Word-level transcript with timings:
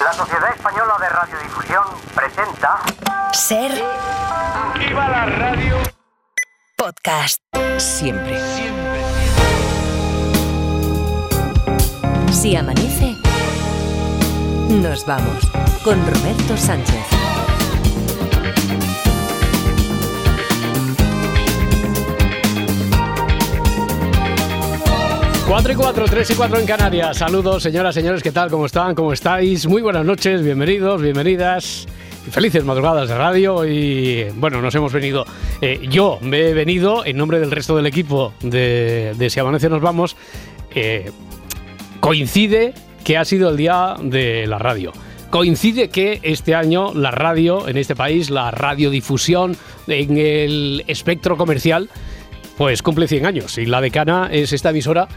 La 0.00 0.12
Sociedad 0.14 0.50
Española 0.54 0.94
de 0.98 1.08
Radiodifusión 1.10 1.84
presenta 2.14 2.78
Ser 3.32 3.70
¡Viva 4.78 5.08
la 5.08 5.26
radio! 5.26 5.76
podcast. 6.76 7.42
Siempre. 7.76 8.38
Si 12.32 12.56
amanece, 12.56 13.14
nos 14.70 15.04
vamos 15.04 15.50
con 15.84 15.98
Roberto 16.06 16.56
Sánchez. 16.56 17.29
Cuatro 25.50 25.72
y 25.72 25.74
cuatro, 25.74 26.04
tres 26.04 26.30
y 26.30 26.34
cuatro 26.34 26.60
en 26.60 26.64
Canarias. 26.64 27.16
Saludos, 27.16 27.64
señoras, 27.64 27.92
señores, 27.92 28.22
¿qué 28.22 28.30
tal? 28.30 28.50
¿Cómo 28.50 28.66
están? 28.66 28.94
¿Cómo 28.94 29.12
estáis? 29.12 29.66
Muy 29.66 29.82
buenas 29.82 30.06
noches, 30.06 30.44
bienvenidos, 30.44 31.02
bienvenidas. 31.02 31.88
Felices 32.30 32.64
madrugadas 32.64 33.08
de 33.08 33.18
radio 33.18 33.66
y 33.66 34.28
bueno, 34.36 34.62
nos 34.62 34.72
hemos 34.76 34.92
venido, 34.92 35.26
eh, 35.60 35.80
yo 35.90 36.20
me 36.22 36.50
he 36.50 36.54
venido 36.54 37.04
en 37.04 37.16
nombre 37.16 37.40
del 37.40 37.50
resto 37.50 37.76
del 37.76 37.86
equipo 37.86 38.32
de, 38.42 39.12
de 39.18 39.28
Si 39.28 39.40
Amanece 39.40 39.68
Nos 39.68 39.82
Vamos, 39.82 40.16
eh, 40.72 41.10
coincide 41.98 42.72
que 43.02 43.18
ha 43.18 43.24
sido 43.24 43.50
el 43.50 43.56
día 43.56 43.96
de 44.00 44.46
la 44.46 44.58
radio. 44.58 44.92
Coincide 45.30 45.88
que 45.88 46.20
este 46.22 46.54
año 46.54 46.94
la 46.94 47.10
radio 47.10 47.66
en 47.66 47.76
este 47.76 47.96
país, 47.96 48.30
la 48.30 48.52
radiodifusión 48.52 49.56
en 49.88 50.16
el 50.16 50.84
espectro 50.86 51.36
comercial, 51.36 51.90
pues 52.60 52.82
cumple 52.82 53.08
100 53.08 53.24
años 53.24 53.56
y 53.56 53.64
la 53.64 53.80
decana 53.80 54.28
es 54.30 54.52
esta 54.52 54.68
emisora 54.68 55.08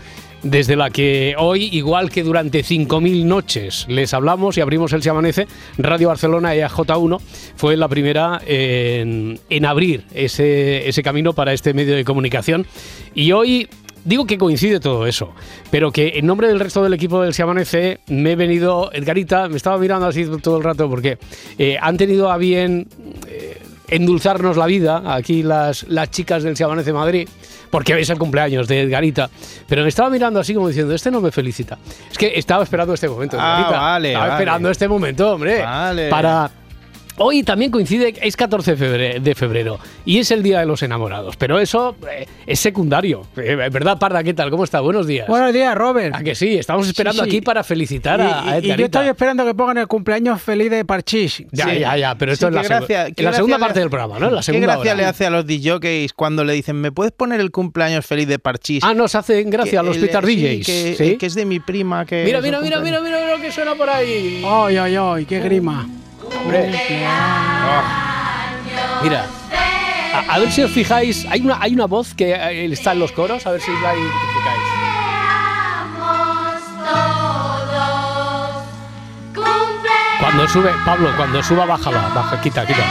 desde 0.44 0.76
la 0.76 0.90
que 0.90 1.36
hoy, 1.38 1.70
igual 1.72 2.10
que 2.10 2.24
durante 2.24 2.64
5.000 2.64 3.26
noches 3.26 3.86
les 3.88 4.14
hablamos 4.14 4.58
y 4.58 4.62
abrimos 4.62 4.94
el 4.94 5.02
Se 5.02 5.10
Amanece, 5.10 5.48
Radio 5.78 6.10
Barcelona 6.10 6.54
EAJ1 6.56 7.20
fue 7.56 7.78
la 7.78 7.88
primera 7.88 8.42
en, 8.46 9.40
abrir 9.66 10.06
ese, 10.14 10.88
ese 10.88 11.02
camino 11.02 11.34
para 11.34 11.54
este 11.54 11.74
medio 11.74 11.96
de 11.96 12.04
comunicación. 12.04 12.68
Y 13.16 13.32
hoy 13.32 13.70
Digo 14.06 14.26
que 14.26 14.38
coincide 14.38 14.82
todo 14.82 15.08
eso, 15.08 15.34
pero 15.72 15.92
que 15.92 16.14
en 16.16 16.26
nombre 16.26 16.50
del 16.50 16.60
resto 16.60 16.84
del 16.84 16.94
equipo 16.94 17.22
del 17.22 17.34
Se 17.34 17.42
Amanece 17.42 18.02
me 18.08 18.34
he 18.34 18.36
venido, 18.36 18.92
Edgarita, 18.92 19.48
me 19.48 19.56
estaba 19.56 19.78
mirando 19.78 20.08
así 20.08 20.26
todo 20.42 20.58
el 20.58 20.64
rato 20.64 20.90
porque 20.90 21.18
eh, 21.58 21.78
han 21.80 21.96
tenido 21.96 22.30
a 22.30 22.38
bien 22.38 22.88
eh, 23.30 23.53
endulzarnos 23.96 24.58
la 24.58 24.66
vida 24.66 25.02
aquí 25.06 25.44
las, 25.44 25.84
las 25.90 26.10
chicas 26.12 26.44
del 26.44 26.56
Se 26.58 26.64
Amanece 26.64 26.92
Madrid, 26.94 27.28
porque 27.70 28.00
es 28.00 28.10
el 28.10 28.18
cumpleaños 28.18 28.68
de 28.68 28.82
Edgarita, 28.82 29.30
pero 29.68 29.84
me 29.84 29.90
estaba 29.90 30.10
mirando 30.10 30.40
así 30.40 30.54
como 30.54 30.68
diciendo, 30.68 30.94
este 30.94 31.12
no 31.12 31.22
me 31.22 31.32
felicita. 31.32 31.78
Es 32.12 32.18
que 32.18 32.34
estaba 32.36 32.64
esperando 32.64 32.94
este 32.94 33.08
momento, 33.10 33.38
Ah, 33.40 33.58
Edgarita. 33.60 33.80
vale, 33.80 34.08
Estaba 34.10 34.26
vale. 34.26 34.34
esperando 34.36 34.70
este 34.70 34.88
momento, 34.88 35.32
hombre, 35.34 35.62
Vale. 35.62 36.10
para... 36.10 36.52
Hoy 37.18 37.44
también 37.44 37.70
coincide, 37.70 38.16
es 38.24 38.36
14 38.36 38.76
de 38.76 39.36
febrero, 39.36 39.80
y 40.04 40.18
es 40.18 40.32
el 40.32 40.42
Día 40.42 40.62
de 40.62 40.66
los 40.66 40.82
Enamorados, 40.82 41.36
pero 41.38 41.60
eso 41.60 41.96
eh, 42.12 42.26
es 42.48 42.60
secundario. 42.60 43.22
Eh, 43.38 43.56
¿Verdad, 43.72 44.00
Parda? 44.00 44.24
¿Qué 44.24 44.34
tal? 44.34 44.50
¿Cómo 44.50 44.64
está? 44.64 44.80
Buenos 44.80 45.06
días. 45.06 45.28
Buenos 45.28 45.54
días, 45.54 45.76
Robert. 45.76 46.16
¿A 46.16 46.24
que 46.24 46.34
sí? 46.34 46.58
Estamos 46.58 46.88
esperando 46.88 47.24
Sí, 47.24 47.30
sí. 47.30 47.36
aquí 47.38 47.46
para 47.46 47.64
felicitar 47.64 48.20
a, 48.20 48.54
a 48.54 48.60
y, 48.60 48.66
y- 48.66 48.72
y 48.72 48.76
yo 48.78 48.86
estoy 48.86 49.08
esperando 49.10 49.46
que 49.46 49.54
pongan 49.54 49.78
el 49.78 49.88
cumpleaños 49.88 50.42
feliz 50.42 50.72
de 50.72 50.86
Parchís. 50.86 51.44
Ya, 51.52 51.66
Sí. 51.70 51.80
ya, 51.82 51.98
ya, 51.98 52.16
pero 52.16 52.32
esto 52.34 52.48
es 52.48 52.54
la, 52.56 52.62
qué 52.64 52.68
gracia- 52.68 53.08
en 53.08 53.14
qué 53.14 53.22
la 53.24 53.34
segunda 53.34 53.58
le- 53.58 53.64
parte 53.64 53.80
del 53.80 53.90
programa, 53.92 54.18
¿no? 54.18 54.32
La 54.32 54.38
¿Qué 54.38 54.44
segunda 54.46 54.68
gracia 54.74 54.92
hora. 54.94 55.02
le 55.04 55.06
hace 55.08 55.26
a 55.28 55.30
los 55.30 55.46
DJs 55.46 56.14
cuando 56.14 56.44
le 56.44 56.54
dicen, 56.54 56.78
¿me 56.82 56.92
puedes 56.92 57.12
poner 57.14 57.40
el 57.42 57.52
cumpleaños 57.52 58.08
feliz 58.08 58.28
de 58.28 58.40
Parchís? 58.40 58.84
Ah, 58.84 58.96
nos 58.96 59.14
hacen 59.14 59.52
gracia 59.52 59.82
a 59.82 59.84
Que 59.84 59.88
los 59.88 59.98
el- 59.98 60.02
Twitter 60.10 60.26
sí, 60.26 60.36
DJs. 60.36 60.98
Que, 60.98 61.18
que 61.20 61.26
es 61.28 61.36
de 61.36 61.46
mi 61.46 61.60
prima. 61.60 62.08
Que 62.08 62.24
Mira, 62.26 62.42
mira, 62.42 62.60
mira, 62.60 62.80
mira, 62.82 63.00
mira, 63.02 63.20
mira 63.20 63.36
lo 63.36 63.40
que 63.40 63.52
suena 63.52 63.76
por 63.76 63.88
ahí. 63.88 64.44
Ay, 64.44 64.78
ay, 64.78 64.96
ay, 64.96 65.26
qué 65.26 65.40
grima. 65.42 65.88
Hombre. 66.40 66.72
Mira. 69.04 69.26
A, 70.14 70.36
a 70.36 70.40
ver 70.40 70.52
si 70.52 70.62
os 70.62 70.72
fijáis, 70.72 71.26
hay 71.30 71.42
una, 71.42 71.58
hay 71.60 71.74
una 71.74 71.86
voz 71.88 72.14
que 72.14 72.32
eh, 72.34 72.66
está 72.72 72.92
en 72.92 73.00
los 73.00 73.12
coros, 73.12 73.46
a 73.48 73.52
ver 73.52 73.62
si 73.62 73.72
la 73.72 73.94
identificáis. 73.96 74.60
Cuando 80.20 80.48
sube, 80.48 80.72
Pablo, 80.86 81.10
cuando 81.18 81.44
suba, 81.44 81.66
bájala, 81.66 82.10
baja, 82.14 82.40
quita, 82.42 82.66
quita. 82.66 82.84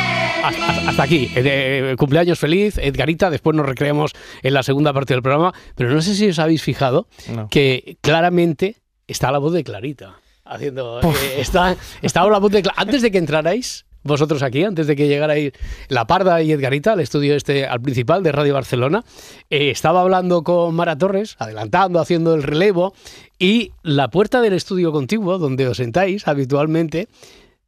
Hasta, 0.88 1.02
aquí. 1.02 1.30
Eh, 1.34 1.42
de- 1.42 1.96
cumpleaños 1.96 2.38
feliz, 2.38 2.76
Edgarita. 2.78 3.30
Después 3.30 3.56
nos 3.56 3.64
recreamos 3.66 4.12
en 4.42 4.54
la 4.54 4.62
segunda 4.62 4.92
parte 4.92 5.14
del 5.14 5.22
programa. 5.22 5.52
Pero 5.76 5.90
no 5.90 6.02
sé 6.02 6.14
si 6.14 6.28
os 6.28 6.38
habéis 6.38 6.62
fijado 6.62 7.06
No. 7.34 7.48
que 7.48 7.96
claramente 8.00 8.76
está 9.06 9.30
la 9.30 9.38
voz 9.38 9.52
de 9.52 9.64
Clarita. 9.64 10.16
Haciendo. 10.54 11.00
eh, 11.00 11.36
está, 11.40 11.76
estaba 12.02 12.30
la 12.30 12.38
voz 12.38 12.52
de 12.52 12.62
Cla- 12.62 12.74
Antes 12.76 13.02
de 13.02 13.10
que 13.10 13.18
entrarais. 13.18 13.84
Vosotros 14.04 14.42
aquí, 14.42 14.64
antes 14.64 14.88
de 14.88 14.96
que 14.96 15.06
llegarais 15.06 15.52
la 15.86 16.08
Parda 16.08 16.42
y 16.42 16.50
Edgarita 16.50 16.94
al 16.94 16.98
estudio 16.98 17.36
este, 17.36 17.66
al 17.68 17.80
principal 17.80 18.24
de 18.24 18.32
Radio 18.32 18.52
Barcelona, 18.54 19.04
eh, 19.48 19.70
estaba 19.70 20.00
hablando 20.00 20.42
con 20.42 20.74
Mara 20.74 20.98
Torres, 20.98 21.36
adelantando, 21.38 22.00
haciendo 22.00 22.34
el 22.34 22.42
relevo, 22.42 22.94
y 23.38 23.70
la 23.84 24.08
puerta 24.10 24.40
del 24.40 24.54
estudio 24.54 24.90
contiguo, 24.90 25.38
donde 25.38 25.68
os 25.68 25.76
sentáis 25.76 26.26
habitualmente, 26.26 27.06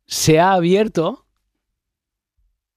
se 0.07 0.41
ha 0.41 0.55
abierto. 0.55 1.24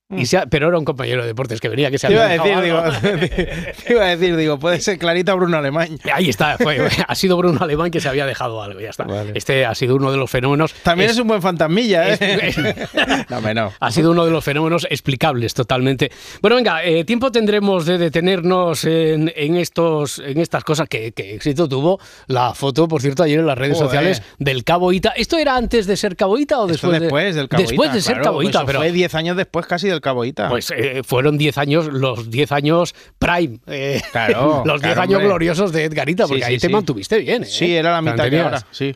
Y 0.09 0.33
ha- 0.37 0.45
pero 0.45 0.69
era 0.69 0.77
un 0.79 0.85
compañero 0.85 1.21
de 1.23 1.27
deportes 1.27 1.59
que 1.59 1.67
venía 1.67 1.91
que 1.91 1.97
se 1.97 2.07
Te 2.07 2.13
iba 2.13 2.23
a 2.23 2.25
había 2.27 2.37
decir, 2.41 2.61
dejado 2.61 2.93
digo, 3.01 3.17
algo. 3.17 3.73
te 3.85 3.93
iba 3.93 4.03
a 4.05 4.15
decir, 4.15 4.37
digo, 4.37 4.57
puede 4.57 4.79
ser 4.79 4.97
Clarita 4.97 5.33
Bruno 5.33 5.57
Alemán. 5.57 5.99
Ahí 6.13 6.29
está, 6.29 6.57
fue, 6.57 6.79
ha 7.05 7.13
sido 7.15 7.35
Bruno 7.35 7.59
Alemán 7.61 7.91
que 7.91 7.99
se 7.99 8.07
había 8.07 8.25
dejado 8.25 8.63
algo, 8.63 8.79
ya 8.79 8.89
está. 8.91 9.03
Vale. 9.03 9.33
Este 9.35 9.65
ha 9.65 9.75
sido 9.75 9.97
uno 9.97 10.09
de 10.09 10.15
los 10.17 10.31
fenómenos. 10.31 10.73
También 10.75 11.09
es, 11.09 11.19
un 11.19 11.27
buen 11.27 11.41
fantasmilla, 11.41 12.13
¿eh? 12.13 12.17
es- 12.41 12.57
no, 13.29 13.53
no. 13.53 13.73
ha 13.77 13.91
sido 13.91 14.11
uno 14.11 14.23
de 14.23 14.31
los 14.31 14.41
fenómenos 14.45 14.87
explicables 14.89 15.53
totalmente. 15.53 16.09
Bueno, 16.41 16.55
venga, 16.55 16.85
eh, 16.85 17.03
tiempo 17.03 17.29
tendremos 17.29 17.85
de 17.85 17.97
detenernos 17.97 18.85
en, 18.85 19.33
en 19.35 19.57
estos, 19.57 20.19
en 20.19 20.39
estas 20.39 20.63
cosas 20.63 20.87
que, 20.87 21.11
que 21.11 21.35
éxito 21.35 21.67
tuvo 21.67 21.99
la 22.27 22.53
foto, 22.53 22.87
por 22.87 23.01
cierto, 23.01 23.23
ayer 23.23 23.39
en 23.41 23.45
las 23.47 23.57
redes 23.57 23.75
Joder. 23.75 23.89
sociales 23.89 24.23
del 24.39 24.63
Cabo 24.63 24.93
Ita. 24.93 25.09
¿Esto 25.17 25.37
era 25.37 25.57
antes 25.57 25.85
de 25.85 25.97
ser 25.97 26.15
Caboita 26.15 26.59
o 26.61 26.69
Esto 26.69 26.89
después, 26.91 27.01
después 27.01 27.35
de, 27.35 27.41
del 27.41 27.49
Cabo 27.49 27.61
Después 27.63 27.87
Ita, 27.89 27.95
de 27.95 28.01
ser 28.01 28.13
claro, 28.13 28.23
Caboita, 28.23 28.65
pero 28.65 28.79
Fue 28.79 28.91
10 28.93 29.15
años 29.15 29.35
después 29.35 29.65
casi 29.65 29.89
del 29.89 29.96
Caboita. 30.01 30.49
pues 30.49 30.71
eh, 30.75 31.01
fueron 31.05 31.37
10 31.37 31.57
años, 31.57 31.87
los 31.87 32.29
10 32.29 32.51
años 32.51 32.95
prime. 33.19 33.59
eh, 33.67 34.01
Claro, 34.11 34.61
los 34.65 34.81
10 34.81 34.93
claro, 34.93 35.01
años 35.01 35.15
hombre. 35.15 35.27
gloriosos 35.27 35.71
de 35.71 35.83
Edgarita, 35.85 36.27
porque 36.27 36.43
sí, 36.43 36.49
ahí 36.51 36.57
te 36.57 36.69
mantuviste 36.69 37.17
bien. 37.19 37.43
¿eh? 37.43 37.47
sí, 37.47 37.75
era 37.75 37.91
la 37.91 38.01
mitad 38.01 38.23
Tenías 38.25 38.45
ahora, 38.45 38.67
sí. 38.71 38.95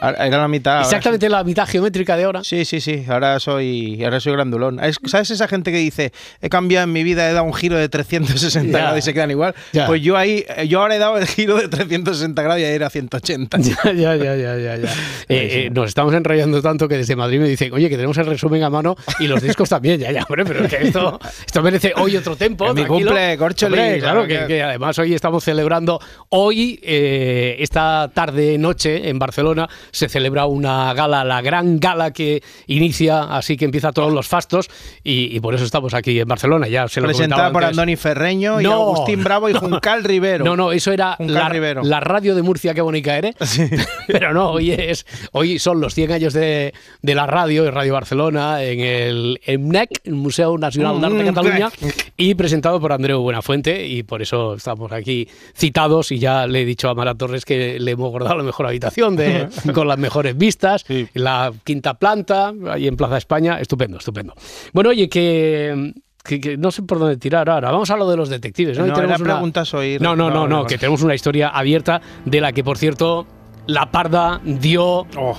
Era 0.00 0.28
la 0.38 0.48
mitad 0.48 0.74
ahora, 0.76 0.86
Exactamente 0.86 1.28
la 1.28 1.42
mitad 1.44 1.66
geométrica 1.66 2.16
de 2.16 2.24
ahora. 2.24 2.44
Sí, 2.44 2.64
sí, 2.64 2.80
sí. 2.80 3.04
Ahora 3.08 3.40
soy, 3.40 4.02
ahora 4.04 4.20
soy 4.20 4.32
grandulón. 4.34 4.82
Es- 4.82 4.98
¿Sabes 5.06 5.30
esa 5.30 5.48
gente 5.48 5.72
que 5.72 5.78
dice, 5.78 6.12
he 6.42 6.48
cambiado 6.48 6.84
en 6.84 6.92
mi 6.92 7.02
vida, 7.02 7.28
he 7.28 7.32
dado 7.32 7.44
un 7.44 7.54
giro 7.54 7.76
de 7.76 7.88
360 7.88 8.70
Ya. 8.72 8.78
grados 8.84 8.98
y 8.98 9.02
se 9.02 9.14
quedan 9.14 9.30
igual? 9.30 9.54
Pues 9.86 10.02
yo 10.02 10.16
ahí, 10.16 10.44
yo 10.68 10.82
ahora 10.82 10.96
he 10.96 10.98
dado 10.98 11.16
el 11.18 11.26
giro 11.26 11.56
de 11.56 11.68
360 11.68 12.42
grados 12.42 12.60
y 12.60 12.64
ahí 12.64 12.74
era 12.74 12.90
180. 12.90 13.58
Ya, 13.86 13.92
ya, 13.92 14.16
ya, 14.16 14.36
ya, 14.36 14.56
ya. 14.58 14.76
ya. 14.76 14.88
Eh, 15.28 15.70
nos 15.72 15.88
estamos 15.88 16.12
enrollando 16.14 16.60
tanto 16.60 16.88
que 16.88 16.96
desde 16.96 17.16
Madrid 17.16 17.40
me 17.40 17.48
dicen, 17.48 17.72
oye, 17.72 17.88
que 17.88 17.96
tenemos 17.96 18.18
el 18.18 18.26
resumen 18.26 18.62
a 18.62 18.70
mano 18.70 18.96
y 19.20 19.26
los 19.26 19.42
discos 19.42 19.68
también. 19.68 20.00
Ya, 20.00 20.12
ya, 20.12 20.25
hombre, 20.28 20.44
pero 20.44 20.64
es 20.64 20.74
que 20.74 20.86
esto, 20.86 21.18
esto 21.46 21.62
merece 21.62 21.92
hoy 21.96 22.16
otro 22.16 22.36
tempo. 22.36 22.66
Es 22.66 22.74
mi 22.74 22.84
cumple, 22.84 23.36
Corcholi, 23.36 23.78
Hombre, 23.78 23.98
claro, 23.98 24.26
que, 24.26 24.62
además 24.62 24.98
hoy 24.98 25.14
estamos 25.14 25.44
celebrando, 25.44 26.00
hoy, 26.30 26.80
eh, 26.82 27.56
esta 27.60 28.10
tarde-noche 28.12 29.08
en 29.08 29.18
Barcelona, 29.18 29.68
se 29.90 30.08
celebra 30.08 30.46
una 30.46 30.92
gala, 30.94 31.24
la 31.24 31.40
gran 31.42 31.78
gala 31.78 32.12
que 32.12 32.42
inicia, 32.66 33.22
así 33.22 33.56
que 33.56 33.64
empieza 33.64 33.92
todos 33.92 34.12
los 34.12 34.28
fastos 34.28 34.68
y, 35.02 35.36
y 35.36 35.40
por 35.40 35.54
eso 35.54 35.64
estamos 35.64 35.94
aquí 35.94 36.18
en 36.18 36.28
Barcelona. 36.28 36.68
Ya 36.68 36.88
se 36.88 37.00
lo 37.00 37.06
Presentada 37.06 37.52
por 37.52 37.64
antes. 37.64 37.78
Andoni 37.78 37.96
Ferreño 37.96 38.60
y 38.60 38.64
No, 38.64 38.72
Agustín 38.72 39.22
Bravo 39.22 39.48
y 39.48 39.52
no. 39.52 39.60
Juncal 39.66 40.04
Rivero. 40.04 40.44
No, 40.44 40.56
no, 40.56 40.72
eso 40.72 40.92
era 40.92 41.16
la, 41.18 42.00
radio 42.00 42.34
de 42.34 42.42
Murcia, 42.42 42.74
qué 42.74 42.80
bonita 42.80 43.16
eres. 43.16 43.34
Pero 44.06 44.32
no, 44.32 44.50
hoy 44.50 44.72
es 44.72 45.06
hoy 45.32 45.58
son 45.58 45.80
los 45.80 45.94
100 45.94 46.12
años 46.12 46.32
de, 46.32 46.74
de 47.02 47.14
la 47.14 47.26
radio, 47.26 47.64
de 47.64 47.70
Radio 47.70 47.94
Barcelona, 47.94 48.62
en 48.62 48.80
el 48.80 49.40
EMNEC, 49.44 49.90
el 50.04 50.14
Museo 50.18 50.56
Nacional 50.58 51.00
de 51.00 51.06
Arte 51.06 51.18
de 51.18 51.24
Mm, 51.30 51.34
Cataluña, 51.34 51.68
y 52.16 52.34
presentado 52.34 52.80
por 52.80 52.92
Andreu 52.92 53.20
Buenafuente, 53.20 53.86
y 53.86 54.02
por 54.02 54.22
eso 54.22 54.54
estamos 54.54 54.90
aquí 54.92 55.28
citados, 55.54 56.12
y 56.12 56.18
ya 56.18 56.46
le 56.46 56.62
he 56.62 56.64
dicho 56.64 56.88
a 56.88 56.94
Mara 56.94 57.14
Torres 57.14 57.44
que 57.44 57.78
le 57.78 57.90
hemos 57.92 58.10
guardado 58.10 58.36
la 58.36 58.42
mejor 58.44 58.66
habitación 58.66 59.16
de, 59.16 59.48
con 59.74 59.88
las 59.88 59.98
mejores 59.98 60.36
vistas, 60.36 60.84
Sí. 60.86 61.06
la 61.14 61.52
quinta 61.64 61.94
planta, 61.94 62.52
ahí 62.70 62.86
en 62.86 62.96
Plaza 62.96 63.16
España, 63.18 63.60
estupendo, 63.60 63.98
estupendo. 63.98 64.34
Bueno, 64.72 64.90
oye, 64.90 65.08
que... 65.08 65.92
que- 66.24 66.40
que 66.40 66.56
no 66.56 66.72
sé 66.72 66.82
por 66.82 66.98
dónde 66.98 67.16
tirar 67.18 67.48
ahora. 67.48 67.70
Vamos 67.70 67.88
a 67.90 67.96
lo 67.96 68.10
de 68.10 68.16
los 68.16 68.28
detectives. 68.28 68.76
No, 68.76 68.84
No, 68.86 68.94
tenemos 68.94 69.20
era 69.20 69.32
preguntas 69.34 69.72
no, 69.72 69.80
no, 70.00 70.16
no, 70.16 70.30
no, 70.30 70.48
no. 70.48 70.64
que 70.66 70.76
tenemos 70.76 71.00
una 71.02 71.14
historia 71.14 71.50
abierta 71.50 72.00
de 72.24 72.40
la 72.40 72.50
que, 72.50 72.64
por 72.64 72.78
cierto, 72.78 73.28
la 73.68 73.92
Parda 73.92 74.40
dio, 74.44 75.06
Oh, 75.16 75.36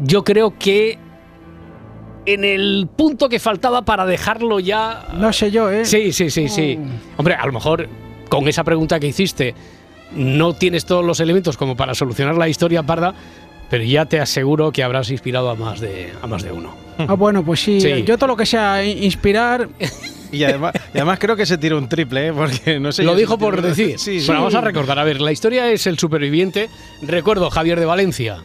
yo 0.00 0.22
creo 0.22 0.54
que 0.58 0.98
en 2.26 2.44
el 2.44 2.88
punto 2.94 3.28
que 3.28 3.38
faltaba 3.38 3.82
para 3.82 4.04
dejarlo 4.04 4.60
ya. 4.60 5.06
No 5.14 5.32
sé 5.32 5.50
yo, 5.50 5.70
¿eh? 5.70 5.84
Sí, 5.84 6.12
sí, 6.12 6.30
sí, 6.30 6.48
sí. 6.48 6.78
Hombre, 7.16 7.34
a 7.34 7.46
lo 7.46 7.52
mejor 7.52 7.88
con 8.28 8.48
esa 8.48 8.64
pregunta 8.64 9.00
que 9.00 9.06
hiciste 9.06 9.54
no 10.14 10.52
tienes 10.54 10.84
todos 10.84 11.04
los 11.04 11.20
elementos 11.20 11.56
como 11.56 11.76
para 11.76 11.94
solucionar 11.94 12.36
la 12.36 12.48
historia 12.48 12.82
parda, 12.82 13.14
pero 13.70 13.84
ya 13.84 14.06
te 14.06 14.20
aseguro 14.20 14.70
que 14.72 14.82
habrás 14.82 15.10
inspirado 15.10 15.50
a 15.50 15.54
más 15.54 15.80
de, 15.80 16.12
a 16.22 16.26
más 16.26 16.42
de 16.42 16.52
uno. 16.52 16.74
Ah, 16.98 17.14
bueno, 17.14 17.44
pues 17.44 17.60
sí. 17.60 17.80
Sí. 17.80 18.02
Yo 18.04 18.16
todo 18.16 18.28
lo 18.28 18.36
que 18.36 18.46
sea 18.46 18.84
inspirar. 18.84 19.68
Y 20.32 20.42
además, 20.44 20.72
y 20.92 20.98
además 20.98 21.18
creo 21.20 21.36
que 21.36 21.46
se 21.46 21.56
tiró 21.58 21.78
un 21.78 21.88
triple, 21.88 22.28
¿eh? 22.28 22.32
porque 22.32 22.80
no 22.80 22.90
sé. 22.92 23.04
Lo 23.04 23.14
dijo 23.14 23.38
por 23.38 23.62
decir. 23.62 23.98
Sí, 23.98 24.20
sí. 24.20 24.26
Bueno, 24.26 24.40
vamos 24.42 24.54
a 24.54 24.60
recordar. 24.60 24.98
A 24.98 25.04
ver, 25.04 25.20
la 25.20 25.32
historia 25.32 25.70
es 25.70 25.86
el 25.86 25.98
superviviente. 25.98 26.68
Recuerdo, 27.02 27.50
Javier 27.50 27.78
de 27.78 27.86
Valencia. 27.86 28.38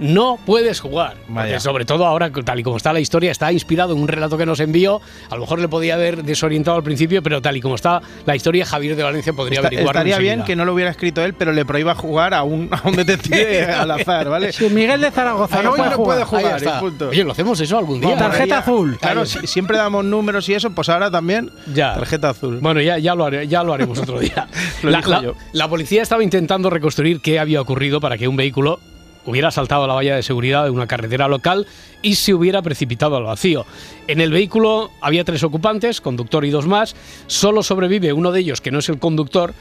No 0.00 0.38
puedes 0.46 0.80
jugar. 0.80 1.16
Porque 1.32 1.60
sobre 1.60 1.84
todo 1.84 2.06
ahora, 2.06 2.30
tal 2.30 2.58
y 2.58 2.62
como 2.62 2.78
está 2.78 2.92
la 2.92 3.00
historia, 3.00 3.30
está 3.30 3.52
inspirado 3.52 3.92
en 3.94 4.00
un 4.00 4.08
relato 4.08 4.36
que 4.38 4.46
nos 4.46 4.58
envió. 4.60 5.00
A 5.28 5.34
lo 5.34 5.42
mejor 5.42 5.60
le 5.60 5.68
podía 5.68 5.94
haber 5.94 6.24
desorientado 6.24 6.76
al 6.78 6.82
principio, 6.82 7.22
pero 7.22 7.42
tal 7.42 7.56
y 7.56 7.60
como 7.60 7.74
está 7.74 8.00
la 8.24 8.34
historia, 8.34 8.64
Javier 8.64 8.96
de 8.96 9.02
Valencia 9.02 9.32
podría 9.34 9.58
Está- 9.58 9.68
averiguar. 9.68 9.94
estaría 9.96 10.18
bien 10.18 10.42
que 10.42 10.56
no 10.56 10.64
lo 10.64 10.72
hubiera 10.74 10.90
escrito 10.90 11.22
él, 11.22 11.34
pero 11.34 11.52
le 11.52 11.64
prohíba 11.64 11.94
jugar 11.94 12.32
a 12.34 12.42
un, 12.42 12.68
a 12.72 12.88
un 12.88 12.96
detective 12.96 13.64
al 13.72 13.90
azar, 13.90 14.28
¿vale? 14.30 14.52
Si 14.52 14.68
Miguel 14.70 15.00
de 15.02 15.10
Zaragoza 15.10 15.62
no 15.62 15.70
puede 15.74 15.90
no 15.90 15.96
jugar. 15.96 16.04
puede 16.16 16.24
jugar. 16.24 16.46
Ahí 16.54 16.56
está. 16.56 16.78
y 16.78 16.80
punto. 16.80 17.08
Oye, 17.10 17.24
¿lo 17.24 17.32
hacemos 17.32 17.60
eso 17.60 17.76
algún 17.78 18.00
día? 18.00 18.16
Tarjeta 18.16 18.46
Ya- 18.46 18.58
azul. 18.58 18.98
Claro, 19.00 19.26
si- 19.26 19.46
siempre 19.46 19.76
damos 19.76 20.04
números 20.04 20.48
y 20.48 20.54
eso, 20.54 20.70
pues 20.70 20.88
ahora 20.88 21.10
también 21.10 21.50
Ya. 21.74 21.94
tarjeta 21.94 22.30
azul. 22.30 22.58
Bueno, 22.62 22.80
ya, 22.80 22.96
ya, 22.98 23.14
lo, 23.14 23.26
haré- 23.26 23.46
ya 23.46 23.62
lo 23.62 23.74
haremos 23.74 23.98
otro 23.98 24.18
día. 24.18 24.48
Lo 24.82 24.90
la, 24.90 24.98
dijo 24.98 25.10
la- 25.10 25.22
yo. 25.22 25.34
la 25.52 25.68
policía 25.68 26.00
estaba 26.02 26.22
intentando 26.24 26.70
reconstruir 26.70 27.20
qué 27.20 27.38
había 27.38 27.60
ocurrido 27.60 28.00
para 28.00 28.16
que 28.16 28.26
un 28.28 28.36
vehículo 28.36 28.80
hubiera 29.26 29.50
saltado 29.50 29.86
la 29.86 29.94
valla 29.94 30.16
de 30.16 30.22
seguridad 30.22 30.64
de 30.64 30.70
una 30.70 30.86
carretera 30.86 31.28
local 31.28 31.66
y 32.02 32.14
se 32.14 32.34
hubiera 32.34 32.62
precipitado 32.62 33.16
al 33.16 33.24
vacío. 33.24 33.66
En 34.06 34.20
el 34.20 34.32
vehículo 34.32 34.90
había 35.00 35.24
tres 35.24 35.42
ocupantes, 35.42 36.00
conductor 36.00 36.44
y 36.44 36.50
dos 36.50 36.66
más. 36.66 36.94
Solo 37.26 37.62
sobrevive 37.62 38.12
uno 38.12 38.32
de 38.32 38.40
ellos, 38.40 38.60
que 38.60 38.70
no 38.70 38.78
es 38.78 38.88
el 38.88 38.98
conductor. 38.98 39.54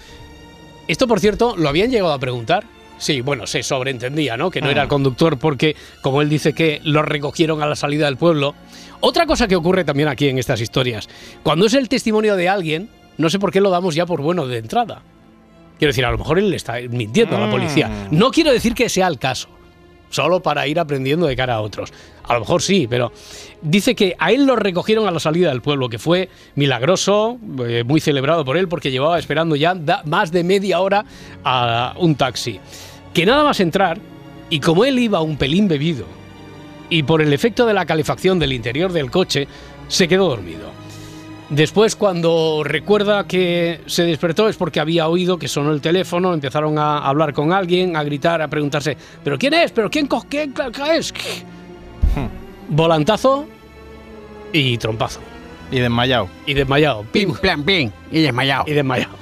Esto, 0.88 1.08
por 1.08 1.20
cierto, 1.20 1.56
lo 1.58 1.70
habían 1.70 1.92
llegado 1.92 2.14
a 2.14 2.20
preguntar. 2.20 2.66
Sí, 2.98 3.22
bueno, 3.22 3.48
se 3.48 3.64
sobreentendía, 3.64 4.36
¿no? 4.36 4.52
Que 4.52 4.60
no 4.60 4.70
era 4.70 4.82
el 4.82 4.88
conductor 4.90 5.38
porque, 5.38 5.76
como 6.02 6.22
él 6.22 6.28
dice 6.28 6.52
que 6.52 6.82
lo 6.84 7.02
recogieron 7.02 7.62
a 7.62 7.66
la 7.66 7.78
salida 7.78 8.08
del 8.08 8.18
pueblo. 8.18 8.56
Otra 9.00 9.26
cosa 9.26 9.48
que 9.48 9.56
ocurre 9.56 9.86
también 9.86 10.10
aquí 10.10 10.28
en 10.28 10.38
estas 10.38 10.60
historias, 10.60 11.08
cuando 11.42 11.68
es 11.68 11.74
el 11.76 11.88
testimonio 11.88 12.36
de 12.36 12.50
alguien, 12.50 12.90
no 13.18 13.30
sé 13.30 13.40
por 13.40 13.52
qué 13.52 13.62
lo 13.62 13.70
damos 13.70 13.96
ya 13.96 14.06
por 14.06 14.22
bueno 14.22 14.48
de 14.48 14.58
entrada. 14.58 15.02
Quiero 15.80 15.92
decir, 15.92 16.06
a 16.06 16.12
lo 16.12 16.18
mejor 16.18 16.38
él 16.38 16.50
le 16.50 16.58
está 16.58 16.76
mintiendo 16.90 17.38
a 17.38 17.40
la 17.40 17.50
policía. 17.50 18.08
No 18.12 18.32
quiero 18.32 18.52
decir 18.52 18.74
que 18.74 18.90
sea 18.90 19.08
el 19.08 19.18
caso, 19.18 19.48
solo 20.10 20.42
para 20.42 20.68
ir 20.68 20.78
aprendiendo 20.78 21.26
de 21.26 21.38
cara 21.38 21.56
a 21.56 21.62
otros. 21.62 21.94
A 22.26 22.34
lo 22.34 22.42
mejor 22.42 22.62
sí, 22.62 22.86
pero 22.88 23.14
dice 23.62 23.96
que 23.96 24.14
a 24.20 24.32
él 24.32 24.46
lo 24.46 24.58
recogieron 24.58 25.08
a 25.08 25.12
la 25.12 25.22
salida 25.22 25.50
del 25.50 25.62
pueblo, 25.62 25.88
que 25.88 25.98
fue 25.98 26.28
milagroso, 26.56 27.40
eh, 27.66 27.86
muy 27.86 28.02
celebrado 28.02 28.44
por 28.44 28.58
él, 28.58 28.68
porque 28.68 28.92
llevaba 28.92 29.18
esperando 29.18 29.56
ya 29.56 29.74
más 30.04 30.34
de 30.34 30.44
media 30.44 30.82
hora 30.82 31.06
a 31.46 31.96
un 31.98 32.16
taxi. 32.16 32.60
Que 33.14 33.26
nada 33.26 33.46
más 33.46 33.62
entrar, 33.62 34.00
y 34.50 34.60
como 34.60 34.84
él 34.84 35.00
iba 35.00 35.22
un 35.22 35.38
pelín 35.38 35.70
bebido, 35.70 36.06
y 36.90 37.04
por 37.04 37.22
el 37.22 37.32
efecto 37.32 37.66
de 37.66 37.74
la 37.74 37.86
calefacción 37.86 38.38
del 38.38 38.52
interior 38.52 38.92
del 38.92 39.10
coche, 39.10 39.48
se 39.88 40.10
quedó 40.10 40.28
dormido. 40.28 40.79
Después, 41.50 41.96
cuando 41.96 42.62
recuerda 42.64 43.26
que 43.26 43.82
se 43.88 44.04
despertó 44.04 44.50
es 44.50 44.56
porque 44.56 44.80
había 44.80 45.08
oído 45.08 45.40
que 45.40 45.48
sonó 45.48 45.72
el 45.72 45.82
teléfono, 45.82 46.34
empezaron 46.34 46.78
a 46.78 47.00
hablar 47.00 47.34
con 47.34 47.52
alguien, 47.54 47.96
a 47.96 48.04
gritar, 48.04 48.42
a 48.44 48.48
preguntarse, 48.48 48.96
¿pero 49.24 49.38
quién 49.40 49.56
es? 49.56 49.72
¿pero 49.72 49.90
quién, 49.90 50.06
co- 50.06 50.26
quién 50.30 50.54
es? 50.94 51.12
Volantazo 52.70 53.48
y 54.54 54.78
trompazo. 54.78 55.22
Y 55.72 55.80
desmayado. 55.80 56.30
Y 56.46 56.54
desmayado. 56.54 57.04
Pim, 57.12 57.34
plan, 57.34 57.64
pim. 57.64 57.92
Y 58.12 58.22
desmayado. 58.22 58.66
Y 58.68 58.74
desmayado. 58.74 59.14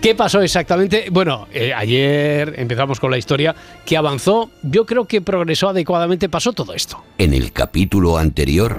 ¿Qué 0.00 0.14
pasó 0.16 0.40
exactamente? 0.42 1.06
Bueno, 1.10 1.46
eh, 1.52 1.72
ayer 1.72 2.54
empezamos 2.56 2.98
con 2.98 3.10
la 3.12 3.18
historia 3.18 3.54
que 3.86 3.96
avanzó, 3.96 4.50
yo 4.62 4.84
creo 4.84 5.04
que 5.06 5.20
progresó 5.20 5.68
adecuadamente, 5.68 6.28
pasó 6.28 6.52
todo 6.52 6.74
esto. 6.74 7.02
En 7.18 7.32
el 7.34 7.52
capítulo 7.52 8.18
anterior, 8.18 8.76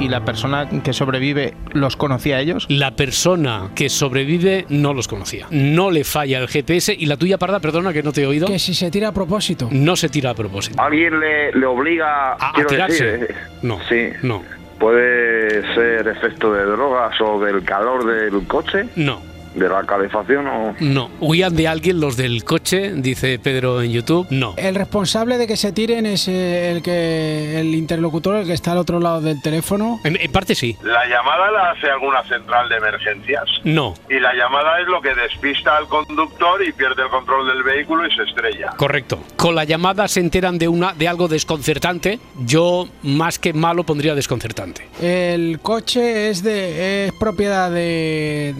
¿Y 0.00 0.08
la 0.08 0.24
persona 0.24 0.68
que 0.84 0.92
sobrevive 0.92 1.54
los 1.72 1.96
conocía 1.96 2.36
a 2.36 2.40
ellos? 2.40 2.66
La 2.68 2.92
persona 2.92 3.70
que 3.74 3.88
sobrevive 3.88 4.64
no 4.68 4.94
los 4.94 5.08
conocía. 5.08 5.46
No 5.50 5.90
le 5.90 6.04
falla 6.04 6.38
el 6.38 6.46
GPS 6.48 6.94
y 6.96 7.06
la 7.06 7.16
tuya, 7.16 7.36
Parda, 7.36 7.58
perdona 7.58 7.92
que 7.92 8.02
no 8.04 8.12
te 8.12 8.22
he 8.22 8.26
oído, 8.26 8.46
Que 8.46 8.60
si 8.60 8.74
se 8.74 8.90
tira 8.92 9.08
a 9.08 9.12
propósito. 9.12 9.68
no 9.72 9.96
se 9.96 10.08
tira 10.08 10.30
a 10.30 10.34
propósito. 10.34 10.80
¿Alguien 10.80 11.18
le, 11.18 11.52
le 11.52 11.66
obliga 11.66 12.34
¿A, 12.34 12.52
tirarse? 12.68 13.04
decir, 13.04 13.26
eh, 13.30 13.34
No. 13.62 13.78
Sí. 13.88 14.08
No. 14.22 14.42
¿Puede 14.78 15.62
ser 15.74 16.06
efecto 16.06 16.52
de 16.52 16.62
drogas 16.64 17.20
o 17.20 17.40
del 17.40 17.64
calor 17.64 18.06
del 18.06 18.46
coche? 18.46 18.84
No. 18.94 19.20
¿De 19.54 19.68
la 19.68 19.84
calefacción 19.84 20.46
o...? 20.46 20.74
No. 20.80 21.10
¿Huían 21.20 21.54
de 21.56 21.68
alguien 21.68 22.00
los 22.00 22.16
del 22.16 22.44
coche? 22.44 22.92
Dice 22.94 23.38
Pedro 23.38 23.82
en 23.82 23.92
YouTube. 23.92 24.26
No. 24.30 24.54
El 24.56 24.74
responsable 24.74 25.38
de 25.38 25.46
que 25.46 25.56
se 25.56 25.72
tiren 25.72 26.06
es 26.06 26.28
eh, 26.28 26.70
el 26.70 26.82
que 26.82 27.60
el 27.60 27.74
interlocutor, 27.74 28.36
el 28.36 28.46
que 28.46 28.52
está 28.52 28.72
al 28.72 28.78
otro 28.78 29.00
lado 29.00 29.20
del 29.20 29.40
teléfono. 29.42 30.00
En, 30.04 30.16
en 30.20 30.32
parte 30.32 30.54
sí. 30.54 30.76
La 30.82 31.06
llamada 31.06 31.50
la 31.50 31.70
hace 31.70 31.90
alguna 31.90 32.22
central 32.24 32.68
de 32.68 32.76
emergencias. 32.76 33.44
No. 33.64 33.94
Y 34.08 34.20
la 34.20 34.34
llamada 34.34 34.80
es 34.80 34.88
lo 34.88 35.00
que 35.00 35.14
despista 35.14 35.76
al 35.76 35.86
conductor 35.88 36.62
y 36.66 36.72
pierde 36.72 37.02
el 37.02 37.08
control 37.08 37.46
del 37.48 37.62
vehículo 37.62 38.06
y 38.06 38.14
se 38.14 38.22
estrella. 38.22 38.70
Correcto. 38.76 39.20
Con 39.36 39.54
la 39.54 39.64
llamada 39.64 40.08
se 40.08 40.20
enteran 40.20 40.58
de 40.58 40.68
una 40.68 40.92
de 40.92 41.08
algo 41.08 41.28
desconcertante. 41.28 42.18
Yo 42.44 42.88
más 43.02 43.38
que 43.38 43.52
malo 43.52 43.84
pondría 43.84 44.14
desconcertante. 44.14 44.86
El 45.00 45.60
coche 45.60 46.30
es 46.30 46.42
de 46.42 47.06
es 47.06 47.12
propiedad 47.12 47.70
de 47.70 48.54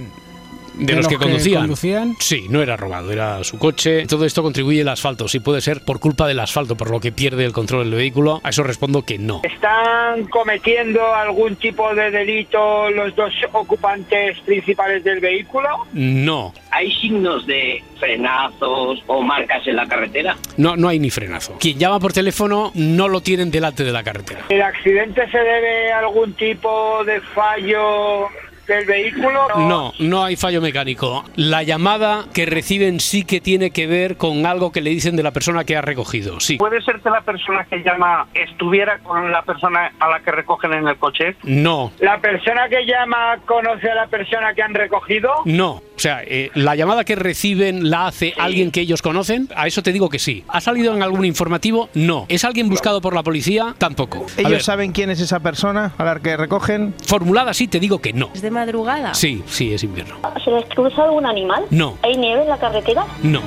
De, 0.79 0.95
los, 0.95 1.09
que, 1.09 1.17
conducían. 1.17 1.63
conducían. 1.63 2.17
Sí, 2.21 2.47
no 2.49 2.63
era 2.63 2.77
robado, 2.77 3.11
era 3.13 3.43
su 3.45 3.59
coche. 3.59 4.07
Todo 4.07 4.25
esto 4.25 4.43
contribuye 4.43 4.81
el 4.81 4.89
asfalto. 4.89 5.29
Sí 5.29 5.41
puede 5.41 5.61
ser 5.61 5.85
por 5.85 6.01
culpa 6.01 6.27
del 6.27 6.39
asfalto, 6.41 6.77
por 6.77 6.91
lo 6.91 7.01
que 7.01 7.13
pierde 7.13 7.45
el 7.45 7.53
control 7.53 7.91
del 7.91 7.99
vehículo. 7.99 8.41
A 8.45 8.51
eso 8.51 8.63
respondo 8.63 9.03
que 9.03 9.19
no. 9.19 9.43
¿Están 9.45 10.25
cometiendo 10.27 11.15
algún 11.15 11.57
tipo 11.57 11.95
de 11.95 12.11
delito 12.11 12.91
los 12.91 13.15
dos 13.17 13.33
ocupantes 13.53 14.39
principales 14.41 15.05
del 15.05 15.21
vehículo? 15.21 15.69
No. 15.93 16.55
¿Hay 16.71 16.93
signos 16.93 17.47
de 17.47 17.83
frenazos 17.99 19.03
o 19.07 19.23
marcas 19.23 19.67
en 19.67 19.77
la 19.77 19.87
carretera? 19.87 20.37
No, 20.57 20.77
no 20.77 20.89
hay 20.89 20.99
ni 20.99 21.11
frenazo. 21.11 21.57
Quien 21.59 21.79
llama 21.79 21.99
por 21.99 22.13
teléfono 22.13 22.71
no 22.75 23.09
lo 23.09 23.21
tienen 23.21 23.51
delante 23.51 23.85
de 23.85 23.93
la 23.93 24.03
carretera. 24.03 24.45
¿El 24.49 24.63
accidente 24.63 25.29
se 25.31 25.39
debe 25.39 25.93
a 25.93 25.99
algún 26.01 26.33
tipo 26.35 27.05
de 27.05 27.21
fallo 27.21 28.29
del 28.69 28.85
vehículo? 28.85 29.49
No, 29.57 29.93
no 29.99 30.25
hay 30.25 30.37
fallo 30.37 30.61
mecánico. 30.61 31.25
La 31.37 31.63
llamada 31.63 32.27
que 32.33 32.47
reciben 32.47 33.01
sí 33.01 33.25
que 33.25 33.41
tiene 33.41 33.71
que 33.71 33.87
ver 33.87 34.17
con 34.17 34.47
algo 34.47 34.71
que 34.71 34.81
le 34.81 34.91
dicen 34.91 35.17
de 35.17 35.23
la 35.23 35.33
persona 35.33 35.65
que 35.65 35.77
ha 35.77 35.81
recogido. 35.81 36.39
Sí. 36.41 36.57
¿Puede 36.59 36.81
ser 36.83 37.01
que 37.01 37.11
la 37.11 37.23
persona 37.23 37.65
que 37.69 37.83
llama 37.83 38.27
estuviera 38.35 38.99
con 38.99 39.33
la 39.33 39.43
persona 39.43 39.91
a 39.99 40.09
la 40.09 40.21
que 40.21 40.31
recogen 40.31 40.75
en 40.75 40.87
el 40.87 40.97
coche? 40.99 41.37
No, 41.43 41.91
¿La 41.99 42.19
persona 42.21 42.69
que 42.69 42.85
llama 42.87 43.39
conoce 43.47 43.91
a 43.91 43.95
la 43.95 44.07
persona 44.07 44.55
que 44.55 44.63
han 44.63 44.75
recogido? 44.75 45.31
no. 45.45 45.83
O 45.99 46.01
sea, 46.01 46.23
eh, 46.25 46.53
la 46.55 46.77
llamada 46.77 47.03
que 47.03 47.17
reciben 47.17 47.91
la 47.91 48.07
hace 48.07 48.33
alguien 48.39 48.71
que 48.71 48.81
ellos 48.83 49.03
conocen. 49.03 49.49
A 49.57 49.67
eso 49.67 49.83
te 49.83 49.91
digo 49.93 50.09
que 50.09 50.21
sí. 50.21 50.45
¿Ha 50.47 50.61
salido 50.61 50.95
en 50.95 51.03
algún 51.03 51.25
informativo? 51.25 51.89
No. 51.95 52.25
¿Es 52.29 52.45
alguien 52.45 52.69
buscado 52.69 53.01
por 53.01 53.17
la 53.17 53.25
policía? 53.25 53.75
Tampoco. 53.79 54.25
A 54.37 54.41
¿Ellos 54.41 54.53
ver, 54.53 54.63
saben 54.63 54.93
quién 54.93 55.11
es 55.11 55.19
esa 55.21 55.41
persona 55.41 55.95
a 55.99 56.05
la 56.05 56.21
que 56.21 56.37
recogen? 56.37 56.95
formulada 57.05 57.53
sí 57.53 57.67
te 57.67 57.81
digo 57.81 58.01
que 58.01 58.13
no. 58.13 58.31
¿Es 58.33 58.43
de 58.43 58.53
madrugada? 58.59 59.15
Sí, 59.15 59.43
sí, 59.47 59.73
es 59.73 59.83
invierno. 59.85 60.17
¿Se 60.45 60.51
les 60.51 60.65
cruza 60.67 61.05
algún 61.05 61.27
animal? 61.27 61.65
No, 61.71 61.97
¿Hay 62.03 62.17
nieve 62.17 62.43
en 62.43 62.49
la 62.49 62.59
carretera? 62.59 63.05
no. 63.23 63.41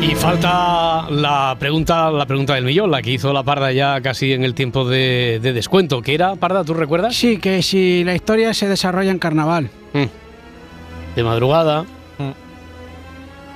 Y 0.00 0.16
falta 0.16 1.08
la 1.10 1.54
pregunta, 1.60 2.10
la 2.10 2.26
pregunta 2.26 2.54
del 2.56 2.64
millón, 2.64 2.90
la 2.90 3.00
que 3.02 3.12
hizo 3.12 3.32
la 3.32 3.44
Parda 3.44 3.70
ya 3.70 4.00
casi 4.00 4.32
en 4.32 4.42
el 4.42 4.52
tiempo 4.52 4.84
de, 4.84 5.38
de 5.40 5.52
descuento. 5.52 6.02
¿Qué 6.02 6.14
era, 6.14 6.34
Parda? 6.34 6.64
¿Tú 6.64 6.74
recuerdas? 6.74 7.14
Sí, 7.14 7.38
que 7.38 7.62
si 7.62 8.02
la 8.02 8.12
historia 8.12 8.52
se 8.52 8.66
desarrolla 8.66 9.12
en 9.12 9.20
carnaval. 9.20 9.70
Mm. 9.92 10.04
De 11.14 11.22
madrugada. 11.22 11.84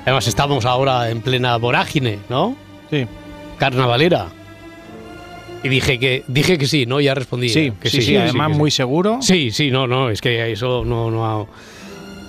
Además 0.05 0.29
estamos 0.29 0.65
ahora 0.65 1.11
en 1.11 1.21
plena 1.21 1.57
vorágine, 1.57 2.21
¿no? 2.29 2.55
Sí. 2.91 3.09
Carnavalera. 3.59 4.27
Y 5.63 5.69
dije 5.69 5.99
que 5.99 6.23
dije 6.29 6.59
que 6.59 6.67
sí, 6.67 6.87
¿no? 6.87 7.01
Ya 7.01 7.15
respondí. 7.15 7.49
Sí, 7.49 7.61
eh, 7.61 7.73
que 7.81 7.91
sí, 7.91 8.03
sí, 8.03 8.17
además 8.17 8.53
sí. 8.53 8.59
muy 8.59 8.71
seguro. 8.71 9.19
Sí, 9.21 9.51
sí, 9.51 9.71
no, 9.71 9.87
no, 9.87 10.11
es 10.11 10.21
que 10.21 10.53
eso 10.53 10.85
no, 10.85 11.11
no 11.11 11.27
ha- 11.27 11.47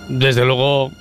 desde 0.09 0.45
luego 0.45 0.91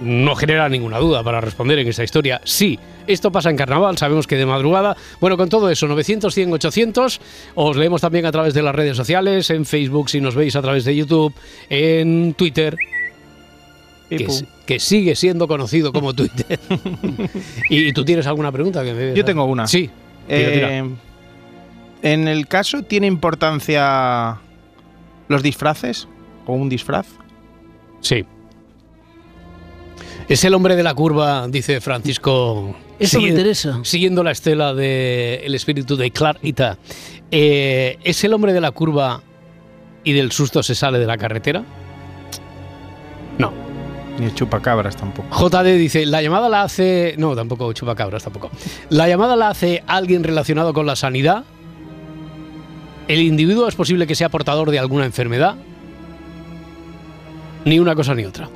no 0.00 0.34
genera 0.36 0.68
ninguna 0.68 0.98
duda 0.98 1.22
para 1.22 1.40
responder 1.40 1.78
en 1.78 1.88
esa 1.88 2.02
historia. 2.04 2.40
Sí, 2.44 2.78
esto 3.06 3.30
pasa 3.32 3.50
en 3.50 3.56
carnaval, 3.56 3.98
sabemos 3.98 4.26
que 4.26 4.36
de 4.36 4.46
madrugada. 4.46 4.96
Bueno, 5.20 5.36
con 5.36 5.48
todo 5.48 5.70
eso, 5.70 5.86
900, 5.86 6.32
100, 6.34 6.52
800. 6.52 7.20
Os 7.56 7.76
leemos 7.76 8.00
también 8.00 8.24
a 8.26 8.32
través 8.32 8.54
de 8.54 8.62
las 8.62 8.74
redes 8.74 8.96
sociales, 8.96 9.50
en 9.50 9.64
Facebook, 9.64 10.08
si 10.10 10.20
nos 10.20 10.34
veis 10.34 10.56
a 10.56 10.62
través 10.62 10.84
de 10.84 10.94
YouTube, 10.96 11.34
en 11.68 12.34
Twitter, 12.34 12.76
que, 14.08 14.26
que 14.66 14.78
sigue 14.80 15.14
siendo 15.16 15.46
conocido 15.48 15.92
como 15.92 16.12
Twitter. 16.16 16.58
¿Y 17.70 17.92
tú 17.92 18.04
tienes 18.04 18.26
alguna 18.26 18.50
pregunta? 18.52 18.82
Que 18.84 18.92
me- 18.94 19.14
Yo 19.14 19.24
tengo 19.24 19.44
una. 19.44 19.66
Sí. 19.66 19.90
tira, 20.28 20.52
tira. 20.52 20.78
Eh, 20.78 20.84
en 22.02 22.28
el 22.28 22.46
caso, 22.46 22.82
¿tiene 22.82 23.06
importancia 23.06 24.38
los 25.28 25.42
disfraces? 25.42 26.08
¿O 26.46 26.54
un 26.54 26.68
disfraz? 26.68 27.06
Sí. 28.00 28.24
Es 30.28 30.44
el 30.44 30.54
hombre 30.54 30.76
de 30.76 30.82
la 30.82 30.94
curva, 30.94 31.48
dice 31.48 31.80
Francisco. 31.80 32.76
Eso 32.98 33.20
me 33.20 33.28
interesa. 33.28 33.80
Siguiendo 33.82 34.22
la 34.22 34.32
estela 34.32 34.74
del 34.74 35.54
espíritu 35.54 35.96
de 35.96 36.10
Clarita. 36.10 36.78
Eh, 37.30 37.98
¿Es 38.02 38.22
el 38.24 38.34
hombre 38.34 38.52
de 38.52 38.60
la 38.60 38.70
curva 38.70 39.22
y 40.04 40.12
del 40.12 40.32
susto 40.32 40.62
se 40.62 40.74
sale 40.74 40.98
de 40.98 41.06
la 41.06 41.16
carretera? 41.16 41.64
No. 43.38 43.52
Ni 44.18 44.26
el 44.26 44.34
chupacabras 44.34 44.96
tampoco. 44.96 45.48
JD 45.48 45.76
dice, 45.76 46.04
la 46.04 46.20
llamada 46.22 46.48
la 46.48 46.62
hace... 46.62 47.14
No, 47.18 47.36
tampoco 47.36 47.72
chupacabras, 47.72 48.24
tampoco. 48.24 48.50
La 48.90 49.08
llamada 49.08 49.36
la 49.36 49.48
hace 49.48 49.82
alguien 49.86 50.24
relacionado 50.24 50.74
con 50.74 50.86
la 50.86 50.96
sanidad. 50.96 51.44
El 53.08 53.20
individuo 53.20 53.66
es 53.66 53.74
posible 53.74 54.06
que 54.06 54.14
sea 54.14 54.28
portador 54.28 54.70
de 54.70 54.78
alguna 54.78 55.04
enfermedad. 55.06 55.56
Ni 57.64 57.78
una 57.78 57.94
cosa 57.94 58.14
ni 58.14 58.24
otra. 58.24 58.48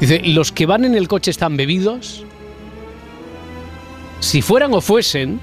Dice, 0.00 0.20
los 0.24 0.50
que 0.52 0.66
van 0.66 0.84
en 0.84 0.94
el 0.96 1.06
coche 1.08 1.30
están 1.30 1.56
bebidos. 1.56 2.24
Si 4.18 4.42
fueran 4.42 4.74
o 4.74 4.80
fuesen, 4.80 5.38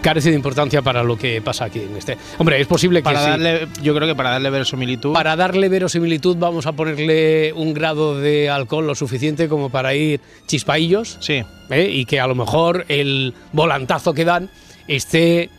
carece 0.00 0.30
de 0.30 0.36
importancia 0.36 0.80
para 0.82 1.02
lo 1.02 1.16
que 1.18 1.42
pasa 1.42 1.64
aquí 1.64 1.80
en 1.80 1.96
este. 1.96 2.16
Hombre, 2.38 2.60
es 2.60 2.66
posible 2.68 3.00
que 3.00 3.04
Para 3.04 3.24
sí. 3.24 3.30
darle, 3.30 3.68
yo 3.82 3.94
creo 3.94 4.06
que 4.06 4.14
para 4.14 4.30
darle 4.30 4.50
verosimilitud. 4.50 5.12
Para 5.12 5.34
darle 5.34 5.68
verosimilitud 5.68 6.36
vamos 6.36 6.66
a 6.66 6.72
ponerle 6.72 7.52
un 7.54 7.74
grado 7.74 8.18
de 8.18 8.48
alcohol 8.48 8.86
lo 8.86 8.94
suficiente 8.94 9.48
como 9.48 9.70
para 9.70 9.94
ir 9.94 10.20
chispaillos 10.46 11.16
Sí. 11.20 11.42
¿eh? 11.70 11.88
y 11.90 12.04
que 12.04 12.20
a 12.20 12.26
lo 12.28 12.34
mejor 12.36 12.84
el 12.88 13.34
volantazo 13.52 14.14
que 14.14 14.24
dan 14.24 14.50
esté 14.86 15.50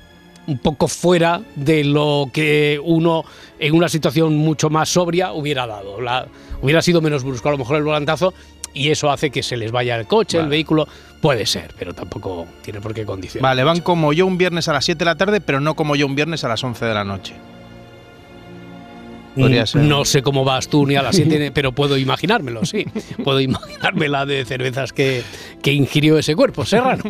un 0.47 0.57
poco 0.59 0.87
fuera 0.87 1.41
de 1.55 1.83
lo 1.83 2.29
que 2.31 2.79
uno 2.83 3.23
en 3.59 3.73
una 3.73 3.89
situación 3.89 4.35
mucho 4.37 4.69
más 4.69 4.89
sobria 4.89 5.33
hubiera 5.33 5.65
dado. 5.67 5.99
La- 6.01 6.27
hubiera 6.61 6.81
sido 6.81 7.01
menos 7.01 7.23
brusco 7.23 7.49
a 7.49 7.51
lo 7.51 7.57
mejor 7.57 7.77
el 7.77 7.83
volantazo 7.83 8.33
y 8.73 8.89
eso 8.89 9.09
hace 9.09 9.29
que 9.31 9.41
se 9.43 9.55
les 9.57 9.71
vaya 9.71 9.95
el 9.97 10.05
coche, 10.07 10.37
el 10.37 10.47
vehículo. 10.47 10.87
Puede 11.21 11.45
ser, 11.45 11.73
pero 11.79 11.93
tampoco 11.93 12.45
tiene 12.61 12.81
por 12.81 12.93
qué 12.93 13.05
condicionar. 13.05 13.49
Vale, 13.49 13.63
van 13.63 13.79
como 13.81 14.13
yo 14.13 14.27
un 14.27 14.37
viernes 14.37 14.67
a 14.67 14.73
las 14.73 14.85
7 14.85 14.99
de 14.99 15.05
la 15.05 15.15
tarde, 15.15 15.41
pero 15.41 15.59
no 15.59 15.75
como 15.75 15.95
yo 15.95 16.05
un 16.05 16.13
viernes 16.15 16.43
a 16.43 16.49
las 16.49 16.63
11 16.63 16.85
de 16.85 16.93
la 16.93 17.03
noche. 17.03 17.33
Podría 19.35 19.65
ser. 19.65 19.81
No 19.83 20.05
sé 20.05 20.21
cómo 20.21 20.43
vas 20.43 20.67
tú 20.67 20.85
ni 20.87 20.95
a 20.95 21.01
las 21.01 21.15
7, 21.15 21.51
pero 21.53 21.71
puedo 21.71 21.97
imaginármelo, 21.97 22.65
sí. 22.65 22.85
Puedo 23.23 23.39
imaginarme 23.39 24.07
la 24.09 24.25
de 24.25 24.43
cervezas 24.45 24.93
que, 24.93 25.21
que 25.61 25.71
ingirió 25.73 26.17
ese 26.17 26.35
cuerpo, 26.35 26.65
Serrano. 26.65 27.03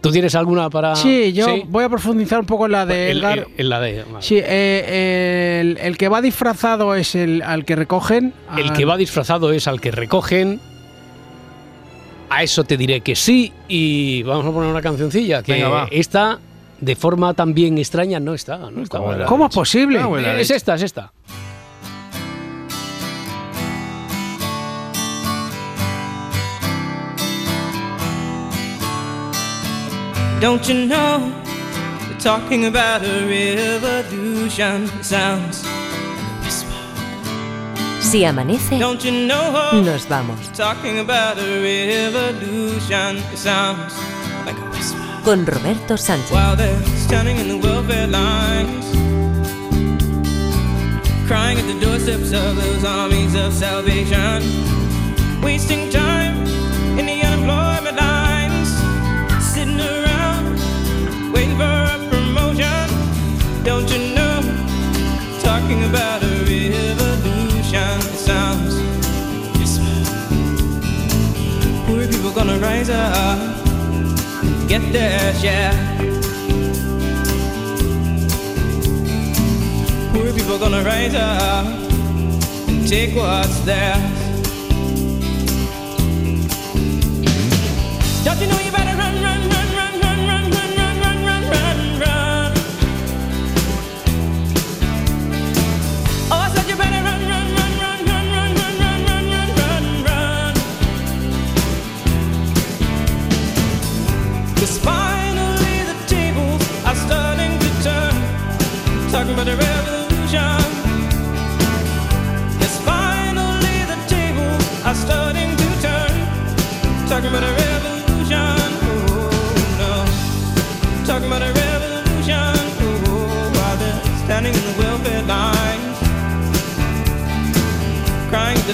¿Tú 0.00 0.10
tienes 0.10 0.34
alguna 0.34 0.68
para...? 0.70 0.96
Sí, 0.96 1.32
yo 1.32 1.64
voy 1.66 1.84
a 1.84 1.88
profundizar 1.88 2.40
un 2.40 2.46
poco 2.46 2.66
en 2.66 2.72
la 2.72 2.86
de 2.86 3.10
El- 3.10 3.18
Edgar. 3.18 3.38
el- 3.38 3.46
en 3.56 3.68
la 3.68 3.80
de... 3.80 4.04
vale. 4.04 4.22
Sí, 4.26 4.38
eh, 4.42 5.58
el, 5.60 5.78
el 5.78 5.96
que 5.96 6.08
va 6.08 6.20
disfrazado 6.22 6.94
es 6.94 7.14
el 7.14 7.42
al 7.42 7.64
que 7.64 7.76
recogen. 7.76 8.32
El 8.56 8.68
al- 8.68 8.72
que 8.76 8.84
va 8.84 8.96
disfrazado 8.96 9.52
es 9.52 9.66
al 9.68 9.80
que 9.80 9.90
recogen. 9.90 10.60
A 12.28 12.42
eso 12.44 12.62
te 12.64 12.76
diré 12.76 13.00
que 13.00 13.16
sí. 13.16 13.52
Y 13.68 14.22
vamos 14.22 14.46
a 14.46 14.50
poner 14.52 14.70
una 14.70 14.80
cancioncilla. 14.82 15.42
Que 15.42 15.54
Venga, 15.54 15.68
va. 15.68 15.88
esta, 15.90 16.38
de 16.80 16.94
forma 16.94 17.34
también 17.34 17.76
extraña, 17.78 18.20
no 18.20 18.34
está. 18.34 18.56
No 18.70 18.82
está 18.82 18.98
¿Cómo 18.98 19.08
buena. 19.10 19.24
¿Cómo 19.26 19.46
es 19.46 19.54
posible? 19.54 20.00
Es 20.40 20.50
esta, 20.50 20.76
es 20.76 20.82
esta. 20.82 21.12
Don't 30.40 30.66
you 30.68 30.86
know 30.86 31.30
they're 32.08 32.18
talking 32.18 32.64
about 32.66 33.02
a 33.02 33.26
revolution? 33.26 34.88
Sounds 35.02 35.64
Si 38.00 38.24
amanece, 38.24 38.78
Don't 38.78 39.04
you 39.04 39.12
know 39.28 39.52
nos 39.82 40.06
vamos. 40.08 40.50
talking 40.56 40.98
about 40.98 41.38
a 41.38 41.60
revolution? 41.62 43.18
It 43.32 43.38
sounds 43.38 43.94
like 44.46 44.56
a 44.58 44.68
whisper. 44.70 44.98
Con 45.24 45.44
Roberto 45.46 45.96
Sánchez. 45.96 46.32
While 46.32 46.56
they're 46.56 46.82
standing 46.96 47.36
in 47.38 47.48
the 47.48 47.58
welfare 47.58 48.08
lines, 48.08 48.86
crying 51.28 51.58
at 51.58 51.66
the 51.66 51.78
doorsteps 51.78 52.32
of 52.32 52.56
those 52.56 52.84
armies 52.84 53.34
of 53.36 53.52
salvation, 53.52 54.42
wasting 55.42 55.88
time 55.90 56.09
Talking 65.70 65.88
about 65.88 66.20
a 66.24 66.26
revolution 66.26 67.98
it 68.00 68.18
sounds 68.18 68.74
whisper. 69.56 69.84
Poor 71.86 72.08
people 72.08 72.32
gonna 72.32 72.58
rise 72.58 72.90
up 72.90 73.38
and 74.42 74.68
get 74.68 74.82
their 74.92 75.32
share. 75.34 75.72
Poor 80.12 80.32
people 80.32 80.58
gonna 80.58 80.82
rise 80.82 81.14
up 81.14 81.66
and 82.66 82.88
take 82.88 83.14
what's 83.14 83.60
theirs. 83.60 84.02
Don't 88.24 88.40
you 88.40 88.48
know 88.48 88.58
you 88.58 88.69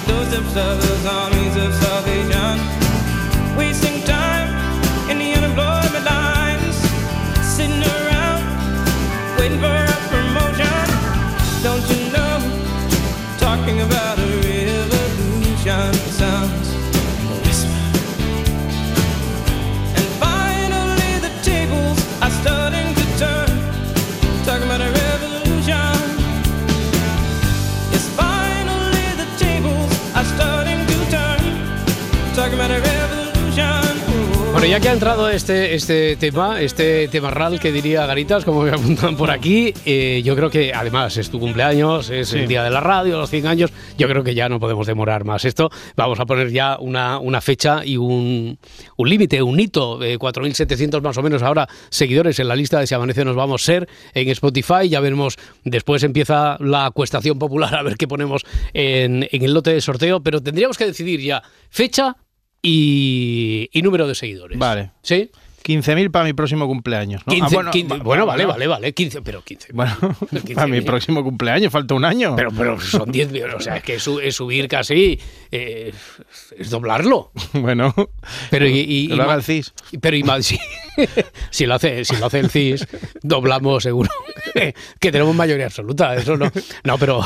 the 0.00 0.12
doors 0.12 0.30
themselves, 0.30 1.06
armies 1.06 1.56
of 1.56 1.74
salvation. 1.74 2.75
Ya 34.76 34.80
que 34.82 34.88
ha 34.90 34.92
entrado 34.92 35.30
este, 35.30 35.74
este 35.74 36.16
tema, 36.16 36.60
este 36.60 37.08
tema 37.08 37.30
RAL 37.30 37.58
que 37.58 37.72
diría 37.72 38.04
Garitas, 38.04 38.44
como 38.44 38.60
me 38.62 38.70
apuntan 38.70 39.16
por 39.16 39.30
aquí, 39.30 39.72
eh, 39.86 40.20
yo 40.22 40.36
creo 40.36 40.50
que 40.50 40.74
además 40.74 41.16
es 41.16 41.30
tu 41.30 41.40
cumpleaños, 41.40 42.10
es 42.10 42.34
el 42.34 42.46
día 42.46 42.62
de 42.62 42.68
la 42.68 42.80
radio, 42.80 43.16
los 43.16 43.30
100 43.30 43.46
años, 43.46 43.72
yo 43.96 44.06
creo 44.06 44.22
que 44.22 44.34
ya 44.34 44.50
no 44.50 44.60
podemos 44.60 44.86
demorar 44.86 45.24
más 45.24 45.46
esto. 45.46 45.70
Vamos 45.96 46.20
a 46.20 46.26
poner 46.26 46.50
ya 46.50 46.76
una, 46.78 47.18
una 47.18 47.40
fecha 47.40 47.86
y 47.86 47.96
un, 47.96 48.58
un 48.96 49.08
límite, 49.08 49.40
un 49.40 49.58
hito, 49.58 50.02
eh, 50.02 50.18
4.700 50.18 51.00
más 51.00 51.16
o 51.16 51.22
menos 51.22 51.42
ahora 51.42 51.66
seguidores 51.88 52.38
en 52.38 52.48
la 52.48 52.56
lista 52.56 52.78
de 52.78 52.86
Si 52.86 52.94
Amanece 52.94 53.24
Nos 53.24 53.36
Vamos 53.36 53.62
a 53.62 53.64
Ser 53.64 53.88
en 54.12 54.28
Spotify, 54.28 54.90
ya 54.90 55.00
veremos, 55.00 55.38
después 55.64 56.02
empieza 56.02 56.58
la 56.60 56.90
cuestación 56.90 57.38
popular 57.38 57.74
a 57.76 57.82
ver 57.82 57.96
qué 57.96 58.06
ponemos 58.06 58.42
en, 58.74 59.26
en 59.30 59.42
el 59.42 59.54
lote 59.54 59.72
de 59.72 59.80
sorteo, 59.80 60.20
pero 60.22 60.42
tendríamos 60.42 60.76
que 60.76 60.84
decidir 60.84 61.20
ya 61.20 61.42
fecha 61.70 62.16
y, 62.62 63.68
y 63.72 63.82
número 63.82 64.06
de 64.06 64.14
seguidores. 64.14 64.58
Vale. 64.58 64.90
¿Sí? 65.02 65.30
15.000 65.66 66.10
para 66.10 66.24
mi 66.24 66.32
próximo 66.32 66.66
cumpleaños. 66.66 67.22
¿no? 67.26 67.32
15, 67.32 67.46
Ah, 67.46 67.50
bueno, 67.52 67.70
15, 67.72 67.96
va- 67.98 68.02
bueno, 68.04 68.26
vale, 68.26 68.46
vale, 68.46 68.66
vale. 68.66 68.94
15, 68.94 69.22
pero 69.22 69.42
15. 69.42 69.72
Bueno, 69.72 69.94
15.000. 70.00 70.54
para 70.54 70.66
mi 70.68 70.80
próximo 70.82 71.24
cumpleaños 71.24 71.72
falta 71.72 71.94
un 71.94 72.04
año. 72.04 72.36
Pero, 72.36 72.50
pero 72.52 72.80
son 72.80 73.10
10 73.10 73.32
millones. 73.32 73.56
O 73.56 73.60
sea, 73.60 73.76
es 73.78 73.82
que 73.82 73.98
su- 73.98 74.20
es 74.20 74.34
subir 74.36 74.68
casi. 74.68 75.18
eh, 75.50 75.92
es 76.56 76.70
doblarlo. 76.70 77.32
bueno, 77.54 77.94
Pero 78.50 78.66
y, 78.66 78.78
y- 78.78 79.08
que 79.08 79.14
y 79.14 79.16
lo 79.16 79.24
haga 79.24 79.34
el 79.34 79.42
CIS. 79.42 79.74
Pero 80.00 80.16
y 80.16 80.22
más, 80.22 80.46
si, 80.46 80.58
si 81.50 81.66
lo 81.66 81.74
hace, 81.74 82.04
si 82.04 82.16
lo 82.16 82.26
hace 82.26 82.38
el 82.40 82.50
CIS, 82.50 82.86
doblamos 83.22 83.82
seguro 83.82 84.10
que 85.00 85.12
tenemos 85.12 85.34
mayoría 85.34 85.66
absoluta. 85.66 86.14
Eso 86.14 86.36
no. 86.36 86.50
No, 86.84 86.98
pero 86.98 87.20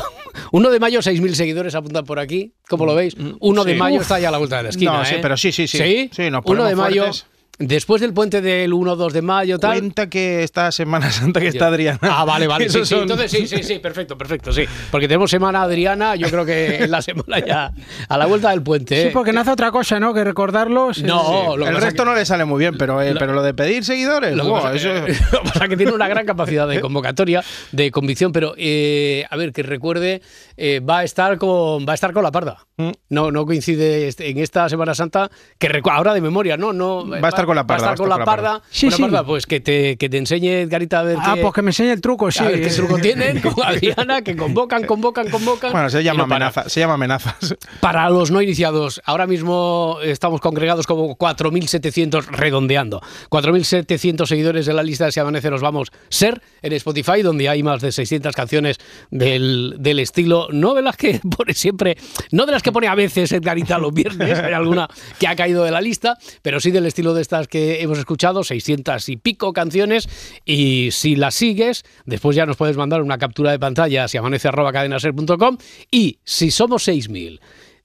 1 0.53 0.71
de 0.71 0.81
mayo, 0.81 1.01
6.000 1.01 1.33
seguidores 1.35 1.75
apuntan 1.75 2.05
por 2.05 2.19
aquí. 2.19 2.53
¿Cómo 2.69 2.87
lo 2.87 2.95
veis? 2.95 3.17
1 3.41 3.65
de 3.65 3.73
sí. 3.73 3.79
mayo 3.79 3.97
Uf. 3.97 4.03
está 4.03 4.19
ya 4.19 4.29
a 4.29 4.31
la 4.33 4.39
vuelta 4.39 4.57
de 4.59 4.63
la 4.65 4.69
esquina. 4.71 4.93
No, 4.99 5.05
sí, 5.05 5.15
¿eh? 5.15 5.19
pero 5.23 5.37
sí, 5.37 5.53
sí, 5.53 5.67
sí. 5.69 5.79
Sí, 5.79 6.11
Sí, 6.13 6.31
nos 6.31 6.43
1 6.45 6.65
de 6.65 6.77
mayo. 6.77 7.03
fuertes. 7.03 7.27
Después 7.63 8.01
del 8.01 8.15
puente 8.15 8.41
del 8.41 8.73
1-2 8.73 9.13
de 9.13 9.21
mayo, 9.21 9.59
tal. 9.59 9.73
Cuenta 9.79 10.09
que 10.09 10.43
esta 10.43 10.73
Semana 10.73 11.11
Santa 11.11 11.41
que 11.41 11.49
está 11.49 11.67
Adriana. 11.67 11.99
Ah, 12.03 12.25
vale, 12.25 12.47
vale. 12.47 12.65
Sí, 12.71 12.79
Esos 12.79 12.89
sí, 12.89 12.95
son- 12.95 13.03
entonces 13.03 13.31
sí, 13.31 13.47
sí, 13.47 13.63
sí, 13.63 13.79
perfecto, 13.81 14.17
perfecto, 14.17 14.51
sí. 14.53 14.65
Porque 14.91 15.07
tenemos 15.09 15.31
semana 15.31 15.63
Adriana, 15.63 16.17
yo 16.17 16.29
creo 16.31 16.47
que 16.47 16.85
en 16.85 16.91
la 16.91 17.03
semana 17.03 17.39
ya 17.39 17.71
a 18.09 18.17
la 18.19 18.25
vuelta 18.27 18.49
del 18.51 18.63
puente. 18.63 19.01
Sí, 19.01 19.09
¿eh? 19.09 19.11
porque 19.13 19.33
no 19.35 19.41
hace 19.43 19.51
otra 19.51 19.71
cosa, 19.71 20.01
¿no? 20.01 20.15
Que 20.15 20.25
recordarlos. 20.25 21.03
No, 21.03 21.55
lo 21.57 21.65
que 21.67 21.71
el 21.71 21.77
resto 21.81 22.05
no 22.07 22.15
le 22.15 22.25
sale 22.25 22.45
muy 22.47 22.59
bien, 22.61 22.79
pero, 22.79 23.03
eh, 23.03 23.15
pero 23.19 23.35
lo 23.35 23.43
de 23.43 23.53
pedir 23.53 23.85
seguidores, 23.85 24.35
Lo 24.35 24.45
que, 24.45 24.51
pasa, 24.53 24.75
eso 24.75 24.89
que, 24.89 25.13
lo 25.33 25.43
que 25.43 25.49
pasa 25.53 25.69
que 25.69 25.77
tiene 25.77 25.93
una 25.93 26.09
gran 26.09 26.25
capacidad 26.25 26.67
de 26.67 26.81
convocatoria, 26.81 27.45
de 27.73 27.91
convicción, 27.91 28.33
pero 28.33 28.55
eh, 28.57 29.25
a 29.29 29.37
ver, 29.37 29.53
que 29.53 29.63
recuerde, 29.63 30.23
eh, 30.57 30.81
va 30.81 31.01
a 31.01 31.05
estar 31.05 31.37
con 31.37 31.85
va 31.87 31.93
a 31.93 31.95
estar 31.95 32.13
con 32.15 32.23
la 32.23 32.33
parda. 32.33 32.67
Mm. 32.79 32.91
No, 33.11 33.31
no 33.31 33.45
coincide 33.45 34.09
este- 34.09 34.31
en 34.31 34.39
esta 34.39 34.67
Semana 34.71 34.95
Santa, 34.95 35.31
que 35.59 35.69
recu- 35.69 35.91
ahora 35.93 36.15
de 36.15 36.23
memoria, 36.23 36.57
no, 36.57 36.73
no. 36.73 37.07
Va 37.07 37.27
a 37.27 37.29
estar 37.29 37.45
con 37.51 37.57
la 37.57 37.67
parda, 37.67 37.85
Va 37.87 37.91
a 37.91 37.95
estar 37.95 38.07
con 38.09 38.19
la 38.19 38.25
parda. 38.25 38.63
Sí, 38.71 38.87
Bueno, 38.87 38.97
sí. 38.97 39.03
parda, 39.03 39.25
pues 39.25 39.47
que 39.47 39.59
te, 39.61 39.97
que 39.97 40.09
te 40.09 40.19
enseñe 40.19 40.61
Edgarita 40.63 41.01
a 41.01 41.03
ver 41.03 41.19
Ah, 41.21 41.33
qué, 41.35 41.41
pues 41.43 41.53
que 41.55 41.63
me 41.63 41.71
enseñe 41.71 41.91
el 41.91 42.01
truco, 42.01 42.31
sí. 42.31 42.41
a 42.45 42.49
ver 42.49 42.63
qué 42.63 42.69
truco 42.71 42.99
tienen 42.99 43.41
con 43.43 43.55
Adriana, 43.65 44.23
que 44.23 44.37
convocan, 44.37 44.85
convocan, 44.85 45.29
convocan. 45.31 45.73
Bueno, 45.73 45.91
se 45.91 46.03
llama 46.05 46.19
no 46.19 46.25
amenaza, 46.25 46.69
se 46.69 46.81
llama 46.81 46.95
amenazas. 46.95 47.57
Para 47.81 48.09
los 48.11 48.31
no 48.31 48.41
iniciados, 48.41 49.03
ahora 49.05 49.27
mismo 49.27 49.99
estamos 50.03 50.41
congregados 50.41 50.87
como 50.87 51.17
4.700, 51.19 52.27
redondeando, 52.27 53.01
4.700 53.31 54.27
seguidores 54.27 54.67
de 54.67 54.73
la 54.75 54.83
lista 54.83 55.07
de 55.07 55.13
Si 55.13 55.21
Amanece 55.21 55.51
Nos 55.51 55.61
Vamos 55.61 55.89
Ser 56.09 56.41
en 56.63 56.73
Spotify, 56.75 57.23
donde 57.23 57.49
hay 57.49 57.63
más 57.63 57.81
de 57.81 57.91
600 57.93 58.35
canciones 58.35 58.77
del, 59.11 59.77
del 59.79 59.99
estilo, 59.99 60.49
no 60.53 60.75
de 60.75 60.83
las 60.83 60.97
que 60.97 61.21
pone 61.37 61.55
siempre, 61.55 61.97
no 62.33 62.47
de 62.47 62.53
las 62.53 62.63
que 62.63 62.73
pone 62.73 62.87
a 62.89 62.95
veces 62.95 63.33
Edgarita 63.33 63.79
los 63.79 63.93
viernes, 63.93 64.39
hay 64.39 64.53
alguna 64.53 64.89
que 65.19 65.27
ha 65.27 65.35
caído 65.37 65.65
de 65.65 65.71
la 65.71 65.81
lista, 65.81 66.17
pero 66.43 66.61
sí 66.61 66.71
del 66.71 66.87
estilo 66.87 67.15
de 67.15 67.23
que 67.49 67.83
hemos 67.83 67.99
escuchado, 67.99 68.45
600 68.45 69.09
y 69.09 69.17
pico 69.17 69.53
canciones, 69.53 70.09
y 70.45 70.91
si 70.93 71.17
las 71.17 71.35
sigues, 71.35 71.85
después 72.05 72.37
ya 72.37 72.47
nos 72.47 72.57
puedes 72.57 72.77
mandar 72.77 73.03
una 73.03 73.19
captura 73.19 73.51
de 73.51 73.59
pantalla 73.59 74.09
si 74.09 74.19
amanece 74.19 74.49
arroba 74.49 74.73
cadenaser.com 74.73 75.59
y 75.91 76.19
si 76.25 76.51
somos 76.51 76.87
6.000 76.87 77.41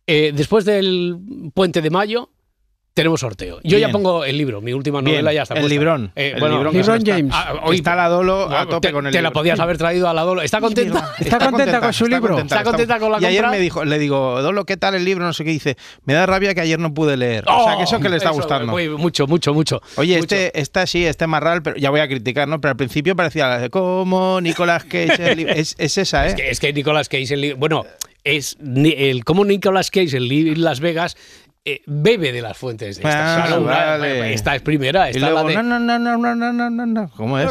eh, 0.07 0.31
después 0.35 0.65
del 0.65 1.17
puente 1.53 1.81
de 1.81 1.89
mayo 1.89 2.29
tenemos 2.95 3.19
sorteo. 3.19 3.59
Yo 3.61 3.77
ya 3.77 3.89
pongo 3.89 4.23
el 4.23 4.37
libro, 4.37 4.61
mi 4.61 4.71
última 4.71 5.01
Bien, 5.01 5.15
novela 5.15 5.33
ya 5.33 5.41
está. 5.43 5.53
el 5.55 5.59
puesta. 5.59 5.73
librón, 5.73 6.11
Eh, 6.15 6.31
el 6.33 6.39
bueno, 6.39 6.63
librón 6.71 6.97
está- 6.97 7.11
James. 7.13 7.31
Ah, 7.35 7.55
hoy- 7.63 7.75
Está 7.75 7.93
la 7.93 8.07
Dolo 8.07 8.49
a 8.49 8.65
tope 8.67 8.87
te, 8.87 8.93
con 8.93 9.05
el 9.05 9.11
te 9.11 9.17
la 9.21 9.29
libro. 9.29 9.33
podías 9.33 9.59
haber 9.59 9.77
traído 9.77 10.07
a 10.07 10.13
la 10.13 10.21
Dolo. 10.21 10.41
¿Está 10.41 10.61
contenta? 10.61 11.11
Está 11.19 11.37
contenta 11.39 11.81
con 11.81 11.91
su 11.93 12.07
libro. 12.07 12.39
Está 12.39 12.63
contenta 12.63 12.97
con 12.97 13.11
la 13.11 13.19
Y 13.21 13.25
ayer 13.25 13.41
compra. 13.41 13.51
me 13.57 13.59
dijo, 13.61 13.83
le 13.83 13.99
digo, 13.99 14.41
Dolo, 14.41 14.65
¿qué 14.65 14.77
tal 14.77 14.95
el 14.95 15.03
libro? 15.03 15.25
No 15.25 15.33
sé 15.33 15.43
qué 15.43 15.51
dice. 15.51 15.75
Me 16.05 16.13
da 16.13 16.25
rabia 16.25 16.53
que 16.55 16.61
ayer 16.61 16.79
no 16.79 16.93
pude 16.93 17.17
leer. 17.17 17.43
o 17.49 17.65
sea, 17.65 17.75
que 17.77 17.83
eso 17.83 17.99
que 17.99 18.07
le 18.07 18.15
está 18.15 18.29
Oh, 18.29 18.31
Eso, 18.31 18.41
gustando. 18.41 18.71
muy- 18.71 18.87
mucho, 18.89 19.27
mucho, 19.27 19.53
mucho. 19.53 19.81
Oye, 19.97 20.17
mucho. 20.17 20.33
este, 20.35 20.57
esta 20.57 20.87
sí, 20.87 21.05
este 21.05 21.27
marral, 21.27 21.63
pero 21.63 21.75
ya 21.75 21.89
voy 21.89 21.99
a 21.99 22.07
criticar, 22.07 22.47
¿no? 22.47 22.61
Pero 22.61 22.71
al 22.71 22.77
principio 22.77 23.13
parecía 23.13 23.49
la 23.49 23.59
de 23.59 23.69
como 23.69 24.39
Nicolas 24.39 24.85
Cage. 24.85 25.31
el 25.33 25.39
es, 25.49 25.75
es 25.77 25.97
esa, 25.97 26.25
¿eh? 26.25 26.29
Es 26.29 26.35
que, 26.35 26.49
es 26.49 26.59
que 26.61 26.71
Nicolas 26.73 27.09
Cage, 27.09 27.33
el 27.33 27.41
li- 27.41 27.53
bueno, 27.53 27.85
es 28.23 28.57
el 28.61 29.23
como 29.25 29.43
Nicolas 29.45 29.91
Cage 29.91 30.15
en 30.17 30.61
Las 30.63 30.79
Vegas 30.79 31.17
eh, 31.67 31.81
bebe 31.87 32.31
de 32.31 32.41
las 32.43 32.55
fuentes 32.55 32.97
de 32.97 33.01
estas. 33.01 33.15
Ah, 33.51 33.57
una- 33.57 33.71
vale. 33.71 34.33
Esta 34.33 34.55
es 34.55 34.61
primera, 34.61 35.07
y 35.07 35.15
esta 35.15 35.31
luego, 35.31 35.49
la 35.49 35.49
de... 35.49 35.55
no, 35.55 35.79
no, 35.79 35.79
no, 35.79 36.17
no, 36.17 36.35
no, 36.35 36.53
no, 36.53 36.69
no, 36.69 36.85
no. 36.85 37.09
¿Cómo 37.17 37.39
es? 37.39 37.49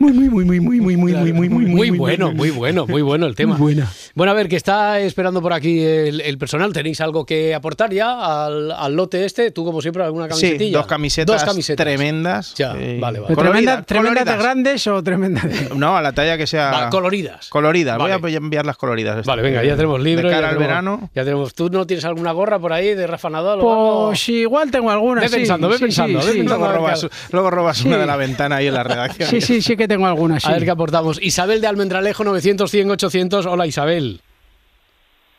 Muy, 0.00 0.12
muy, 0.12 0.28
muy, 0.28 0.44
muy, 0.44 0.60
muy, 0.60 0.80
muy, 0.80 0.96
muy, 0.96 1.32
muy, 1.32 1.32
muy, 1.32 1.48
muy, 1.48 1.66
Muy 1.66 1.90
bueno, 1.98 2.32
muy 2.32 2.50
bueno, 2.50 2.86
muy 2.86 3.02
bueno 3.02 3.26
el 3.26 3.34
tema. 3.34 3.56
buena. 3.56 3.90
Bueno, 4.14 4.32
a 4.32 4.34
ver, 4.34 4.48
que 4.48 4.56
está 4.56 5.00
esperando 5.00 5.40
por 5.40 5.52
aquí 5.52 5.80
el, 5.82 6.20
el 6.20 6.38
personal. 6.38 6.72
¿Tenéis 6.72 7.00
algo 7.00 7.24
que 7.24 7.54
aportar 7.54 7.92
ya 7.92 8.44
al, 8.46 8.70
al 8.72 8.94
lote 8.94 9.24
este? 9.24 9.50
Tú, 9.50 9.64
como 9.64 9.80
siempre, 9.80 10.02
alguna 10.04 10.24
Sí, 10.26 10.30
camisetilla. 10.42 10.78
dos 10.78 10.86
camisetas, 10.86 11.36
Dos 11.40 11.44
camisetas. 11.44 11.84
tremendas. 11.84 12.54
Ya, 12.54 12.74
eh, 12.78 12.98
vale, 13.00 13.20
vale. 13.20 13.34
¿Pero 13.34 13.50
tremenda, 13.86 14.24
de 14.24 14.36
grandes 14.38 14.86
o 14.86 15.02
tremenda 15.02 15.42
de.? 15.42 15.70
No, 15.74 15.96
a 15.96 16.02
la 16.02 16.12
talla 16.12 16.36
que 16.36 16.46
sea. 16.46 16.70
Va, 16.70 16.90
coloridas. 16.90 17.48
Coloridas. 17.48 17.96
Vale. 17.98 18.16
Voy 18.18 18.34
a 18.34 18.38
enviar 18.38 18.66
las 18.66 18.76
coloridas. 18.76 19.24
Vale, 19.24 19.42
venga, 19.42 19.62
ya 19.64 19.76
tenemos 19.76 20.00
libros. 20.00 20.24
De 20.24 20.30
ya 20.30 20.36
cara 20.36 20.48
al 20.50 20.54
tenemos- 20.56 20.68
verano. 20.68 21.10
Ya 21.14 21.24
tenemos. 21.24 21.54
¿Tú 21.54 21.70
no 21.70 21.86
tienes 21.86 21.93
alguna 22.04 22.32
gorra 22.32 22.58
por 22.58 22.72
ahí 22.72 22.94
de 22.94 23.06
Rafa 23.06 23.28
Nadal 23.28 23.60
o 23.60 23.72
algo? 23.72 24.06
Pues 24.08 24.28
igual 24.30 24.70
tengo 24.70 24.90
alguna. 24.90 25.20
Ve 25.20 25.28
sí, 25.28 25.36
pensando, 25.36 25.68
ve 25.68 25.76
sí, 25.76 25.84
pensando, 25.84 26.20
sí, 26.20 26.26
ve 26.26 26.32
sí. 26.32 26.38
pensando. 26.38 26.64
Luego 26.66 26.78
robas, 26.78 27.06
luego 27.30 27.50
robas 27.50 27.76
Sí. 27.78 27.88
una 27.88 27.98
de 27.98 28.06
la 28.06 28.16
ventana 28.16 28.56
ahí 28.56 28.66
en 28.68 28.74
la 28.74 28.82
redacción. 28.82 29.28
Sí, 29.28 29.40
sí, 29.40 29.60
sí 29.60 29.76
que 29.76 29.86
tengo 29.86 30.06
alguna. 30.06 30.40
Sí. 30.40 30.48
A 30.48 30.52
ver 30.52 30.64
qué 30.64 30.70
aportamos. 30.70 31.20
Isabel 31.22 31.60
de 31.60 31.66
Almendralejo, 31.66 32.24
900, 32.24 32.70
100, 32.70 32.90
800. 32.90 33.46
Hola, 33.46 33.66
Isabel. 33.66 34.20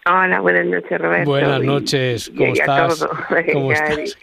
Hola, 0.07 0.39
buenas 0.39 0.67
noches, 0.67 1.01
Roberto. 1.01 1.29
Buenas 1.31 1.61
noches. 1.63 2.31
¿Cómo 2.37 2.51
a 2.51 2.53
estás? 2.53 2.99
todo. 2.99 3.09
¿Cómo 3.53 3.71
estás? 3.71 4.17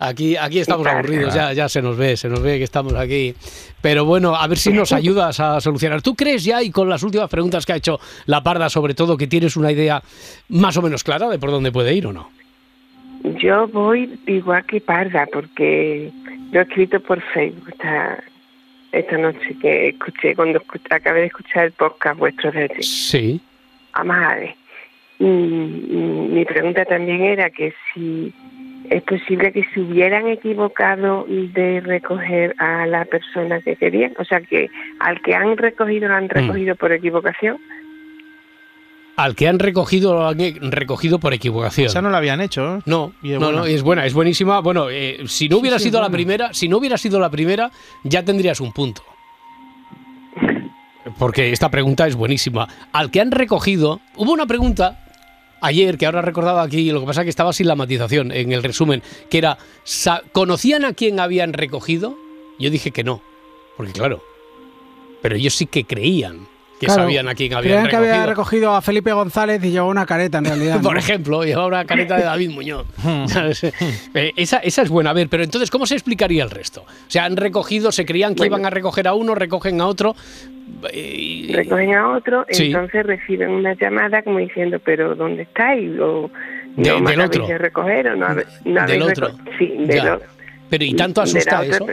Aquí, 0.00 0.36
aquí 0.36 0.58
estamos 0.58 0.84
aburridos, 0.88 1.32
ya, 1.32 1.52
ya 1.52 1.68
se 1.68 1.80
nos 1.80 1.96
ve, 1.96 2.16
se 2.16 2.28
nos 2.28 2.42
ve 2.42 2.58
que 2.58 2.64
estamos 2.64 2.92
aquí. 2.94 3.34
Pero 3.80 4.04
bueno, 4.04 4.34
a 4.34 4.48
ver 4.48 4.58
si 4.58 4.72
nos 4.72 4.90
ayudas 4.92 5.38
a 5.38 5.60
solucionar. 5.60 6.02
¿Tú 6.02 6.16
crees 6.16 6.42
ya, 6.42 6.60
y 6.60 6.72
con 6.72 6.88
las 6.88 7.04
últimas 7.04 7.30
preguntas 7.30 7.64
que 7.64 7.72
ha 7.72 7.76
hecho 7.76 8.00
la 8.26 8.42
Parda, 8.42 8.68
sobre 8.68 8.94
todo, 8.94 9.16
que 9.16 9.28
tienes 9.28 9.56
una 9.56 9.70
idea 9.70 10.02
más 10.48 10.76
o 10.76 10.82
menos 10.82 11.04
clara 11.04 11.28
de 11.28 11.38
por 11.38 11.52
dónde 11.52 11.70
puede 11.70 11.94
ir 11.94 12.08
o 12.08 12.12
no? 12.12 12.30
Yo 13.40 13.68
voy 13.68 14.18
igual 14.26 14.64
que 14.66 14.80
Parda, 14.80 15.28
porque 15.32 16.10
lo 16.50 16.58
he 16.58 16.62
escrito 16.64 16.98
por 16.98 17.20
Facebook 17.32 17.68
esta, 17.68 18.24
esta 18.90 19.16
noche 19.18 19.56
que 19.62 19.90
escuché, 19.90 20.34
cuando 20.34 20.58
escuché- 20.58 20.92
acabé 20.96 21.20
de 21.20 21.26
escuchar 21.26 21.66
el 21.66 21.72
podcast 21.72 22.18
vuestro 22.18 22.50
de 22.50 22.68
Sí. 22.80 23.40
Amade. 23.92 24.56
Y, 25.18 25.24
y 25.24 26.28
mi 26.32 26.44
pregunta 26.44 26.84
también 26.84 27.22
era 27.22 27.50
que 27.50 27.74
si 27.92 28.32
es 28.88 29.02
posible 29.02 29.52
que 29.52 29.64
se 29.74 29.80
hubieran 29.80 30.28
equivocado 30.28 31.26
de 31.28 31.80
recoger 31.80 32.54
a 32.58 32.86
la 32.86 33.04
persona 33.04 33.60
que 33.60 33.76
querían, 33.76 34.12
o 34.18 34.24
sea, 34.24 34.40
que 34.40 34.70
al 35.00 35.20
que 35.20 35.34
han 35.34 35.56
recogido 35.56 36.08
lo 36.08 36.14
Mm. 36.14 36.16
han 36.16 36.28
recogido 36.28 36.76
por 36.76 36.92
equivocación. 36.92 37.58
Al 39.16 39.34
que 39.34 39.48
han 39.48 39.58
recogido, 39.58 40.14
lo 40.14 40.28
han 40.28 40.38
recogido 40.70 41.18
por 41.18 41.34
equivocación. 41.34 41.88
Esa 41.88 42.00
no 42.00 42.08
la 42.08 42.18
habían 42.18 42.40
hecho. 42.40 42.76
¿eh? 42.76 42.80
No, 42.86 43.12
Y 43.20 43.32
es 43.32 43.40
no, 43.40 43.46
buena. 43.46 43.58
no, 43.60 43.66
es 43.66 43.82
buena, 43.82 44.06
es 44.06 44.14
buenísima. 44.14 44.60
Bueno, 44.60 44.88
eh, 44.90 45.18
si 45.26 45.48
no 45.48 45.58
hubiera 45.58 45.78
sí, 45.80 45.86
sido 45.86 46.00
la 46.00 46.08
primera, 46.08 46.54
si 46.54 46.68
no 46.68 46.78
hubiera 46.78 46.96
sido 46.96 47.18
la 47.18 47.28
primera, 47.28 47.72
ya 48.04 48.24
tendrías 48.24 48.60
un 48.60 48.72
punto. 48.72 49.02
Porque 51.18 51.50
esta 51.52 51.68
pregunta 51.68 52.06
es 52.06 52.14
buenísima. 52.14 52.68
Al 52.92 53.10
que 53.10 53.20
han 53.20 53.32
recogido, 53.32 54.00
hubo 54.16 54.32
una 54.32 54.46
pregunta 54.46 55.04
ayer 55.60 55.98
que 55.98 56.06
ahora 56.06 56.20
he 56.20 56.22
recordado 56.22 56.60
aquí, 56.60 56.90
lo 56.90 57.00
que 57.00 57.06
pasa 57.06 57.22
es 57.22 57.26
que 57.26 57.30
estaba 57.30 57.52
sin 57.52 57.66
la 57.66 57.74
matización 57.74 58.32
en 58.32 58.52
el 58.52 58.62
resumen, 58.62 59.02
que 59.30 59.38
era, 59.38 59.58
¿conocían 60.32 60.84
a 60.84 60.92
quién 60.92 61.20
habían 61.20 61.52
recogido? 61.52 62.16
Yo 62.58 62.70
dije 62.70 62.90
que 62.90 63.04
no, 63.04 63.22
porque 63.76 63.92
claro, 63.92 64.22
pero 65.22 65.36
ellos 65.36 65.54
sí 65.54 65.66
que 65.66 65.84
creían 65.84 66.48
que 66.78 66.86
Claro, 66.86 67.02
sabían 67.02 67.28
a 67.28 67.34
quién 67.34 67.52
habían 67.54 67.62
Creían 67.62 67.84
que 67.86 67.90
recogido. 67.96 68.14
había 68.14 68.26
recogido 68.26 68.74
a 68.74 68.82
Felipe 68.82 69.12
González 69.12 69.62
y 69.64 69.70
llevaba 69.70 69.90
una 69.90 70.06
careta 70.06 70.38
en 70.38 70.44
realidad. 70.44 70.80
Por 70.82 70.96
ejemplo, 70.96 71.42
llevaba 71.44 71.66
una 71.66 71.84
careta 71.84 72.16
de 72.16 72.22
David 72.24 72.50
Muñoz. 72.50 72.86
¿Sabes? 73.26 73.64
Eh, 73.64 74.32
esa, 74.36 74.58
esa 74.58 74.82
es 74.82 74.88
buena. 74.88 75.10
A 75.10 75.12
ver, 75.12 75.28
pero 75.28 75.42
entonces, 75.42 75.70
¿cómo 75.70 75.86
se 75.86 75.94
explicaría 75.94 76.44
el 76.44 76.50
resto? 76.50 76.82
O 76.82 77.10
sea, 77.10 77.24
han 77.24 77.36
recogido, 77.36 77.90
se 77.90 78.04
creían 78.06 78.34
que 78.34 78.42
Bueno. 78.42 78.56
iban 78.58 78.66
a 78.66 78.70
recoger 78.70 79.08
a 79.08 79.14
uno, 79.14 79.34
recogen 79.34 79.80
a 79.80 79.86
otro. 79.86 80.14
y- 80.92 81.50
recogen 81.52 81.94
a 81.94 82.14
otro, 82.16 82.44
Sí. 82.50 82.66
entonces 82.66 83.04
reciben 83.04 83.48
una 83.50 83.74
llamada 83.74 84.22
como 84.22 84.38
diciendo, 84.38 84.78
pero 84.84 85.14
¿dónde 85.14 85.42
estáis? 85.42 85.98
O 85.98 86.30
De- 86.76 86.90
no 86.90 87.00
me 87.00 87.12
del 87.12 87.20
otro. 87.22 87.46
de 87.46 87.58
recoger 87.58 88.08
o 88.08 88.16
no, 88.16 88.28
no 88.64 88.86
Del 88.86 89.02
otro. 89.02 89.30
reco- 89.30 89.58
Sí, 89.58 89.74
del 89.86 90.08
otro. 90.10 90.28
Pero 90.70 90.84
¿y 90.84 90.94
tanto 90.94 91.22
asusta 91.22 91.64
eso? 91.64 91.86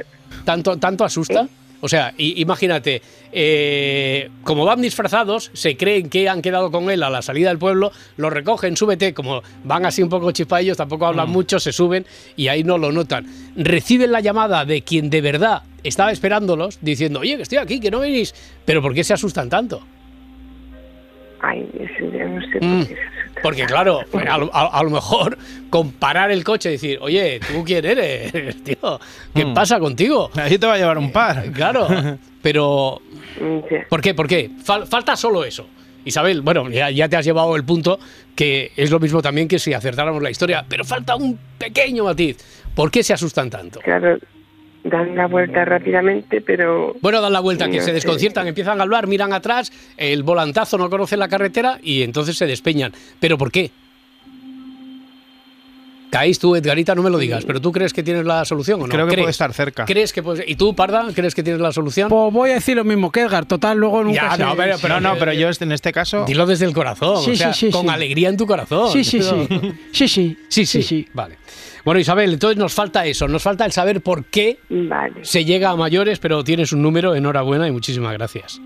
¿Tanto, 0.43 0.77
tanto 0.77 1.03
asusta? 1.05 1.41
¿Eh? 1.43 1.47
O 1.85 1.87
sea, 1.87 2.15
imagínate, 2.17 2.99
eh, 3.31 4.31
como 4.43 4.65
van 4.65 4.81
disfrazados, 4.81 5.51
se 5.53 5.77
creen 5.77 6.09
que 6.09 6.27
han 6.27 6.41
quedado 6.41 6.71
con 6.71 6.89
él 6.89 7.03
a 7.03 7.11
la 7.11 7.21
salida 7.21 7.49
del 7.49 7.59
pueblo, 7.59 7.91
lo 8.17 8.31
recogen, 8.31 8.75
súbete, 8.75 9.13
como 9.13 9.43
van 9.63 9.85
así 9.85 10.01
un 10.01 10.09
poco 10.09 10.31
chispaillos, 10.31 10.77
tampoco 10.77 11.05
Mm. 11.05 11.09
hablan 11.09 11.29
mucho, 11.29 11.59
se 11.59 11.71
suben 11.71 12.03
y 12.35 12.47
ahí 12.47 12.63
no 12.63 12.79
lo 12.79 12.91
notan. 12.91 13.27
Reciben 13.55 14.11
la 14.11 14.19
llamada 14.19 14.65
de 14.65 14.81
quien 14.81 15.11
de 15.11 15.21
verdad 15.21 15.61
estaba 15.83 16.11
esperándolos, 16.11 16.79
diciendo, 16.81 17.19
oye, 17.19 17.35
que 17.37 17.43
estoy 17.43 17.59
aquí, 17.59 17.79
que 17.79 17.91
no 17.91 17.99
venís, 17.99 18.33
pero 18.65 18.81
¿por 18.81 18.95
qué 18.95 19.03
se 19.03 19.13
asustan 19.13 19.47
tanto? 19.47 19.83
Ay, 21.41 21.69
eso 21.79 22.11
ya 22.17 22.25
no 22.25 22.41
sé 22.41 22.57
Mm. 22.65 22.79
por 22.79 22.87
qué 22.87 22.95
se 22.95 23.01
asustan. 23.01 23.24
Porque 23.43 23.65
claro, 23.65 24.01
a, 24.29 24.37
lo- 24.37 24.49
a- 24.55 24.79
a 24.79 24.83
lo 24.83 24.89
mejor 24.89 25.37
comparar 25.69 26.31
el 26.31 26.43
coche 26.43 26.69
y 26.69 26.71
decir, 26.73 26.97
oye, 27.01 27.39
¿tú 27.39 27.63
quién 27.63 27.85
eres, 27.85 28.31
tío? 28.63 28.99
¿Qué 29.33 29.45
Mm. 29.45 29.53
pasa 29.53 29.79
contigo? 29.79 30.29
Ahí 30.35 30.57
te 30.57 30.65
va 30.65 30.73
a 30.73 30.77
llevar 30.77 30.97
un 30.97 31.11
par. 31.11 31.51
Claro, 31.51 31.87
pero 32.41 33.01
Mm. 33.39 33.59
¿por 33.89 34.01
qué? 34.01 34.13
¿Por 34.13 34.27
qué? 34.27 34.49
Fal- 34.65 34.85
falta 34.87 35.15
solo 35.15 35.43
eso. 35.43 35.67
Isabel, 36.05 36.41
bueno, 36.41 36.69
ya, 36.69 36.89
ya 36.91 37.09
te 37.09 37.17
has 37.17 37.25
llevado 37.25 37.55
el 37.55 37.63
punto 37.65 37.99
que 38.35 38.71
es 38.75 38.91
lo 38.91 38.99
mismo 38.99 39.21
también 39.21 39.47
que 39.47 39.57
si 39.59 39.73
acertáramos 39.73 40.21
la 40.21 40.29
historia, 40.29 40.63
pero 40.69 40.85
falta 40.85 41.15
un 41.15 41.37
pequeño 41.57 42.03
matiz. 42.03 42.37
¿Por 42.75 42.91
qué 42.91 43.01
se 43.03 43.13
asustan 43.13 43.49
tanto? 43.49 43.79
Claro, 43.79 44.17
dan 44.85 45.15
la 45.15 45.27
vuelta 45.27 45.65
rápidamente, 45.65 46.41
pero 46.41 46.95
Bueno, 47.01 47.19
dan 47.21 47.33
la 47.33 47.39
vuelta, 47.41 47.65
que 47.65 47.77
No 47.77 47.81
se 47.81 47.87
sé. 47.87 47.93
desconciertan, 47.93 48.47
empiezan 48.47 48.79
a 48.79 48.83
hablar, 48.83 49.07
miran 49.07 49.33
atrás, 49.33 49.71
el 49.97 50.23
volantazo 50.23 50.77
no 50.77 50.89
conoce 50.89 51.17
la 51.17 51.27
carretera 51.27 51.79
y 51.83 52.03
entonces 52.03 52.37
se 52.37 52.45
despeñan. 52.45 52.93
¿Pero 53.19 53.37
por 53.37 53.51
qué? 53.51 53.71
Caís 56.17 56.39
tú, 56.39 56.55
Edgarita, 56.55 56.95
no 56.95 57.03
me 57.03 57.09
lo 57.09 57.17
digas, 57.17 57.43
pero 57.45 57.59
¿tú 57.59 57.71
crees 57.73 57.91
que 57.91 58.01
tienes 58.03 58.25
la 58.25 58.45
solución 58.45 58.81
o 58.81 58.87
no? 58.87 58.89
Creo 58.89 59.05
que 59.05 59.11
¿Crees? 59.13 59.23
puede 59.25 59.31
estar 59.31 59.51
cerca. 59.53 59.83
¿Crees 59.85 60.13
que 60.13 60.23
puede- 60.23 60.45
¿Y 60.47 60.55
tú, 60.55 60.73
Parda, 60.73 61.07
crees 61.13 61.35
que 61.35 61.43
tienes 61.43 61.61
la 61.61 61.71
solución? 61.73 62.07
Pues 62.09 62.31
voy 62.33 62.51
a 62.51 62.53
decir 62.53 62.77
lo 62.77 62.83
mismo 62.85 63.11
que 63.11 63.21
Edgar, 63.21 63.45
total, 63.45 63.77
luego 63.77 64.03
nunca 64.03 64.29
Ya, 64.29 64.35
se- 64.37 64.43
no, 64.43 64.55
pero- 64.55 64.77
Pero 64.81 65.01
no, 65.01 65.15
pero 65.19 65.33
yo 65.33 65.49
en 65.59 65.71
este 65.73 65.91
caso. 65.91 66.23
Dilo 66.25 66.45
desde 66.45 66.65
el 66.65 66.73
corazón, 66.73 67.21
Sí, 67.23 67.31
o 67.31 67.35
sea, 67.35 67.53
sí, 67.53 67.67
sí, 67.67 67.71
con 67.71 67.83
sí. 67.83 67.89
alegría 67.89 68.29
en 68.29 68.37
tu 68.37 68.47
corazón. 68.47 68.89
Sí, 68.91 69.03
sí, 69.03 69.21
sí. 69.21 69.47
Sí, 69.91 70.07
sí. 70.07 70.37
Sí, 70.47 70.65
sí, 70.65 70.81
sí. 70.83 71.07
Vale. 71.13 71.37
Bueno, 71.83 71.99
Isabel, 71.99 72.31
entonces 72.33 72.57
nos 72.57 72.73
falta 72.73 73.05
eso, 73.05 73.27
nos 73.27 73.43
falta 73.43 73.65
el 73.65 73.71
saber 73.73 74.01
por 74.01 74.25
qué 74.25 74.57
vale, 74.69 75.23
se 75.23 75.43
llega 75.45 75.69
a 75.69 75.75
mayores, 75.75 76.17
pero 76.19 76.43
tienes 76.43 76.71
un 76.71 76.81
número, 76.81 77.13
enhorabuena 77.13 77.67
y 77.67 77.71
muchísimas 77.71 78.13
gracias. 78.13 78.59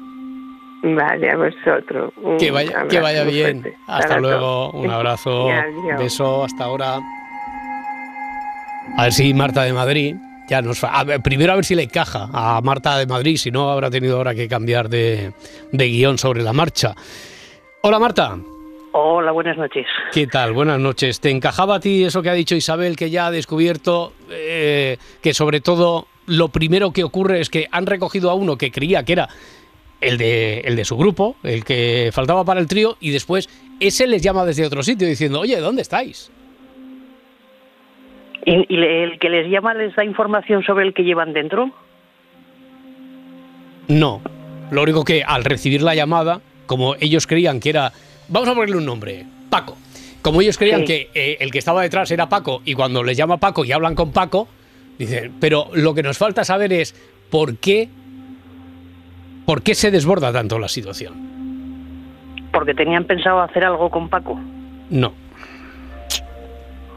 vale, 0.84 1.30
a 1.30 1.36
vosotros. 1.36 2.14
Un 2.22 2.38
Que 2.38 2.52
vaya, 2.52 2.88
que 2.88 3.00
vaya 3.02 3.24
bien. 3.26 3.74
Hasta 3.88 4.08
Para 4.10 4.22
luego, 4.22 4.72
un 4.72 4.90
abrazo, 4.90 5.48
beso, 6.00 6.46
hasta 6.46 6.64
ahora. 6.64 7.00
A 8.98 9.04
ver 9.04 9.14
si 9.14 9.34
Marta 9.34 9.64
de 9.64 9.74
Madrid, 9.74 10.16
ya 10.50 10.62
nos 10.62 10.84
a 10.84 11.04
ver, 11.04 11.22
primero 11.22 11.54
a 11.54 11.56
ver 11.56 11.66
si 11.66 11.76
le 11.76 11.84
encaja 11.84 12.30
a 12.34 12.60
Marta 12.62 12.98
de 12.98 13.06
Madrid, 13.06 13.38
si 13.38 13.52
no 13.52 13.72
habrá 13.72 13.90
tenido 13.90 14.18
ahora 14.18 14.36
que 14.36 14.48
cambiar 14.48 14.90
de, 14.90 15.34
de 15.72 15.88
guion 15.88 16.18
sobre 16.18 16.44
la 16.44 16.54
marcha. 16.54 16.96
Hola 17.82 18.00
Marta. 18.00 18.38
Hola, 18.92 19.32
buenas 19.32 19.58
noches. 19.58 19.86
¿Qué 20.12 20.28
tal? 20.28 20.52
Buenas 20.52 20.80
noches. 20.80 21.20
¿Te 21.20 21.30
encajaba 21.30 21.76
a 21.76 21.80
ti 21.80 22.04
eso 22.04 22.22
que 22.22 22.30
ha 22.30 22.34
dicho 22.34 22.56
Isabel, 22.56 22.96
que 22.96 23.10
ya 23.10 23.28
ha 23.28 23.32
descubierto 23.32 24.14
eh, 24.30 24.98
que 25.22 25.34
sobre 25.34 25.62
todo 25.62 26.08
lo 26.26 26.50
primero 26.50 26.92
que 26.92 27.04
ocurre 27.04 27.40
es 27.40 27.50
que 27.50 27.68
han 27.72 27.86
recogido 27.86 28.30
a 28.30 28.34
uno 28.34 28.58
que 28.58 28.72
creía 28.72 29.04
que 29.04 29.14
era 29.14 29.30
el 30.02 30.18
de, 30.18 30.60
el 30.62 30.76
de 30.76 30.86
su 30.86 30.98
grupo, 30.98 31.36
el 31.44 31.64
que 31.64 32.10
faltaba 32.12 32.44
para 32.44 32.60
el 32.60 32.68
trío, 32.68 32.98
y 33.00 33.12
después 33.12 33.50
ese 33.80 34.08
les 34.08 34.22
llama 34.22 34.46
desde 34.46 34.66
otro 34.66 34.82
sitio 34.84 35.08
diciendo, 35.08 35.40
oye, 35.40 35.58
¿dónde 35.60 35.82
estáis? 35.82 36.32
¿Y, 38.46 38.76
el 38.76 39.20
que 39.20 39.30
les 39.30 39.50
llama 39.50 39.74
les 39.74 39.96
da 39.96 40.04
información 40.04 40.64
sobre 40.64 40.86
el 40.86 40.94
que 40.94 41.04
llevan 41.04 41.34
dentro? 41.34 41.72
No. 43.88 44.22
Lo 44.72 44.84
único 44.84 45.04
que 45.04 45.24
al 45.24 45.44
recibir 45.44 45.82
la 45.82 45.96
llamada, 45.96 46.42
como 46.68 46.96
ellos 47.00 47.28
creían 47.28 47.60
que 47.60 47.70
era, 47.70 47.92
vamos 48.28 48.48
a 48.50 48.54
ponerle 48.54 48.78
un 48.78 48.86
nombre, 48.86 49.26
Paco. 49.50 49.78
Como 50.22 50.42
ellos 50.42 50.58
creían 50.58 50.82
Sí. 50.82 50.86
que 50.86 51.10
eh, 51.14 51.38
el 51.40 51.52
que 51.52 51.60
estaba 51.60 51.82
detrás 51.82 52.12
era 52.12 52.30
Paco 52.30 52.62
y 52.66 52.74
cuando 52.74 53.04
les 53.04 53.18
llama 53.18 53.38
Paco 53.38 53.66
y 53.66 53.72
hablan 53.72 53.96
con 53.96 54.12
Paco, 54.12 54.48
dicen, 54.98 55.34
pero 55.40 55.70
lo 55.74 55.94
que 55.94 56.04
nos 56.04 56.18
falta 56.18 56.44
saber 56.44 56.72
es 56.74 56.94
por 57.32 57.58
qué, 57.58 57.90
por 59.46 59.64
qué 59.64 59.76
se 59.76 59.92
desborda 59.92 60.32
tanto 60.32 60.60
la 60.60 60.68
situación. 60.68 61.30
Porque 62.52 62.74
tenían 62.74 63.06
pensado 63.06 63.42
hacer 63.42 63.64
algo 63.66 63.90
con 63.90 64.10
Paco. 64.10 64.40
No. 64.90 65.14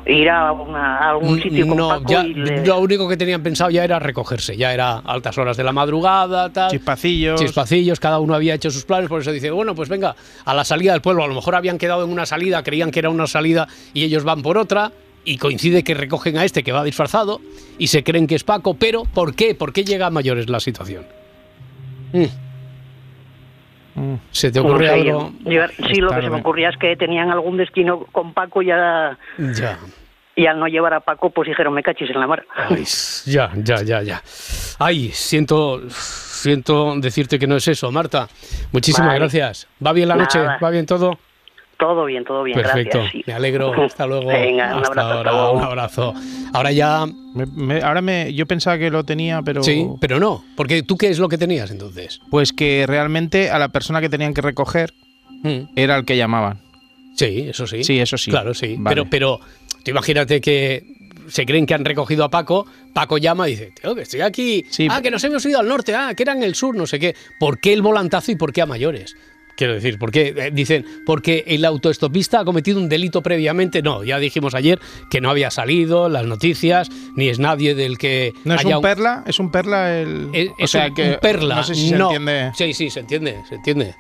Ir 0.05 0.29
a, 0.31 0.51
una- 0.53 0.97
a 0.99 1.11
algún 1.11 1.41
sitio 1.41 1.67
con 1.69 1.77
no, 1.77 1.89
Paco 1.89 2.05
ya, 2.13 2.25
y 2.25 2.35
le- 2.35 2.67
lo 2.67 2.79
único 2.81 3.09
que 3.09 3.17
tenían 3.17 3.43
pensado 3.43 3.71
ya 3.71 3.85
era 3.85 3.99
recogerse, 4.01 4.57
ya 4.57 4.73
era 4.75 4.99
altas 4.99 5.39
horas 5.39 5.57
de 5.57 5.63
la 5.65 5.73
madrugada, 5.73 6.53
tal. 6.53 6.71
Chispacillos. 6.71 7.41
Chispacillos, 7.41 8.01
cada 8.01 8.19
uno 8.19 8.35
había 8.35 8.55
hecho 8.55 8.71
sus 8.71 8.85
planes, 8.85 9.09
por 9.09 9.21
eso 9.21 9.31
dice, 9.31 9.51
bueno, 9.53 9.75
pues 9.77 9.89
venga, 9.89 10.17
a 10.45 10.55
la 10.55 10.65
salida 10.65 10.93
del 10.93 11.03
pueblo, 11.03 11.23
a 11.23 11.29
lo 11.29 11.35
mejor 11.35 11.55
habían 11.55 11.79
quedado 11.79 12.05
en 12.05 12.11
una 12.11 12.27
salida, 12.27 12.63
creían 12.65 12.91
que 12.91 12.99
era 12.99 13.11
una 13.11 13.27
salida 13.29 13.69
y 13.95 14.03
ellos 14.03 14.25
van 14.25 14.43
por 14.43 14.59
otra, 14.59 14.91
y 15.25 15.37
coincide 15.39 15.85
que 15.85 15.95
recogen 15.95 16.37
a 16.37 16.45
este 16.45 16.65
que 16.65 16.73
va 16.73 16.83
disfrazado 16.83 17.41
y 17.79 17.87
se 17.87 18.03
creen 18.03 18.27
que 18.27 18.35
es 18.35 18.43
Paco, 18.43 18.75
pero 18.75 19.05
¿por 19.05 19.37
qué? 19.37 19.55
¿Por 19.55 19.73
qué 19.73 19.85
llega 19.85 20.07
a 20.07 20.11
mayores 20.11 20.51
la 20.51 20.59
situación? 20.59 21.07
Mm. 22.13 22.25
¿Se 24.31 24.51
te 24.51 24.61
ocurre 24.61 24.87
No 24.87 24.93
sé, 24.93 25.01
algo? 25.01 25.33
yo- 25.45 25.51
yo- 25.51 25.87
sí, 25.89 25.97
lo 26.01 26.11
que 26.11 26.23
se 26.23 26.31
me 26.31 26.41
ocurría 26.41 26.69
es 26.71 26.77
que 26.79 26.97
tenían 26.97 27.31
algún 27.31 27.57
destino 27.57 28.07
con 28.13 28.33
Paco 28.33 28.63
y, 28.63 28.71
a- 28.71 29.17
Ya. 29.39 29.79
y 30.35 30.47
al 30.47 30.59
no 30.59 30.67
llevar 30.67 30.95
a 30.95 31.01
Paco, 31.01 31.31
pues 31.31 31.49
dijeron, 31.49 31.75
me 31.75 31.83
cachis 31.83 32.09
en 32.11 32.19
la 32.21 32.27
mar. 32.27 32.45
Ay, 32.55 32.85
ya, 33.27 33.51
ya, 33.57 33.83
ya, 33.83 34.03
ya. 34.03 34.23
Ay, 34.79 35.11
siento, 35.13 35.83
siento 35.91 36.95
decirte 36.99 37.39
que 37.39 37.47
no 37.47 37.57
es 37.57 37.69
eso, 37.69 37.91
Marta. 37.93 38.29
Muchísimas 38.73 39.09
Vale. 39.09 39.21
gracias. 39.21 39.69
¿Va 39.85 39.93
bien 39.93 40.09
la 40.09 40.17
noche? 40.17 40.39
¿Va 40.41 40.71
bien 40.71 40.87
todo? 40.87 41.19
Todo 41.83 42.05
bien, 42.05 42.25
todo 42.25 42.45
bien, 42.45 42.57
Perfecto. 42.57 42.99
gracias. 42.99 43.13
sí. 43.13 43.25
Me 43.27 43.33
alegro. 43.33 43.73
Hasta 43.83 44.07
luego. 44.07 44.29
Venga, 44.29 44.77
un 44.77 44.83
Hasta 44.85 44.89
abrazo, 44.89 45.01
hasta 45.01 45.15
ahora, 45.17 45.33
luego. 45.33 45.53
un 45.53 45.63
abrazo. 45.65 46.15
Ahora 46.53 46.71
ya. 46.73 47.07
Me- 47.35 47.47
me- 47.47 47.83
ahora 47.83 48.01
me, 48.01 48.33
yo 48.35 48.47
pensaba 48.47 48.79
que 48.79 48.89
lo 48.91 49.05
tenía, 49.05 49.43
pero. 49.43 49.63
Sí, 49.65 49.87
pero 50.01 50.21
no. 50.21 50.45
Porque 50.57 50.83
tú 50.85 50.97
qué 50.97 51.09
es 51.09 51.19
lo 51.19 51.29
que 51.29 51.39
tenías 51.39 51.71
entonces. 51.73 52.21
Pues 52.31 52.53
que 52.53 52.85
realmente 52.87 53.51
a 53.51 53.59
la 53.59 53.71
persona 53.71 54.01
que 54.01 54.09
tenían 54.09 54.33
que 54.33 54.43
recoger 54.43 54.93
era 55.75 55.97
el 55.97 56.05
que 56.05 56.17
llamaban. 56.17 56.61
Sí, 57.17 57.47
eso 57.49 57.67
sí. 57.67 57.83
Sí, 57.83 57.99
eso 57.99 58.17
sí. 58.17 58.31
Claro, 58.31 58.55
sí. 58.55 58.77
Vale. 58.79 58.95
Pero, 58.95 59.11
pero 59.11 59.41
tú 59.85 59.91
imagínate 59.91 60.41
que 60.41 60.85
se 61.29 61.45
creen 61.47 61.67
que 61.67 61.75
han 61.75 61.85
recogido 61.85 62.25
a 62.25 62.31
Paco, 62.31 62.67
Paco 62.93 63.19
llama 63.19 63.49
y 63.49 63.53
dice, 63.53 63.73
tío, 63.81 63.95
que 63.95 64.03
estoy 64.03 64.21
aquí. 64.21 64.65
ah, 64.89 65.01
que 65.03 65.11
nos 65.11 65.23
hemos 65.25 65.45
ido 65.47 65.59
al 65.59 65.67
norte, 65.69 65.95
ah, 65.95 66.15
que 66.17 66.23
era 66.23 66.33
en 66.33 66.43
el 66.43 66.55
sur, 66.55 66.77
no 66.77 66.87
sé 66.87 66.99
qué. 66.99 67.15
¿Por 67.41 67.59
qué 67.61 67.73
el 67.73 67.83
volantazo 67.83 68.31
y 68.33 68.37
por 68.37 68.53
qué 68.53 68.63
a 68.63 68.67
mayores? 68.67 69.17
Quiero 69.63 69.75
decir, 69.75 69.97
¿por 69.97 70.11
qué? 70.11 70.35
Eh, 70.37 70.51
dicen, 70.53 70.85
porque 71.07 71.45
el 71.47 71.65
autoestopista 71.65 72.41
ha 72.41 72.45
cometido 72.45 72.81
un 72.81 72.89
delito 72.89 73.23
previamente. 73.23 73.81
No, 73.81 74.03
ya 74.03 74.19
dijimos 74.19 74.57
ayer 74.57 74.81
que 75.09 75.21
no 75.21 75.31
había 75.31 75.53
salido 75.53 76.09
las 76.09 76.27
noticias, 76.27 76.89
ni 77.15 77.29
es 77.29 77.39
nadie 77.39 77.77
del 77.77 77.97
que 77.97 78.33
¿No 78.45 78.57
es 78.57 78.65
un 78.65 78.81
perla? 78.83 79.23
¿Es 79.25 79.39
un 79.39 79.53
perla 79.53 80.01
el.? 80.01 80.31
es, 80.33 80.49
o 80.49 80.55
es 80.59 80.69
sea 80.73 80.87
un, 80.89 80.95
que. 80.95 81.11
un 81.11 81.17
perla. 81.23 81.55
No 81.55 81.63
sé 81.63 81.77
si 81.77 81.91
se 81.91 81.97
No. 81.97 82.07
entiende. 82.11 82.51
Sí, 82.57 82.75
sí, 82.75 82.91
se 82.91 82.99
entiende, 82.99 83.37
se 83.49 83.55
entiende. 83.55 83.95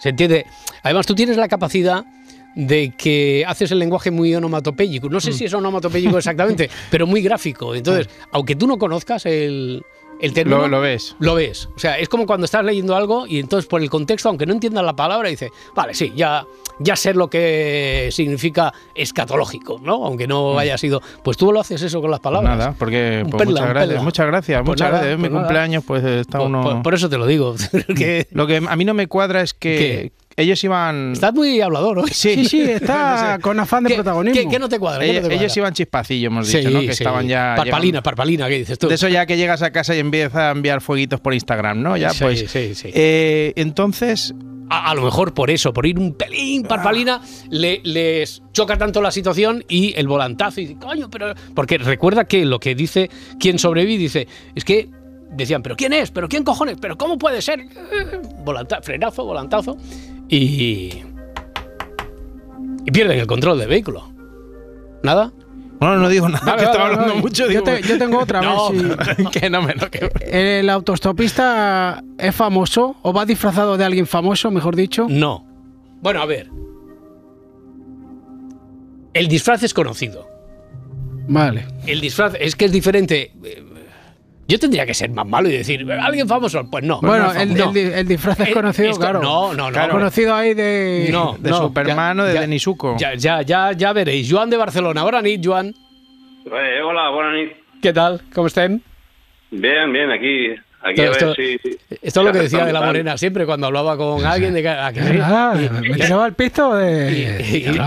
Se 0.00 0.08
entiende. 0.08 0.46
Además, 0.82 1.04
tú 1.04 1.14
tienes 1.14 1.36
la 1.36 1.46
capacidad 1.46 2.06
de 2.54 2.94
que 2.96 3.44
haces 3.46 3.70
el 3.70 3.78
lenguaje 3.80 4.10
muy 4.10 4.34
onomatopéyico. 4.34 5.10
No 5.10 5.20
sé 5.20 5.32
Mm. 5.32 5.34
si 5.34 5.44
es 5.44 5.52
onomatopéyico 5.52 6.16
exactamente, 6.16 6.70
pero 6.90 7.06
muy 7.06 7.20
gráfico. 7.20 7.74
Entonces, 7.74 8.08
aunque 8.32 8.56
tú 8.56 8.66
no 8.66 8.78
conozcas 8.78 9.26
el, 9.26 9.82
el 10.22 10.32
término... 10.32 10.58
Lo- 10.60 10.68
lo 10.68 10.80
ves. 10.80 11.14
Lo 11.18 11.34
ves. 11.34 11.68
O 11.76 11.78
sea, 11.78 11.98
es 11.98 12.08
como 12.08 12.24
cuando 12.26 12.46
estás 12.46 12.64
leyendo 12.64 12.96
algo 12.96 13.26
y 13.26 13.38
entonces 13.40 13.68
por 13.68 13.82
el 13.82 13.90
contexto, 13.90 14.28
aunque 14.30 14.46
no 14.46 14.54
entiendas 14.54 14.84
la 14.84 14.96
palabra, 14.96 15.28
dices, 15.28 15.50
vale, 15.74 15.92
sí, 15.94 16.12
ya, 16.16 16.46
ya 16.78 16.96
sé 16.96 17.12
lo 17.12 17.28
que 17.28 18.08
significa 18.12 18.72
escatológico, 18.94 19.78
¿no? 19.82 20.06
Aunque 20.06 20.26
no 20.26 20.58
haya 20.58 20.78
sido... 20.78 21.02
Pues 21.22 21.36
tú 21.36 21.52
lo 21.52 21.60
haces 21.60 21.82
eso 21.82 22.00
con 22.00 22.10
las 22.10 22.20
palabras. 22.20 22.54
Mm. 22.54 22.58
Nada, 22.58 22.74
porque 22.78 23.26
pues, 23.30 23.42
perla, 23.44 23.60
muchas 23.60 23.68
gracias, 23.74 24.02
muchas 24.04 24.26
gracias, 24.26 24.58
Pues 24.60 24.68
muchas 24.68 24.88
nada, 24.88 24.98
gracias. 25.00 25.18
Mi 25.18 25.22
pues 25.22 25.32
nada. 25.32 25.44
cumpleaños, 25.44 25.84
pues 25.86 26.04
está 26.04 26.38
Por- 26.38 26.46
uno. 26.46 26.62
por- 26.62 26.82
por 26.82 26.94
eso 26.94 27.08
te 27.10 27.18
lo 27.18 27.26
digo. 27.26 27.54
que- 27.96 28.26
Lo 28.30 28.46
que 28.46 28.62
a 28.66 28.76
mí 28.76 28.84
no 28.84 28.94
me 28.94 29.06
cuadra 29.08 29.42
es 29.42 29.52
que 29.54 30.12
ellos 30.36 30.62
iban. 30.64 31.12
Estás 31.12 31.32
muy 31.34 31.60
hablador 31.60 31.98
hoy. 32.00 32.10
Sí, 32.12 32.34
Sí, 32.34 32.44
sí, 32.46 32.60
está 32.70 33.38
con 33.42 33.58
afán 33.60 33.84
de 33.84 33.88
¿Qué- 33.90 33.94
protagonismo. 33.96 34.40
qué- 34.42 34.48
qué 34.48 34.58
no 34.58 34.68
te 34.68 34.78
cuadra? 34.78 35.00
¿Qué 35.00 35.06
no 35.06 35.12
Ellos, 35.12 35.22
te 35.22 35.28
cuadra? 35.28 35.42
ellos 35.44 35.56
iban 35.56 35.74
chispacillos, 35.74 36.26
hemos 36.32 36.46
dicho, 36.46 36.68
Sí, 36.68 36.74
¿no? 36.74 36.80
Que 36.80 36.86
sí. 36.86 37.02
estaban 37.02 37.28
ya. 37.28 37.54
Parpalina, 37.56 37.80
llegando- 37.80 38.02
parpalina, 38.02 38.48
¿qué 38.48 38.58
dices 38.58 38.78
tú? 38.78 38.88
De 38.88 38.94
eso 38.94 39.08
ya 39.08 39.26
que 39.26 39.36
llegas 39.36 39.62
a 39.62 39.70
casa 39.72 39.94
y 39.94 39.98
empiezas 39.98 40.34
a 40.36 40.50
enviar 40.50 40.80
fueguitos 40.80 41.20
por 41.20 41.34
Instagram, 41.34 41.82
¿no? 41.82 41.96
Ya, 41.96 42.10
Sí, 42.10 42.18
pues. 42.24 42.50
sí, 42.50 42.74
sí. 42.74 42.90
eh, 42.92 43.52
entonces. 43.56 44.34
A, 44.70 44.90
a 44.90 44.94
lo 44.94 45.02
mejor 45.02 45.34
por 45.34 45.50
eso, 45.50 45.74
por 45.74 45.84
ir 45.84 45.98
un 45.98 46.14
pelín 46.14 46.62
parpalina, 46.62 47.20
le- 47.50 47.82
les 47.84 48.42
choca 48.52 48.78
tanto 48.78 49.02
la 49.02 49.10
situación 49.10 49.62
y 49.68 49.92
el 49.98 50.08
volantazo. 50.08 50.62
Y 50.62 50.66
dice, 50.66 50.78
coño, 50.80 51.10
pero. 51.10 51.34
Porque 51.54 51.76
recuerda 51.76 52.24
que 52.24 52.46
lo 52.46 52.58
que 52.58 52.74
dice 52.74 53.10
quien 53.38 53.58
sobrevive, 53.58 53.98
dice, 53.98 54.26
es 54.54 54.64
que 54.64 54.88
decían, 55.30 55.62
¿pero 55.62 55.76
quién 55.76 55.92
es? 55.92 56.10
¿Pero 56.10 56.26
quién 56.26 56.42
cojones? 56.42 56.78
¿Pero 56.80 56.96
cómo 56.96 57.18
puede 57.18 57.42
ser? 57.42 57.66
Volanta- 58.46 58.80
frenazo, 58.82 59.24
volantazo. 59.26 59.76
Y. 60.36 61.02
Y 62.84 62.90
pierden 62.90 63.18
el 63.18 63.26
control 63.26 63.58
del 63.58 63.68
vehículo. 63.68 64.10
¿Nada? 65.02 65.30
No, 65.80 65.96
no 65.96 66.08
digo 66.08 66.28
nada, 66.28 66.44
Vale, 66.46 66.58
que 66.58 66.64
vale, 66.66 66.70
estaba 66.70 66.84
hablando 66.86 67.08
vale. 67.14 67.20
mucho. 67.22 67.42
Yo, 67.44 67.48
digo, 67.48 67.62
te- 67.64 67.82
yo 67.82 67.98
tengo 67.98 68.18
otra, 68.20 68.40
No, 68.40 68.68
si- 68.70 69.24
que 69.40 69.50
no 69.50 69.62
me 69.62 69.74
no, 69.74 69.90
que- 69.90 70.10
¿El 70.60 70.70
autostopista 70.70 72.02
es 72.18 72.34
famoso 72.34 72.96
o 73.02 73.12
va 73.12 73.26
disfrazado 73.26 73.76
de 73.76 73.84
alguien 73.84 74.06
famoso, 74.06 74.50
mejor 74.52 74.76
dicho? 74.76 75.06
No. 75.08 75.44
Bueno, 76.00 76.22
a 76.22 76.26
ver. 76.26 76.48
El 79.12 79.28
disfraz 79.28 79.62
es 79.64 79.74
conocido. 79.74 80.26
Vale. 81.28 81.66
El 81.86 82.00
disfraz 82.00 82.34
es 82.40 82.56
que 82.56 82.64
es 82.66 82.72
diferente. 82.72 83.32
Yo 84.48 84.58
tendría 84.58 84.84
que 84.84 84.92
ser 84.92 85.08
más 85.10 85.26
malo 85.26 85.48
y 85.48 85.52
decir, 85.52 85.90
alguien 85.92 86.28
famoso, 86.28 86.68
pues 86.70 86.84
no. 86.84 87.00
Bueno, 87.00 87.32
no, 87.32 87.40
el, 87.40 88.06
disfraz 88.06 88.40
es 88.40 88.48
Eh, 88.48 88.52
conocido, 88.52 88.88
esto- 88.90 89.00
claro. 89.00 89.22
No, 89.22 89.54
no, 89.54 89.70
no. 89.70 89.88
Conocido 89.88 90.34
ahí 90.34 90.52
de. 90.54 91.08
No, 91.10 91.36
de 91.38 91.50
no, 91.50 91.56
Superman 91.58 92.16
ya- 92.18 92.22
o 92.22 92.26
de 92.26 92.40
Denisuco. 92.40 92.96
Ya, 92.98 93.14
ya, 93.14 93.42
ya, 93.42 93.72
ya 93.72 93.92
veréis. 93.92 94.30
Joan 94.30 94.50
de 94.50 94.56
Barcelona. 94.56 95.00
Ahora 95.00 95.22
ni 95.22 95.40
Joan. 95.42 95.68
Eh, 96.44 96.80
hola, 96.84 97.10
buenas 97.10 97.32
noches. 97.34 97.56
¿Qué 97.80 97.92
tal? 97.92 98.20
¿Cómo 98.34 98.48
estén? 98.48 98.82
Bien, 99.52 99.92
bien, 99.92 100.10
aquí, 100.10 100.48
aquí 100.82 101.00
Esto- 101.00 101.02
a 101.02 101.04
ver 101.04 101.16
esto- 101.16 101.34
si... 101.34 101.78
Esto 102.02 102.20
es 102.20 102.26
lo 102.26 102.32
que 102.32 102.38
decía 102.40 102.64
de 102.64 102.72
la 102.72 102.82
morena 102.82 103.16
siempre 103.16 103.46
cuando 103.46 103.68
hablaba 103.68 103.96
con 103.96 104.24
alguien 104.26 104.52
de 104.54 104.62
que, 104.62 104.68
a 104.68 104.92
que 104.92 105.02
sí. 105.02 105.18
Ah, 105.22 105.54
Y- 105.56 105.88
me 105.88 105.94
tiraba 105.96 106.26
el 106.26 106.34
pisto 106.34 106.74
de. 106.74 107.12
y- 107.12 107.56
y- 107.56 107.68
y-. 107.68 107.78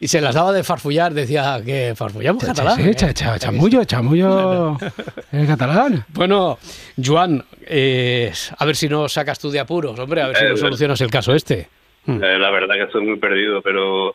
y 0.00 0.08
se 0.08 0.20
las 0.20 0.34
daba 0.34 0.52
de 0.52 0.62
farfullar, 0.62 1.12
decía 1.12 1.60
que 1.64 1.94
farfullamos 1.96 2.44
catalán. 2.44 2.76
Sí, 2.76 2.82
¿eh? 2.88 2.94
cha- 2.94 3.12
cha- 3.14 3.38
chamullo, 3.38 3.84
chamullo 3.84 4.76
en 5.32 5.46
catalán. 5.46 6.04
Bueno, 6.14 6.58
Joan, 7.04 7.44
eh, 7.66 8.32
a 8.58 8.64
ver 8.64 8.76
si 8.76 8.88
no 8.88 9.08
sacas 9.08 9.38
tú 9.38 9.50
de 9.50 9.60
apuros, 9.60 9.98
hombre, 9.98 10.22
a 10.22 10.28
ver 10.28 10.36
si 10.36 10.44
Eh, 10.44 10.48
no 10.50 10.56
solucionas 10.56 11.00
el 11.00 11.10
caso 11.10 11.34
este. 11.34 11.68
Eh, 12.06 12.38
la 12.38 12.50
verdad 12.50 12.74
que 12.76 12.84
estoy 12.84 13.04
muy 13.04 13.18
perdido, 13.18 13.60
pero... 13.62 14.14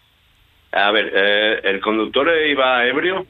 A 0.72 0.90
ver, 0.92 1.12
eh, 1.16 1.60
¿el 1.66 1.80
conductor 1.82 2.28
iba 2.50 2.84
ebrio? 2.88 3.28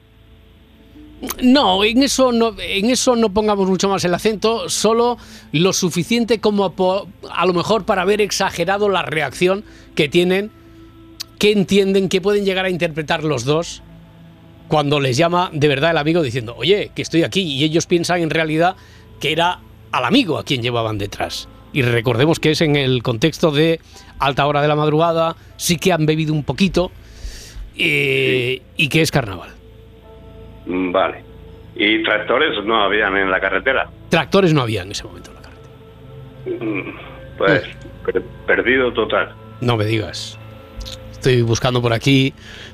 No, 1.42 1.84
en 1.86 2.04
eso 2.04 2.32
no, 2.34 2.54
en 2.60 2.90
eso 2.90 3.16
no 3.16 3.34
pongamos 3.34 3.68
mucho 3.70 3.88
más 3.90 4.04
el 4.04 4.14
acento, 4.14 4.68
solo 4.70 5.18
lo 5.54 5.72
suficiente 5.74 6.40
como 6.42 6.74
a 7.32 7.46
lo 7.46 7.54
mejor 7.54 7.86
para 7.86 8.02
haber 8.02 8.20
exagerado 8.22 8.90
la 8.90 9.04
reacción 9.04 9.64
que 9.96 10.10
tienen, 10.10 10.52
que 11.40 11.52
entienden, 11.52 12.10
que 12.10 12.22
pueden 12.22 12.46
llegar 12.46 12.66
a 12.66 12.70
interpretar 12.70 13.24
los 13.24 13.44
dos 13.46 13.82
cuando 14.68 15.00
les 15.00 15.18
llama 15.18 15.50
de 15.54 15.68
verdad 15.68 15.92
el 15.92 15.98
amigo 15.98 16.22
diciendo, 16.22 16.56
oye, 16.58 16.92
que 16.96 17.02
estoy 17.02 17.24
aquí, 17.24 17.42
y 17.42 17.64
ellos 17.64 17.86
piensan 17.86 18.22
en 18.22 18.30
realidad 18.30 18.76
que 19.20 19.32
era 19.32 19.60
al 19.92 20.06
amigo 20.06 20.38
a 20.40 20.44
quien 20.44 20.62
llevaban 20.62 20.98
detrás. 20.98 21.48
Y 21.74 21.82
recordemos 21.82 22.40
que 22.40 22.52
es 22.52 22.62
en 22.62 22.76
el 22.76 23.04
contexto 23.04 23.52
de 23.52 23.80
alta 24.20 24.46
hora 24.48 24.62
de 24.62 24.68
la 24.68 24.76
madrugada, 24.76 25.36
sí 25.58 25.78
que 25.78 25.92
han 25.92 26.06
bebido 26.06 26.34
un 26.34 26.44
poquito 26.44 26.92
eh, 27.78 28.62
y 28.78 28.88
que 28.90 29.02
es 29.02 29.12
carnaval. 29.12 29.50
Mm, 30.66 30.92
Vale. 30.92 31.24
¿Y 31.76 32.04
tractores 32.04 32.64
no 32.66 32.84
habían 32.84 33.18
en 33.18 33.32
la 33.32 33.40
carretera? 33.40 33.90
Tractores 34.10 34.54
no 34.54 34.62
había 34.62 34.84
en 34.84 34.92
ese 34.92 35.04
momento. 35.04 35.32
Mm, 36.46 36.82
Pues, 37.38 37.64
per- 38.06 38.22
perdido 38.46 38.94
total. 38.94 39.34
No 39.62 39.76
me 39.78 39.86
digas. 39.86 40.38
Estoy 41.24 41.42
buscando 41.42 41.82
por 41.82 41.94
aquí. 41.94 42.34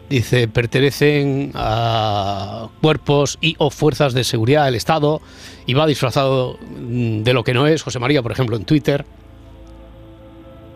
Dice, 0.09 0.47
pertenecen 0.47 1.51
a 1.53 2.67
cuerpos 2.81 3.37
y 3.41 3.53
o 3.59 3.69
fuerzas 3.69 4.15
de 4.15 4.23
seguridad 4.23 4.65
del 4.65 4.73
Estado 4.73 5.21
y 5.67 5.75
va 5.75 5.85
disfrazado 5.85 6.57
mm, 6.59 7.21
de 7.21 7.33
lo 7.33 7.43
que 7.43 7.53
no 7.53 7.67
es. 7.67 7.83
José 7.83 7.99
María, 7.99 8.23
por 8.23 8.31
ejemplo, 8.31 8.57
en 8.57 8.65
Twitter. 8.65 9.05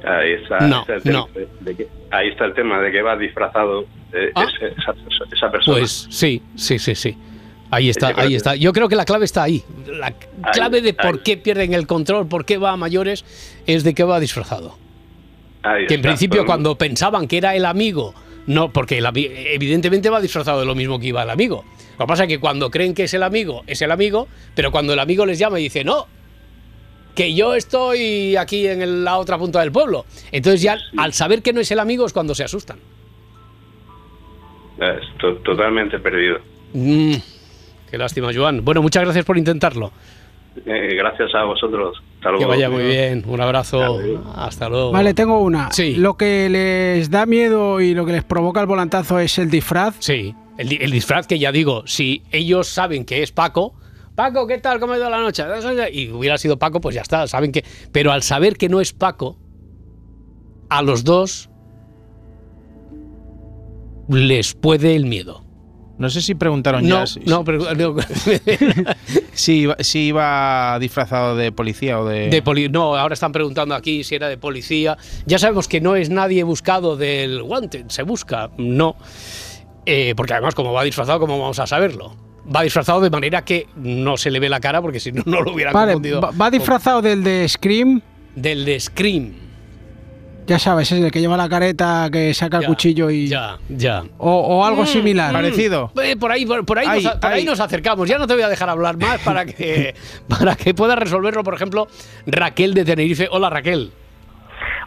Ahí 0.05 0.33
está, 0.33 0.59
No, 0.67 0.81
está 0.81 0.93
el 0.97 1.01
tema 1.01 1.17
no. 1.19 1.29
de- 1.33 1.47
de 1.61 1.75
que- 1.75 1.87
ahí 2.11 2.27
está 2.27 2.45
el 2.45 2.53
tema 2.53 2.79
de 2.79 2.91
que 2.91 3.01
va 3.01 3.17
disfrazado 3.17 3.85
eh, 4.13 4.31
Ah. 4.35 4.43
ese- 4.43 4.67
esa, 4.79 4.93
esa 5.35 5.49
persona. 5.51 5.77
Pues 5.79 6.05
sí, 6.11 6.43
sí, 6.55 6.77
sí, 6.77 6.93
sí. 6.93 7.17
Ahí 7.71 7.89
está, 7.89 8.09
ahí 8.15 8.29
que- 8.29 8.35
está. 8.35 8.55
Yo 8.55 8.71
creo 8.71 8.87
que 8.87 8.95
la 8.95 9.05
clave 9.05 9.25
está 9.25 9.41
ahí. 9.41 9.63
La 9.87 10.13
clave 10.51 10.81
de 10.81 10.93
por 10.93 11.23
qué 11.23 11.37
pierden 11.37 11.73
el 11.73 11.87
control, 11.87 12.27
por 12.27 12.45
qué 12.45 12.59
va 12.59 12.73
a 12.73 12.77
mayores, 12.77 13.25
es 13.65 13.83
de 13.83 13.95
que 13.95 14.03
va 14.03 14.19
disfrazado. 14.19 14.77
Ahí 15.63 15.87
Que 15.87 15.95
en 15.95 15.99
está. 16.01 16.09
principio 16.09 16.45
cuando 16.45 16.77
pensaban 16.77 17.27
que 17.27 17.37
era 17.37 17.55
el 17.55 17.65
amigo, 17.65 18.13
no, 18.47 18.71
porque 18.71 18.97
el 18.97 19.05
evidentemente 19.15 20.09
va 20.09 20.19
disfrazado 20.21 20.59
de 20.59 20.65
lo 20.65 20.75
mismo 20.75 20.99
que 20.99 21.07
iba 21.07 21.23
el 21.23 21.29
amigo. 21.29 21.63
Lo 21.97 22.05
que 22.05 22.07
pasa 22.07 22.23
es 22.23 22.29
que 22.29 22.39
cuando 22.39 22.69
creen 22.69 22.93
que 22.93 23.03
es 23.03 23.13
el 23.13 23.23
amigo, 23.23 23.63
es 23.67 23.81
el 23.81 23.91
amigo, 23.91 24.27
pero 24.55 24.71
cuando 24.71 24.93
el 24.93 24.99
amigo 24.99 25.25
les 25.25 25.39
llama 25.39 25.59
y 25.59 25.63
dice, 25.63 25.83
no, 25.83 26.07
que 27.15 27.33
yo 27.33 27.53
estoy 27.55 28.35
aquí 28.35 28.67
en 28.67 28.81
el- 28.81 29.03
la 29.05 29.17
otra 29.19 29.37
punta 29.37 29.59
del 29.61 29.71
pueblo. 29.71 30.05
Entonces 30.31 30.61
ya 30.61 30.77
al 30.97 31.13
saber 31.13 31.41
que 31.41 31.53
no 31.53 31.61
es 31.61 31.69
el 31.71 31.79
amigo 31.79 32.05
es 32.05 32.11
cuando 32.13 32.33
se 32.35 32.43
asustan. 32.43 32.79
to- 35.19 35.35
totalmente 35.45 35.99
perdido. 35.99 36.39
Mm, 36.73 37.13
qué 37.89 37.97
lástima, 37.97 38.31
Joan. 38.33 38.65
Bueno, 38.65 38.81
muchas 38.81 39.03
gracias 39.03 39.23
por 39.23 39.37
intentarlo. 39.37 39.91
Eh, 40.65 40.95
gracias 40.95 41.33
a 41.35 41.43
vosotros. 41.43 42.01
Hasta 42.17 42.37
Que 42.37 42.45
vaya 42.45 42.69
muy 42.69 42.83
bien. 42.83 43.23
Un 43.27 43.41
abrazo. 43.41 43.99
Hasta 44.35 44.69
luego. 44.69 44.91
Vale, 44.91 45.13
tengo 45.13 45.39
una. 45.39 45.71
Sí. 45.71 45.95
Lo 45.95 46.15
que 46.15 46.49
les 46.49 47.09
da 47.09 47.25
miedo 47.25 47.81
y 47.81 47.93
lo 47.93 48.05
que 48.05 48.11
les 48.13 48.23
provoca 48.23 48.61
el 48.61 48.67
volantazo 48.67 49.19
es 49.19 49.37
el 49.39 49.49
disfraz. 49.49 49.95
Sí, 49.99 50.35
el, 50.57 50.81
el 50.81 50.91
disfraz 50.91 51.27
que 51.27 51.39
ya 51.39 51.51
digo, 51.51 51.83
si 51.85 52.23
ellos 52.31 52.67
saben 52.67 53.05
que 53.05 53.23
es 53.23 53.31
Paco, 53.31 53.73
Paco, 54.15 54.45
¿qué 54.45 54.59
tal? 54.59 54.79
¿Cómo 54.79 54.93
ha 54.93 54.97
ido 54.97 55.09
la 55.09 55.19
noche? 55.19 55.43
Y 55.91 56.09
hubiera 56.11 56.37
sido 56.37 56.59
Paco, 56.59 56.79
pues 56.79 56.93
ya 56.95 57.01
está, 57.01 57.25
saben 57.27 57.51
que... 57.51 57.65
Pero 57.91 58.11
al 58.11 58.21
saber 58.21 58.57
que 58.57 58.69
no 58.69 58.79
es 58.79 58.93
Paco, 58.93 59.37
a 60.69 60.83
los 60.83 61.03
dos 61.03 61.49
les 64.07 64.53
puede 64.53 64.95
el 64.95 65.05
miedo. 65.05 65.43
No 65.97 66.09
sé 66.09 66.21
si 66.23 66.33
preguntaron 66.33 66.87
No, 66.87 67.01
ya 67.01 67.07
si, 67.07 67.19
no, 67.21 67.43
pero... 67.43 67.73
no, 67.75 67.95
si 69.33 69.59
iba, 69.61 69.75
si 69.79 70.07
iba 70.07 70.77
disfrazado 70.79 71.35
de 71.35 71.51
policía 71.51 71.99
o 71.99 72.05
de... 72.05 72.29
de 72.29 72.41
poli- 72.41 72.69
no, 72.69 72.95
ahora 72.95 73.13
están 73.13 73.31
preguntando 73.31 73.75
aquí 73.75 74.03
si 74.03 74.15
era 74.15 74.27
de 74.27 74.37
policía. 74.37 74.97
Ya 75.25 75.37
sabemos 75.39 75.67
que 75.67 75.81
no 75.81 75.95
es 75.95 76.09
nadie 76.09 76.43
buscado 76.43 76.97
del 76.97 77.43
guante, 77.43 77.85
se 77.89 78.03
busca, 78.03 78.49
no. 78.57 78.95
Eh, 79.85 80.13
porque 80.15 80.33
además, 80.33 80.55
como 80.55 80.73
va 80.73 80.83
disfrazado, 80.83 81.19
¿cómo 81.19 81.39
vamos 81.39 81.59
a 81.59 81.67
saberlo? 81.67 82.15
Va 82.53 82.61
disfrazado 82.63 82.99
de 83.01 83.09
manera 83.09 83.45
que 83.45 83.67
no 83.75 84.17
se 84.17 84.31
le 84.31 84.39
ve 84.39 84.49
la 84.49 84.59
cara, 84.59 84.81
porque 84.81 84.99
si 84.99 85.11
no, 85.11 85.23
no 85.25 85.41
lo 85.41 85.53
hubieran 85.53 85.73
Vale, 85.73 85.93
confundido. 85.93 86.21
va, 86.21 86.31
va 86.31 86.49
disfrazado 86.51 87.01
del 87.01 87.23
de 87.23 87.47
Scream. 87.47 88.01
Del 88.35 88.65
de 88.65 88.79
Scream. 88.79 89.33
Ya 90.45 90.59
sabes, 90.59 90.91
es 90.91 91.01
el 91.01 91.11
que 91.11 91.21
lleva 91.21 91.37
la 91.37 91.47
careta, 91.47 92.09
que 92.11 92.33
saca 92.33 92.57
el 92.57 92.63
Ya, 92.63 92.67
cuchillo 92.67 93.09
y. 93.09 93.27
Ya, 93.27 93.57
ya. 93.69 94.03
O, 94.17 94.31
o 94.31 94.65
algo 94.65 94.85
similar. 94.85 95.31
Parecido. 95.31 95.91
Eh, 96.03 96.15
por 96.17 96.31
ahí, 96.31 96.45
por, 96.45 96.65
por 96.65 96.79
ahí, 96.79 96.87
Ay, 96.89 97.03
nos, 97.03 97.13
por 97.15 97.31
ahí 97.31 97.45
nos 97.45 97.59
acercamos. 97.59 98.09
Ya 98.09 98.17
no 98.17 98.27
te 98.27 98.33
voy 98.33 98.43
a 98.43 98.49
dejar 98.49 98.69
hablar 98.69 98.97
más 98.97 99.19
para 99.21 99.45
que, 99.45 99.95
para 100.27 100.55
que 100.55 100.73
pueda 100.73 100.95
resolverlo, 100.95 101.43
por 101.43 101.53
ejemplo, 101.53 101.87
Raquel 102.25 102.73
de 102.73 102.83
Tenerife. 102.83 103.27
Hola, 103.31 103.49
Raquel. 103.49 103.91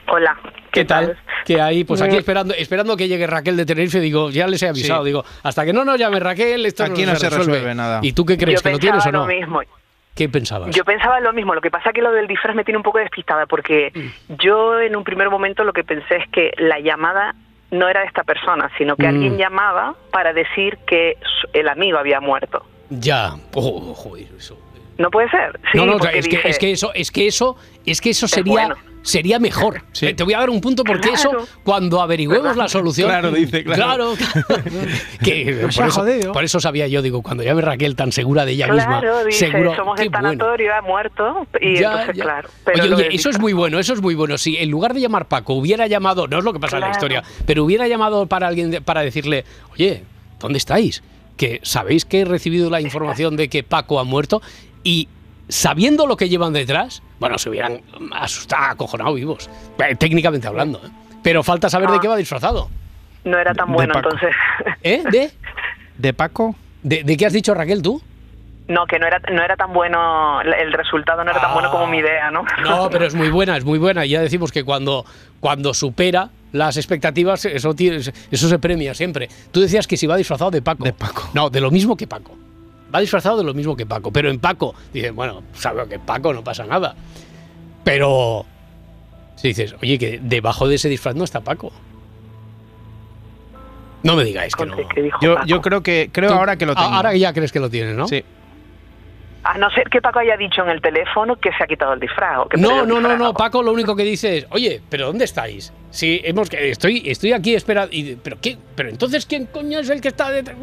Hola. 0.09 0.37
¿Qué 0.73 0.85
tal? 0.85 1.17
¿Qué 1.47 1.61
hay? 1.61 1.85
Pues 1.85 2.01
aquí 2.03 2.11
Bien. 2.11 2.19
esperando, 2.21 2.55
esperando 2.55 2.97
que 2.97 3.09
llegue 3.09 3.27
Raquel 3.27 3.57
de 3.57 3.65
Tenerife, 3.65 3.99
digo, 3.99 4.31
ya 4.31 4.47
les 4.47 4.63
he 4.63 4.69
avisado, 4.69 5.03
Sí. 5.05 5.07
digo, 5.07 5.25
hasta 5.43 5.65
que 5.65 5.73
no 5.73 5.85
nos 5.85 5.99
llame 5.99 6.21
Raquel, 6.21 6.67
esto 6.67 6.85
Aquí 6.85 7.07
no 7.07 7.17
se 7.17 7.31
resuelve 7.31 7.75
nada. 7.75 8.01
¿Y 8.03 8.13
tú 8.13 8.25
qué 8.27 8.37
crees? 8.37 8.61
Yo 8.61 8.63
¿Que 8.63 8.73
lo 8.73 8.79
tienes 8.79 9.07
o 9.07 9.13
no? 9.13 9.21
lo 9.21 9.27
mismo. 9.27 9.61
¿Qué 10.17 10.29
pensabas? 10.29 10.75
Yo 10.75 10.85
pensaba 10.85 11.21
lo 11.21 11.33
mismo, 11.33 11.55
lo 11.55 11.61
que 11.61 11.71
pasa 11.71 11.93
que 11.93 12.01
lo 12.03 12.11
del 12.11 12.27
disfraz 12.27 12.57
me 12.57 12.65
tiene 12.65 12.79
un 12.79 12.83
poco 12.83 12.99
despistada 12.99 13.47
porque 13.47 13.93
Mm. 13.95 14.35
yo 14.43 14.81
en 14.81 14.97
un 14.97 15.05
primer 15.05 15.29
momento 15.31 15.63
lo 15.63 15.73
que 15.75 15.85
pensé 15.85 16.17
es 16.17 16.29
que 16.31 16.53
la 16.57 16.81
llamada 16.81 17.35
no 17.71 17.89
era 17.89 18.01
de 18.01 18.07
esta 18.07 18.25
persona, 18.25 18.71
sino 18.79 18.97
que 18.97 19.05
Mm. 19.05 19.09
alguien 19.09 19.37
llamaba 19.39 19.95
para 20.11 20.33
decir 20.33 20.79
que 20.87 21.17
el 21.53 21.69
amigo 21.69 21.99
había 21.99 22.21
muerto. 22.21 22.65
Ya. 22.89 23.35
Oh, 23.55 23.93
joder, 23.95 24.29
eso. 24.39 24.59
No 24.99 25.11
puede 25.11 25.29
ser. 25.29 25.61
Sí, 25.71 25.77
no, 25.77 25.85
no, 25.85 25.97
es, 25.97 26.27
que, 26.27 26.37
es 26.37 26.59
eso, 26.63 26.91
es 26.95 27.11
que 27.11 27.27
eso, 27.27 27.57
es 27.85 28.01
que 28.01 28.11
eso 28.11 28.27
sería, 28.27 28.53
bueno. 28.53 28.77
Sería 29.07 29.39
mejor. 29.39 29.83
Eh, 30.01 30.15
Te 30.15 30.25
voy 30.25 30.35
a 30.35 30.41
dar 30.41 30.51
un 30.51 30.61
punto 30.61 30.83
porque 30.83 31.11
Claro. 31.11 31.43
eso, 31.45 31.49
cuando 31.63 32.03
averigüemos 32.03 32.57
la 32.57 32.69
solución. 32.69 33.09
Claro, 33.09 33.31
dice, 33.31 33.63
claro. 33.63 34.15
Claro, 34.17 34.57
que 35.25 35.45
No 35.53 35.61
por, 35.63 35.71
eso, 35.87 36.01
jodido. 36.01 36.33
por 36.33 36.45
eso 36.45 36.61
sabía 36.61 36.89
yo, 36.89 37.03
digo, 37.03 37.23
cuando 37.23 37.43
llame 37.45 37.63
Raquel 37.63 37.95
tan 37.97 38.11
segura 38.13 38.45
de 38.45 38.53
ella 38.53 38.67
misma, 38.69 39.01
Claro, 39.01 39.25
dice, 39.25 39.51
seguro. 39.51 39.77
somos 39.77 40.01
el 40.01 40.11
bueno. 40.11 40.29
tanatorio, 40.31 40.75
ha 40.75 40.83
muerto. 40.83 41.47
Y 41.61 41.79
Ya, 41.79 41.91
entonces, 41.93 42.17
ya. 42.17 42.25
claro. 42.25 42.49
Pero 42.65 42.97
oye, 42.97 43.09
eso 43.13 43.31
es 43.31 43.39
muy 43.39 43.53
bueno, 43.53 43.79
eso 43.79 43.93
es 43.93 44.03
muy 44.03 44.15
bueno. 44.15 44.39
Si 44.39 44.57
en 44.57 44.71
lugar 44.71 44.93
de 44.95 45.01
llamar 45.01 45.27
Paco 45.29 45.55
hubiera 45.55 45.87
llamado, 45.87 46.27
no 46.27 46.39
es 46.39 46.45
lo 46.45 46.53
que 46.53 46.59
pasa 46.61 46.77
en 46.77 46.83
la 46.83 46.91
historia, 46.91 47.23
pero 47.47 47.65
hubiera 47.65 47.87
llamado 47.89 48.27
para 48.27 48.49
alguien 48.49 48.71
de- 48.71 48.81
para 48.81 49.03
decirle, 49.03 49.45
oye, 49.73 50.03
¿dónde 50.41 50.59
estáis? 50.59 51.03
Que 51.37 51.61
sabéis 51.63 52.05
que 52.05 52.21
he 52.21 52.25
recibido 52.25 52.71
la 52.71 52.81
información 52.81 53.37
de 53.37 53.49
que 53.49 53.63
Paco 53.63 54.01
ha 54.01 54.05
muerto 54.05 54.43
y 54.83 55.09
sabiendo 55.49 56.07
lo 56.07 56.17
que 56.17 56.29
llevan 56.29 56.53
detrás, 56.53 57.03
bueno, 57.19 57.39
se 57.39 57.51
hubieran 57.51 57.81
asustado, 58.13 58.73
acojonado 58.73 59.15
vivos, 59.15 59.49
eh, 59.79 59.95
técnicamente 59.97 60.47
hablando. 60.47 60.81
¿eh? 60.85 60.91
Pero 61.23 61.43
falta 61.43 61.69
saber 61.69 61.91
de 61.91 62.01
qué 62.01 62.09
va 62.09 62.17
disfrazado. 62.17 62.69
No 63.25 63.39
era 63.39 63.53
tan 63.55 63.69
de 63.69 63.75
bueno, 63.75 63.95
entonces. 63.97 64.35
¿Eh? 64.83 65.03
¿De? 65.11 65.31
¿De 65.99 66.13
Paco? 66.13 66.55
¿De, 66.83 67.03
de 67.03 67.17
qué 67.17 67.27
has 67.27 67.33
dicho, 67.33 67.53
Raquel, 67.55 67.83
tú? 67.83 68.01
No, 68.69 68.85
que 68.87 68.99
no 68.99 69.07
era, 69.07 69.21
no 69.33 69.43
era 69.45 69.57
tan 69.57 69.73
bueno, 69.73 70.41
el 70.41 70.73
resultado 70.73 71.23
no 71.25 71.31
era 71.31 71.41
tan 71.41 71.53
bueno 71.55 71.71
como 71.71 71.87
mi 71.87 71.99
idea, 71.99 72.31
¿no? 72.33 72.45
Ah. 72.49 72.61
No, 72.63 72.91
pero 72.93 73.07
es 73.07 73.15
muy 73.15 73.29
buena, 73.31 73.57
es 73.57 73.65
muy 73.65 73.79
buena. 73.79 74.05
Y 74.05 74.11
ya 74.11 74.21
decimos 74.21 74.51
que 74.53 74.65
cuando, 74.65 75.05
cuando 75.41 75.73
supera 75.73 76.31
las 76.53 76.77
expectativas, 76.77 77.45
eso, 77.45 77.75
tiene- 77.75 77.99
eso 77.99 78.49
se 78.49 78.59
premia 78.59 78.93
siempre. 78.95 79.29
Tú 79.53 79.61
decías 79.61 79.87
que 79.87 79.97
si 79.97 80.07
va 80.07 80.17
disfrazado 80.17 80.51
de 80.51 80.63
Paco. 80.63 80.85
De 80.85 80.93
Paco. 80.93 81.29
No, 81.35 81.49
de 81.51 81.61
lo 81.61 81.71
mismo 81.71 81.97
que 81.97 82.07
Paco. 82.07 82.37
Va 82.97 83.01
disfrazado 83.01 83.37
de 83.37 83.45
lo 83.45 83.53
mismo 83.53 83.77
que 83.77 83.85
Paco. 83.85 84.11
Pero 84.11 84.31
en 84.31 84.39
Paco, 84.41 84.75
dicen, 84.91 85.15
bueno, 85.15 85.43
sabe 85.53 85.87
que 85.87 85.99
Paco 85.99 86.33
no 86.33 86.43
pasa 86.43 86.65
nada. 86.65 86.95
Pero 87.85 88.47
si 89.35 89.49
dices, 89.49 89.77
oye, 89.83 89.99
que 89.99 90.19
debajo 90.23 90.67
de 90.67 90.77
ese 90.77 90.89
disfraz 90.89 91.15
no 91.15 91.25
está 91.25 91.43
Paco. 91.43 91.71
No 94.03 94.17
me 94.17 94.25
digáis 94.25 94.55
que 94.57 94.65
no. 94.65 94.77
Yo, 95.47 95.61
creo 95.61 95.83
que 95.83 96.09
creo 96.11 96.31
Tú- 96.31 96.37
ahora 96.37 96.57
que 96.57 96.65
lo 96.65 96.75
tengo. 96.75 96.87
Ahora 96.89 97.15
ya 97.15 97.35
crees 97.35 97.53
que 97.53 97.61
lo 97.61 97.69
tienes, 97.69 97.95
¿no? 97.97 98.09
Sí. 98.09 98.25
A 99.45 99.59
no 99.59 99.71
ser 99.71 99.91
que 99.91 100.01
Paco 100.01 100.19
haya 100.21 100.37
dicho 100.39 100.63
en 100.63 100.71
el 100.71 100.81
teléfono 100.81 101.37
que 101.37 101.51
se 101.53 101.63
ha 101.63 101.67
quitado 101.67 101.93
el 101.93 102.01
disfraz. 102.01 102.39
o 102.39 102.49
que 102.49 102.57
perdió 102.57 102.69
No, 102.69 102.83
el 102.83 102.89
no, 102.89 103.01
no, 103.01 103.17
no. 103.17 103.35
Paco 103.35 103.63
lo 103.63 103.73
único 103.73 103.95
que 103.95 104.05
dice 104.05 104.39
es, 104.39 104.47
oye, 104.51 104.81
pero 104.89 105.07
¿dónde 105.07 105.25
estáis? 105.27 105.71
Sí, 105.91 106.21
hemos 106.25 106.49
que 106.49 106.71
estoy, 106.71 107.03
estoy 107.07 107.33
aquí 107.33 107.55
esperando. 107.55 107.95
Y, 107.95 108.17
pero 108.17 108.39
qué, 108.41 108.57
pero 108.75 108.89
entonces 108.89 109.27
quién 109.27 109.47
coño 109.47 109.81
es 109.81 109.91
el 109.91 110.01
que 110.01 110.09
está 110.09 110.31
detrás. 110.31 110.57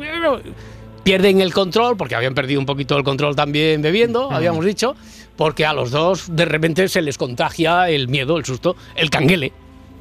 Pierden 1.04 1.42
el 1.42 1.54
control 1.54 1.98
porque 1.98 2.16
habían 2.16 2.34
perdido 2.34 2.60
un 2.60 2.66
poquito 2.66 2.98
el 2.98 3.04
control 3.04 3.36
también 3.36 3.82
bebiendo, 3.82 4.32
habíamos 4.32 4.64
dicho, 4.66 4.96
porque 5.36 5.66
a 5.66 5.74
los 5.74 5.92
dos 5.92 6.34
de 6.36 6.46
repente 6.46 6.88
se 6.88 7.02
les 7.02 7.18
contagia 7.18 7.90
el 7.90 8.08
miedo, 8.08 8.38
el 8.38 8.46
susto, 8.46 8.76
el 8.96 9.10
canguele. 9.10 9.52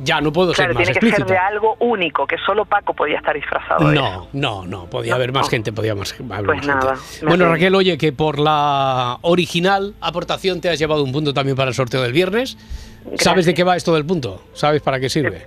Ya 0.03 0.21
no 0.21 0.33
puedo 0.33 0.53
Claro, 0.53 0.71
ser 0.73 0.75
más 0.75 0.85
tiene 0.85 0.99
que 0.99 1.07
explícito. 1.07 1.29
ser 1.29 1.37
de 1.37 1.39
algo 1.39 1.77
único, 1.81 2.27
que 2.27 2.37
solo 2.39 2.65
Paco 2.65 2.95
podía 2.95 3.19
estar 3.19 3.35
disfrazado 3.35 3.89
de 3.89 3.95
No, 3.95 4.27
no, 4.33 4.65
no, 4.67 4.87
podía 4.87 5.15
haber 5.15 5.33
más 5.33 5.49
gente, 5.51 5.71
podía 5.73 5.95
más, 5.95 6.15
haber 6.31 6.47
Pues 6.47 6.59
más 6.59 6.67
nada, 6.67 6.97
gente. 6.97 7.27
Bueno. 7.27 7.49
Raquel, 7.51 7.75
oye, 7.75 7.99
que 7.99 8.13
por 8.13 8.39
la 8.39 9.19
original 9.21 9.95
aportación 10.01 10.61
te 10.61 10.71
has 10.71 10.79
llevado 10.79 11.05
un 11.05 11.13
punto 11.13 11.35
también 11.35 11.57
para 11.57 11.69
el 11.69 11.75
sorteo 11.75 12.01
del 12.03 12.13
viernes. 12.13 12.57
¿Sabes 13.17 13.45
de 13.45 13.55
qué 13.55 13.65
va 13.65 13.77
esto 13.77 13.93
del 13.95 14.05
punto? 14.07 14.43
¿Sabes 14.55 14.81
para 14.83 14.99
qué 14.99 15.09
sirve? 15.11 15.47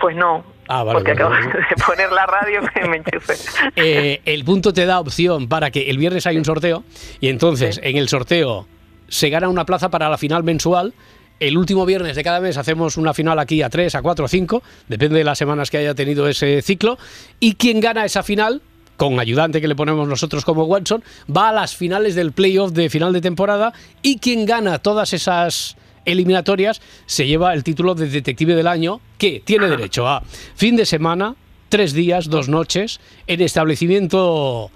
Pues 0.00 0.14
no, 0.16 0.44
Ah, 0.68 0.82
vale. 0.82 0.98
porque 0.98 1.14
vale, 1.14 1.36
acabo 1.36 1.52
vale. 1.52 1.66
de 1.68 1.84
poner 1.84 2.12
la 2.12 2.26
radio 2.26 2.60
que 2.72 2.88
me 2.88 2.96
enchufe. 2.98 3.34
Eh, 3.76 4.20
el 4.24 4.44
punto 4.44 4.72
te 4.72 4.86
da 4.86 5.00
opción 5.00 5.48
para 5.48 5.70
que 5.70 5.90
el 5.90 5.98
viernes 5.98 6.26
hay 6.26 6.36
un 6.36 6.44
sorteo 6.44 6.84
y 7.20 7.28
entonces 7.28 7.80
en 7.82 7.96
el 7.96 8.08
sorteo 8.08 8.66
se 9.08 9.30
gana 9.30 9.48
una 9.48 9.64
plaza 9.64 9.90
para 9.90 10.08
la 10.08 10.18
final 10.18 10.44
mensual. 10.44 10.94
El 11.40 11.58
último 11.58 11.84
viernes 11.84 12.16
de 12.16 12.22
cada 12.22 12.40
mes 12.40 12.56
hacemos 12.56 12.96
una 12.96 13.12
final 13.12 13.38
aquí 13.38 13.60
a 13.62 13.68
3, 13.68 13.94
a 13.96 14.02
4, 14.02 14.24
a 14.24 14.28
5, 14.28 14.62
depende 14.88 15.18
de 15.18 15.24
las 15.24 15.36
semanas 15.36 15.70
que 15.70 15.78
haya 15.78 15.94
tenido 15.94 16.28
ese 16.28 16.62
ciclo. 16.62 16.96
Y 17.40 17.54
quien 17.56 17.80
gana 17.80 18.04
esa 18.04 18.22
final, 18.22 18.62
con 18.96 19.18
ayudante 19.18 19.60
que 19.60 19.68
le 19.68 19.74
ponemos 19.74 20.06
nosotros 20.06 20.44
como 20.44 20.64
Watson, 20.64 21.02
va 21.34 21.48
a 21.48 21.52
las 21.52 21.74
finales 21.74 22.14
del 22.14 22.32
playoff 22.32 22.72
de 22.72 22.88
final 22.88 23.12
de 23.12 23.20
temporada 23.20 23.72
y 24.00 24.18
quien 24.18 24.46
gana 24.46 24.78
todas 24.78 25.12
esas 25.12 25.76
eliminatorias 26.04 26.80
se 27.06 27.26
lleva 27.26 27.54
el 27.54 27.64
título 27.64 27.94
de 27.94 28.08
detective 28.08 28.54
del 28.54 28.66
año 28.66 29.00
que 29.18 29.42
tiene 29.44 29.68
derecho 29.68 30.06
a 30.08 30.22
fin 30.54 30.76
de 30.76 30.86
semana, 30.86 31.34
tres 31.68 31.92
días, 31.92 32.28
dos 32.28 32.48
noches, 32.48 33.00
en 33.26 33.40
establecimiento 33.40 34.70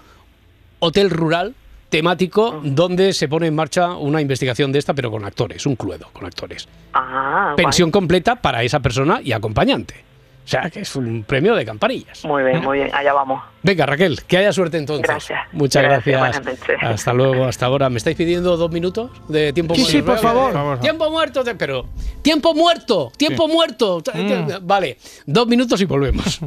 hotel 0.79 1.09
rural 1.09 1.55
temático 1.89 2.61
donde 2.63 3.13
se 3.13 3.27
pone 3.27 3.47
en 3.47 3.55
marcha 3.55 3.93
una 3.93 4.21
investigación 4.21 4.71
de 4.71 4.79
esta 4.79 4.93
pero 4.93 5.11
con 5.11 5.25
actores, 5.25 5.65
un 5.65 5.75
cluedo 5.75 6.09
con 6.13 6.25
actores. 6.25 6.67
Ah, 6.93 7.53
guay. 7.55 7.65
Pensión 7.65 7.91
completa 7.91 8.35
para 8.35 8.63
esa 8.63 8.79
persona 8.79 9.21
y 9.23 9.31
acompañante. 9.31 10.08
O 10.49 10.61
sea, 10.61 10.69
que 10.71 10.79
es 10.79 10.95
un 10.95 11.23
premio 11.23 11.53
de 11.53 11.63
campanillas. 11.63 12.25
Muy 12.25 12.41
bien, 12.41 12.63
muy 12.63 12.79
bien, 12.79 12.89
allá 12.91 13.13
vamos. 13.13 13.43
Venga, 13.61 13.85
Raquel, 13.85 14.19
que 14.23 14.37
haya 14.37 14.51
suerte 14.51 14.77
entonces. 14.77 15.07
Gracias. 15.07 15.39
Muchas 15.51 15.83
Gracias. 15.83 16.41
Hasta 16.81 17.13
luego, 17.13 17.45
hasta 17.45 17.67
ahora. 17.67 17.87
¿Me 17.89 17.97
estáis 17.97 18.15
pidiendo 18.17 18.57
dos 18.57 18.71
minutos 18.71 19.11
de 19.27 19.53
tiempo 19.53 19.75
Sí, 19.75 19.81
muerto? 19.81 19.97
sí, 19.97 20.01
por 20.01 20.17
favor. 20.17 20.79
Tiempo 20.79 21.11
muerto, 21.11 21.43
te- 21.43 21.53
pero. 21.53 21.85
¡Tiempo 22.23 22.55
muerto! 22.55 23.11
¡Tiempo 23.15 23.47
muerto! 23.47 24.01
Mm. 24.13 24.65
Vale, 24.65 24.97
dos 25.27 25.45
minutos 25.47 25.79
y 25.81 25.85
volvemos. 25.85 26.39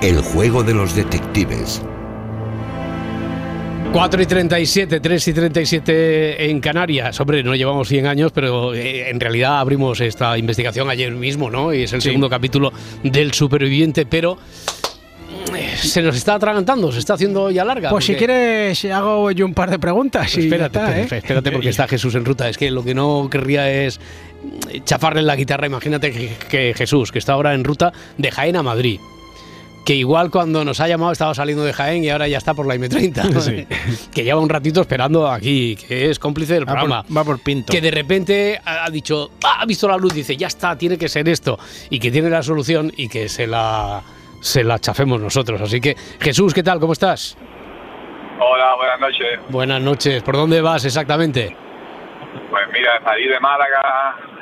El 0.00 0.22
juego 0.22 0.62
de 0.62 0.72
los 0.72 0.94
detectives. 0.94 1.82
4 3.92 4.22
y 4.22 4.26
37, 4.26 5.00
3 5.00 5.28
y 5.28 5.32
37 5.32 6.50
en 6.50 6.60
Canarias. 6.60 7.20
Hombre, 7.20 7.42
no 7.42 7.56
llevamos 7.56 7.88
100 7.88 8.06
años, 8.06 8.30
pero 8.32 8.72
eh, 8.72 9.10
en 9.10 9.18
realidad 9.18 9.58
abrimos 9.58 10.00
esta 10.00 10.38
investigación 10.38 10.88
ayer 10.88 11.10
mismo, 11.12 11.50
¿no? 11.50 11.74
Y 11.74 11.82
es 11.82 11.92
el 11.92 12.00
segundo 12.00 12.30
capítulo 12.30 12.72
del 13.02 13.32
superviviente, 13.32 14.06
pero 14.06 14.38
eh, 15.56 15.76
se 15.76 16.02
nos 16.02 16.14
está 16.14 16.34
atragantando, 16.34 16.92
se 16.92 17.00
está 17.00 17.14
haciendo 17.14 17.50
ya 17.50 17.64
larga. 17.64 17.90
Pues 17.90 18.04
si 18.04 18.14
quieres, 18.14 18.84
hago 18.84 19.32
yo 19.32 19.44
un 19.44 19.54
par 19.54 19.70
de 19.70 19.80
preguntas. 19.80 20.36
y 20.36 20.42
espérate, 20.42 20.78
está, 20.78 21.00
¿eh? 21.00 21.18
espérate, 21.18 21.50
porque 21.50 21.70
está 21.70 21.88
Jesús 21.88 22.14
en 22.14 22.24
ruta. 22.24 22.48
Es 22.48 22.56
que 22.56 22.70
lo 22.70 22.84
que 22.84 22.94
no 22.94 23.28
querría 23.28 23.70
es 23.70 24.00
chafarle 24.84 25.22
la 25.22 25.34
guitarra. 25.34 25.66
Imagínate 25.66 26.12
que, 26.12 26.30
que 26.48 26.74
Jesús, 26.76 27.10
que 27.10 27.18
está 27.18 27.32
ahora 27.32 27.54
en 27.54 27.64
ruta 27.64 27.92
de 28.18 28.30
Jaén 28.30 28.54
a 28.54 28.62
Madrid. 28.62 29.00
Que 29.84 29.94
igual 29.94 30.30
cuando 30.30 30.64
nos 30.64 30.78
ha 30.80 30.86
llamado 30.88 31.10
estaba 31.10 31.34
saliendo 31.34 31.64
de 31.64 31.72
Jaén 31.72 32.04
y 32.04 32.10
ahora 32.10 32.28
ya 32.28 32.38
está 32.38 32.54
por 32.54 32.66
la 32.66 32.76
M30. 32.76 33.40
Sí. 33.40 33.66
que 34.12 34.22
lleva 34.24 34.38
un 34.40 34.48
ratito 34.48 34.82
esperando 34.82 35.26
aquí, 35.28 35.74
que 35.76 36.10
es 36.10 36.18
cómplice 36.18 36.54
del 36.54 36.62
Va 36.68 36.72
por- 36.74 36.78
programa. 36.80 37.04
va 37.16 37.24
por 37.24 37.40
Pinto. 37.40 37.72
Que 37.72 37.80
de 37.80 37.90
repente 37.90 38.60
ha 38.64 38.84
ha 38.84 38.90
dicho, 38.90 39.30
"Ah, 39.42 39.58
ha 39.62 39.66
visto 39.66 39.88
la 39.88 39.96
luz, 39.96 40.12
dice, 40.14 40.36
ya 40.36 40.46
está, 40.46 40.76
tiene 40.76 40.96
que 40.98 41.08
ser 41.08 41.28
esto. 41.28 41.58
Y 41.88 41.98
que 41.98 42.10
tiene 42.10 42.28
la 42.30 42.42
solución 42.42 42.92
y 42.96 43.08
que 43.08 43.28
se 43.28 43.46
la, 43.46 44.02
se 44.40 44.62
la 44.62 44.78
chafemos 44.78 45.20
nosotros. 45.20 45.60
Así 45.60 45.80
que, 45.80 45.96
Jesús, 46.20 46.52
¿qué 46.54 46.62
tal? 46.62 46.78
¿Cómo 46.78 46.92
estás? 46.92 47.36
Hola, 48.38 48.74
buenas 48.76 49.00
noches. 49.00 49.40
Buenas 49.50 49.82
noches. 49.82 50.22
¿Por 50.22 50.36
dónde 50.36 50.60
vas 50.60 50.84
exactamente? 50.84 51.56
Mira, 52.72 53.00
salí 53.04 53.26
de 53.28 53.40
Málaga 53.40 53.80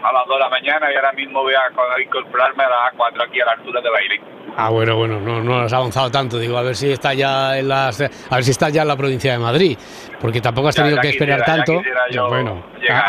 a 0.02 0.12
las 0.12 0.26
2 0.26 0.36
de 0.36 0.40
la 0.44 0.48
mañana 0.50 0.92
y 0.92 0.96
ahora 0.96 1.12
mismo 1.12 1.42
voy 1.42 1.54
a 1.54 1.74
co- 1.74 2.00
incorporarme 2.00 2.64
a 2.64 2.68
las 2.68 2.92
4 2.96 3.22
aquí 3.24 3.40
a 3.40 3.46
la 3.46 3.52
altura 3.52 3.80
de 3.80 3.90
Bailey. 3.90 4.20
Ah, 4.56 4.70
bueno, 4.70 4.96
bueno, 4.96 5.20
no, 5.20 5.40
no 5.42 5.60
has 5.60 5.72
avanzado 5.72 6.10
tanto. 6.10 6.38
Digo, 6.38 6.56
a 6.58 6.62
ver 6.62 6.74
si 6.74 6.90
está 6.90 7.14
ya 7.14 7.56
en 7.58 7.68
las, 7.68 8.00
a 8.00 8.34
ver 8.34 8.44
si 8.44 8.50
está 8.50 8.68
ya 8.70 8.82
en 8.82 8.88
la 8.88 8.96
provincia 8.96 9.32
de 9.32 9.38
Madrid, 9.38 9.78
porque 10.20 10.40
tampoco 10.40 10.68
has 10.68 10.74
tenido 10.74 10.96
ya 10.96 11.02
que 11.02 11.08
esperar 11.10 11.38
quisiera, 11.40 11.64
tanto. 11.64 11.82
yo 12.10 12.28
bueno, 12.28 12.64
llegar, 12.80 13.04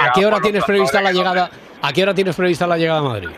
¿a, 0.00 0.12
qué 0.12 0.26
hora 0.26 0.40
tienes 0.40 0.64
prevista 0.64 1.00
la 1.00 1.12
llegada? 1.12 1.50
¿A 1.82 1.92
qué 1.92 2.02
hora 2.02 2.14
tienes 2.14 2.34
prevista 2.36 2.66
la 2.66 2.76
llegada 2.76 2.98
a 3.00 3.02
Madrid? 3.02 3.30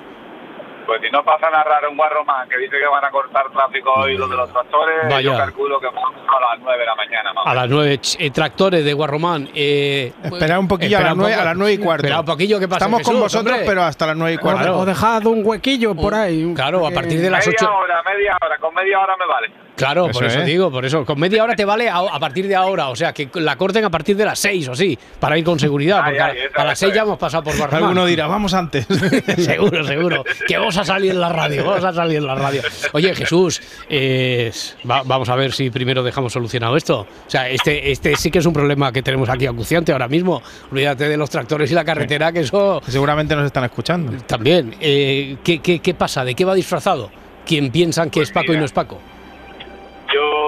Pues 0.87 1.01
si 1.01 1.11
no 1.11 1.25
pasa 1.25 1.49
nada 1.51 1.65
raro 1.65 1.89
en 1.91 1.97
Guarromán, 1.97 2.49
que 2.49 2.59
dice 2.59 2.77
que 2.79 2.87
van 2.87 3.05
a 3.05 3.11
cortar 3.11 3.51
tráfico 3.51 3.93
hoy 3.95 4.17
los 4.17 4.29
de 4.29 4.37
los 4.37 4.53
tractores, 4.53 4.97
Vaya. 5.05 5.21
yo 5.21 5.37
calculo 5.37 5.81
que 5.81 5.87
vamos 5.87 6.13
a 6.15 6.41
las 6.55 6.61
9 6.61 6.79
de 6.79 6.87
la 6.87 6.95
mañana. 6.95 7.31
A 7.45 7.55
las 7.55 7.69
nueve, 7.69 7.95
ch- 8.01 8.17
eh, 8.19 8.31
tractores 8.31 8.85
de 8.85 8.93
Guarromán. 8.93 9.49
Eh, 9.55 10.13
Esperad 10.23 10.59
un 10.59 10.69
poquillo 10.69 10.99
a 10.99 11.01
las 11.01 11.13
un 11.13 11.19
nueve, 11.19 11.33
poco. 11.35 11.43
a 11.43 11.45
las 11.47 11.57
nueve 11.57 11.73
y 11.73 11.79
cuarto. 11.79 12.07
Espera 12.07 12.21
un 12.21 12.27
poquillo 12.27 12.61
que 12.61 12.69
pase 12.69 12.85
Estamos 12.85 13.03
con 13.03 13.19
vosotros, 13.21 13.53
hombre. 13.53 13.67
pero 13.67 13.83
hasta 13.83 14.07
las 14.07 14.17
nueve 14.17 14.35
y 14.35 14.39
cuarto. 14.39 14.77
O, 14.77 14.81
o 14.81 14.85
dejad 14.85 15.25
un 15.27 15.41
huequillo 15.45 15.95
por 15.95 16.15
ahí. 16.15 16.53
Claro, 16.55 16.87
a 16.87 16.91
partir 16.91 17.21
de 17.21 17.31
las 17.31 17.47
media 17.47 17.59
8. 17.63 17.75
hora, 17.77 18.03
media 18.03 18.37
hora, 18.45 18.59
con 18.59 18.75
media 18.75 19.01
hora 19.01 19.17
me 19.17 19.27
vale. 19.27 19.53
Claro, 19.77 20.05
Eso 20.09 20.13
por 20.21 20.25
eso 20.29 20.39
es. 20.39 20.47
digo, 20.47 20.71
por 20.71 20.85
eso. 20.85 21.05
Con 21.05 21.19
media 21.19 21.43
hora 21.43 21.57
te 21.57 21.65
vale 21.65 21.89
a, 21.89 21.97
a 21.99 22.21
partir 22.21 22.47
de 22.47 22.55
ahora. 22.55 22.91
O 22.91 22.97
sea, 22.97 23.13
que 23.13 23.29
la 23.35 23.57
corten 23.57 23.85
a 23.85 23.91
partir 23.91 24.17
de 24.17 24.25
las 24.25 24.39
6 24.39 24.69
o 24.69 24.73
así, 24.73 24.97
para 25.19 25.37
ir 25.37 25.45
con 25.45 25.59
seguridad. 25.59 25.99
Ay, 26.03 26.05
Porque 26.11 26.21
a- 26.23 26.27
ay, 26.27 26.39
eso, 26.49 26.61
a, 26.61 26.65
las 26.65 26.79
6 26.79 26.95
ya 26.95 27.03
hemos 27.03 27.19
pasado 27.19 27.43
por 27.43 27.57
Guarromán. 27.57 27.83
Alguno 27.83 28.07
dirá, 28.07 28.27
vamos 28.29 28.55
antes. 28.55 28.87
seguro, 29.39 29.85
seguro. 29.85 30.25
Que 30.47 30.57
vamos 30.59 30.77
a 30.77 30.85
salir 30.85 31.11
en 31.11 31.21
la 31.21 31.29
radio, 31.29 31.65
vamos 31.65 31.85
a 31.85 31.93
salir 31.93 32.19
en 32.19 32.27
la 32.27 32.35
radio. 32.37 32.63
Oye, 32.93 33.15
Jesús, 33.17 33.61
eh, 33.89 34.53
va- 34.89 35.03
vamos 35.05 35.29
a 35.29 35.35
ver 35.35 35.53
si 35.53 35.71
primero 35.71 36.03
dejamos 36.05 36.33
solucionado 36.33 36.77
esto. 36.77 37.01
O 37.01 37.31
sea, 37.31 37.49
este, 37.49 37.91
este 37.91 38.15
sí 38.17 38.31
que 38.31 38.39
es 38.39 38.47
un 38.47 38.53
problema 38.53 38.93
que 38.93 39.03
tenemos 39.03 39.29
aquí 39.29 39.47
acuciante 39.47 39.91
ahora 39.93 40.07
mismo. 40.07 40.41
Olvídate 40.71 41.09
de 41.09 41.17
los 41.17 41.31
tractores 41.31 41.71
y 41.73 41.75
la 41.75 41.85
carretera, 41.85 42.31
que 42.33 42.41
eso 42.41 42.81
Seguramente 42.87 43.35
nos 43.35 43.47
están 43.47 43.65
escuchando. 43.65 44.13
también. 44.27 44.77
Eh, 44.81 45.37
¿qué, 45.43 45.59
qué, 45.59 45.81
qué 45.81 45.95
pasa? 45.95 46.25
¿De 46.25 46.35
qué 46.35 46.45
va 46.45 46.55
disfrazado? 46.55 47.11
¿Quién 47.45 47.71
piensan 47.71 48.09
que 48.09 48.21
es 48.23 48.31
Paco 48.31 48.47
y 48.47 48.49
mira. 48.51 48.61
no 48.61 48.67
es 48.67 48.73
Paco? 48.73 49.01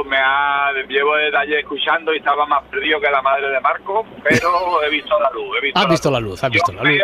Me 0.05 0.17
ha, 0.19 0.71
llevo 0.89 1.17
desde 1.17 1.37
ayer 1.39 1.59
escuchando 1.61 2.13
y 2.15 2.19
estaba 2.19 2.47
más 2.47 2.63
perdido 2.65 3.01
que 3.01 3.11
la 3.11 3.23
madre 3.23 3.49
de 3.49 3.61
Marco, 3.61 4.05
pero 4.23 4.83
he 4.83 4.91
visto 4.91 5.19
la 5.21 5.31
luz. 5.31 5.57
He 5.59 5.61
visto 5.63 5.79
Has 5.79 5.85
la 5.85 5.91
visto 5.91 6.09
luz. 6.11 6.13
la 6.21 6.21
luz, 6.21 6.45
has 6.45 6.51
visto 6.51 6.73
Yo 6.73 6.83
la 6.83 6.91
luz. 6.91 7.03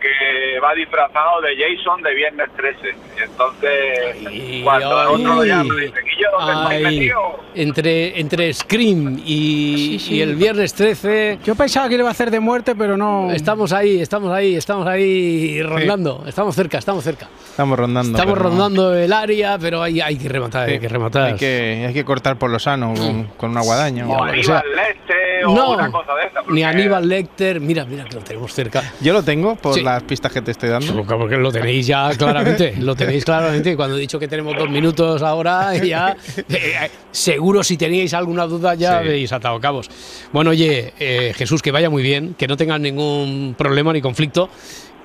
Que 0.00 0.60
va 0.60 0.74
disfrazado 0.74 1.40
de 1.40 1.56
Jason 1.56 2.02
de 2.02 2.14
Viernes 2.14 2.48
13. 2.56 2.94
Y 3.18 3.22
entonces, 3.22 4.62
cuando 4.64 5.02
el 5.02 5.08
otro 5.08 5.40
ay, 5.42 5.48
ya 5.48 5.64
me 5.64 5.80
dice, 5.80 6.00
"Guillo, 6.02 6.28
¿dónde 6.38 6.76
ay, 6.76 6.82
metidos?". 6.82 7.22
entre, 7.54 8.20
entre 8.20 8.52
Scream 8.54 9.18
y, 9.24 9.76
Sí, 9.76 9.98
sí. 9.98 10.14
y 10.16 10.20
el 10.22 10.36
viernes 10.36 10.74
13. 10.74 11.38
Yo 11.44 11.54
pensaba 11.54 11.88
que 11.88 11.96
le 11.96 12.00
iba 12.00 12.08
a 12.08 12.12
hacer 12.12 12.30
de 12.30 12.40
muerte, 12.40 12.74
pero 12.74 12.96
no. 12.96 13.30
Estamos 13.32 13.72
ahí, 13.72 14.00
estamos 14.00 14.32
ahí, 14.32 14.56
estamos 14.56 14.86
ahí 14.86 15.62
rondando. 15.62 16.24
Estamos 16.26 16.54
cerca, 16.54 16.78
estamos 16.78 17.02
cerca. 17.04 17.28
Estamos 17.48 17.78
rondando. 17.78 18.16
Estamos 18.18 18.38
no. 18.38 18.42
rondando 18.44 18.94
el 18.94 19.12
área, 19.12 19.58
pero 19.58 19.82
hay, 19.82 20.00
hay 20.00 20.16
que 20.16 20.28
rematar, 20.28 20.68
hay 20.68 20.78
que 20.78 20.88
rematar. 20.88 21.22
Hay 21.32 21.34
que, 21.36 21.84
hay 21.88 21.94
que 21.94 22.04
cortar 22.04 22.36
por 22.36 22.50
lo 22.50 22.58
sano 22.58 22.94
con, 22.94 23.24
con 23.36 23.50
una 23.50 23.62
guadaña. 23.62 24.06
O 24.06 24.16
sea. 24.16 24.26
Aníbal 24.28 24.62
Leste 24.76 25.35
o 25.44 25.54
No, 25.54 25.70
una 25.72 25.90
cosa 25.90 26.14
de 26.14 26.26
esa. 26.26 26.40
ni 26.48 26.62
Aníbal 26.62 27.08
Lecter. 27.08 27.60
Mira, 27.60 27.84
mira 27.84 28.04
que 28.04 28.14
lo 28.16 28.22
tenemos 28.22 28.52
cerca. 28.52 28.82
Yo 29.00 29.12
lo 29.12 29.22
tengo 29.22 29.56
por 29.56 29.74
Sí. 29.74 29.82
las 29.82 30.02
pistas 30.04 30.32
que 30.32 30.42
te 30.42 30.52
estoy 30.52 30.68
dando. 30.70 31.04
Porque 31.04 31.36
lo 31.36 31.50
tenéis 31.52 31.86
ya 31.86 32.10
claramente, 32.18 32.74
lo 32.78 32.94
tenéis 32.94 33.24
claramente. 33.24 33.72
Y 33.72 33.76
Cuando 33.76 33.96
he 33.96 34.00
dicho 34.00 34.18
que 34.18 34.28
tenemos 34.28 34.56
dos 34.56 34.70
minutos 34.70 35.22
ahora, 35.22 35.74
ya 35.76 36.16
eh, 36.36 36.44
eh, 36.48 36.90
seguro 37.10 37.62
si 37.62 37.76
teníais 37.76 38.14
alguna 38.14 38.46
duda 38.46 38.74
ya 38.74 38.90
Sí. 38.90 38.94
habéis 38.96 39.32
atado 39.32 39.60
cabos. 39.60 39.88
Bueno, 40.32 40.50
oye, 40.50 40.92
eh, 40.98 41.32
Jesús, 41.36 41.62
que 41.62 41.70
vaya 41.72 41.90
muy 41.90 42.02
bien, 42.02 42.34
que 42.38 42.46
no 42.48 42.56
tengas 42.56 42.80
ningún 42.80 43.54
problema 43.58 43.92
ni 43.92 44.00
conflicto. 44.00 44.48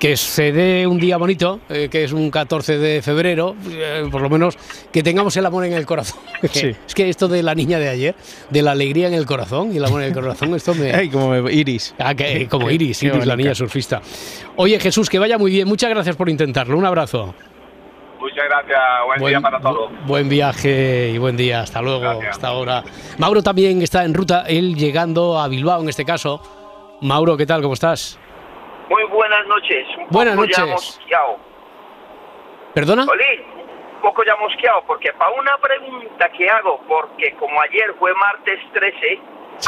Que 0.02 0.16
se 0.16 0.50
dé 0.50 0.84
un 0.88 0.98
día 0.98 1.16
bonito, 1.16 1.60
eh, 1.68 1.88
que 1.88 2.02
es 2.02 2.10
un 2.12 2.28
14 2.28 2.76
de 2.76 3.02
febrero, 3.02 3.54
eh, 3.70 4.08
por 4.10 4.20
lo 4.20 4.28
menos 4.28 4.58
que 4.92 5.00
tengamos 5.00 5.36
el 5.36 5.46
amor 5.46 5.64
en 5.64 5.74
el 5.74 5.86
corazón. 5.86 6.18
Sí. 6.50 6.74
Es 6.88 6.92
que 6.96 7.08
esto 7.08 7.28
de 7.28 7.40
la 7.44 7.54
niña 7.54 7.78
de 7.78 7.88
ayer, 7.88 8.16
de 8.50 8.62
la 8.62 8.72
alegría 8.72 9.06
en 9.06 9.14
el 9.14 9.26
corazón 9.26 9.72
y 9.72 9.76
el 9.76 9.84
amor 9.84 10.02
en 10.02 10.08
el 10.08 10.12
corazón, 10.14 10.52
esto 10.56 10.74
me, 10.74 10.92
Ay, 10.94 11.08
como 11.08 11.28
me- 11.30 11.52
Iris. 11.52 11.94
Ah, 12.00 12.16
que- 12.16 12.48
como 12.48 12.68
Iris, 12.68 13.00
Iris, 13.04 13.24
la 13.24 13.36
niña 13.36 13.54
surfista. 13.54 14.02
Oye, 14.56 14.80
Jesús, 14.80 15.08
que 15.08 15.20
vaya 15.20 15.38
muy 15.38 15.52
bien. 15.52 15.68
Muchas 15.68 15.88
gracias 15.90 16.16
por 16.16 16.28
intentarlo. 16.28 16.76
Un 16.76 16.84
abrazo. 16.84 17.32
Muchas 18.18 18.44
gracias. 18.48 18.80
Buen, 19.20 19.30
día 19.30 19.40
para 19.40 19.60
todos. 19.60 19.88
bu- 19.92 20.06
buen 20.08 20.28
viaje 20.28 21.12
y 21.14 21.18
buen 21.18 21.36
día. 21.36 21.60
Hasta 21.60 21.80
luego, 21.80 22.20
hasta 22.28 22.48
ahora. 22.48 22.82
Mauro 23.18 23.40
también 23.40 23.80
está 23.82 24.04
en 24.04 24.14
ruta, 24.14 24.46
él 24.48 24.74
llegando 24.74 25.38
a 25.40 25.46
Bilbao 25.46 25.80
en 25.80 25.88
este 25.88 26.04
caso. 26.04 26.42
Mauro, 27.02 27.36
¿qué 27.36 27.46
tal? 27.46 27.62
¿Cómo 27.62 27.74
estás? 27.74 28.18
Muy 28.92 29.04
buenas 29.10 29.46
noches. 29.46 29.86
Un 29.98 30.06
Buenas 30.10 30.34
poco 30.36 30.46
ya 30.48 30.66
noches. 30.66 30.98
mosqueado. 30.98 31.36
¿Perdona? 32.74 33.04
Olín, 33.04 33.40
un 33.96 34.00
poco 34.02 34.22
ya 34.24 34.36
mosqueado, 34.36 34.82
porque 34.86 35.12
para 35.14 35.30
una 35.32 35.56
pregunta 35.58 36.28
que 36.30 36.48
hago, 36.48 36.80
porque 36.88 37.34
como 37.38 37.60
ayer 37.62 37.94
fue 37.98 38.12
martes 38.14 38.58
13, 38.72 39.18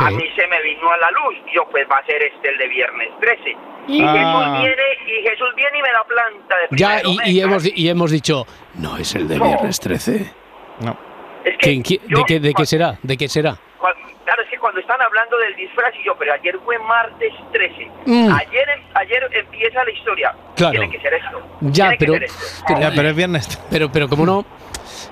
a 0.01 0.11
mí 0.11 0.25
se 0.37 0.47
me 0.47 0.61
vino 0.63 0.91
a 0.91 0.97
la 0.99 1.11
luz. 1.11 1.37
Yo, 1.55 1.67
pues 1.71 1.87
va 1.91 1.99
a 1.99 2.07
ser 2.07 2.23
este 2.23 2.49
el 2.51 2.59
de 2.59 2.69
viernes 2.69 3.09
13. 3.21 3.57
Y 3.89 4.03
Ah. 4.03 4.13
Jesús 4.13 4.63
viene, 4.63 4.83
y 5.07 5.23
Jesús 5.29 5.49
viene 5.57 5.79
y 5.79 5.83
me 5.83 5.93
da 5.93 6.05
planta 6.05 6.57
de 6.57 6.77
Ya, 6.77 7.01
y, 7.05 7.31
y 7.37 7.41
hemos, 7.43 7.67
y 7.67 7.89
hemos 7.89 8.11
dicho, 8.11 8.47
no 8.75 8.97
es 8.97 9.15
el 9.15 9.29
de 9.29 9.39
viernes 9.39 9.79
13. 9.81 10.33
No. 10.81 10.97
Es 11.45 11.53
que 11.59 11.59
¿Quién- 11.59 11.83
quién- 11.83 12.01
yo- 12.09 12.19
¿De, 12.19 12.25
qué, 12.27 12.41
¿De 12.41 12.55
qué 12.55 12.65
será? 12.67 12.99
¿De 13.03 13.17
qué 13.19 13.29
será? 13.29 13.57
Cuan- 13.79 13.95
Claro, 14.25 14.43
es 14.43 14.49
que 14.51 14.59
cuando 14.59 14.81
están 14.81 15.01
hablando 15.03 15.37
del 15.39 15.55
disfraz 15.55 15.93
y 16.01 16.07
yo, 16.07 16.15
pero 16.19 16.33
ayer 16.33 16.59
fue 16.65 16.79
martes 16.79 17.33
13. 17.53 17.91
Mm. 18.07 18.33
Ayer, 18.33 18.69
em- 18.77 18.85
ayer 18.95 19.23
empieza 19.33 19.85
la 19.85 19.91
historia. 19.91 20.35
Claro. 20.57 20.71
Tiene 20.79 20.91
que 20.91 21.01
ser 21.01 21.15
esto. 21.15 21.41
Ya, 21.61 21.73
Tiene 21.91 21.99
que 21.99 22.05
pero, 22.07 22.13
ser 22.15 22.23
esto. 22.25 22.65
pero, 22.67 22.81
Ya, 22.81 22.93
pero 22.95 23.09
es 23.11 23.17
viernes. 23.17 23.61
pero, 23.71 23.93
pero 23.93 24.09
como 24.09 24.25
no, 24.25 24.47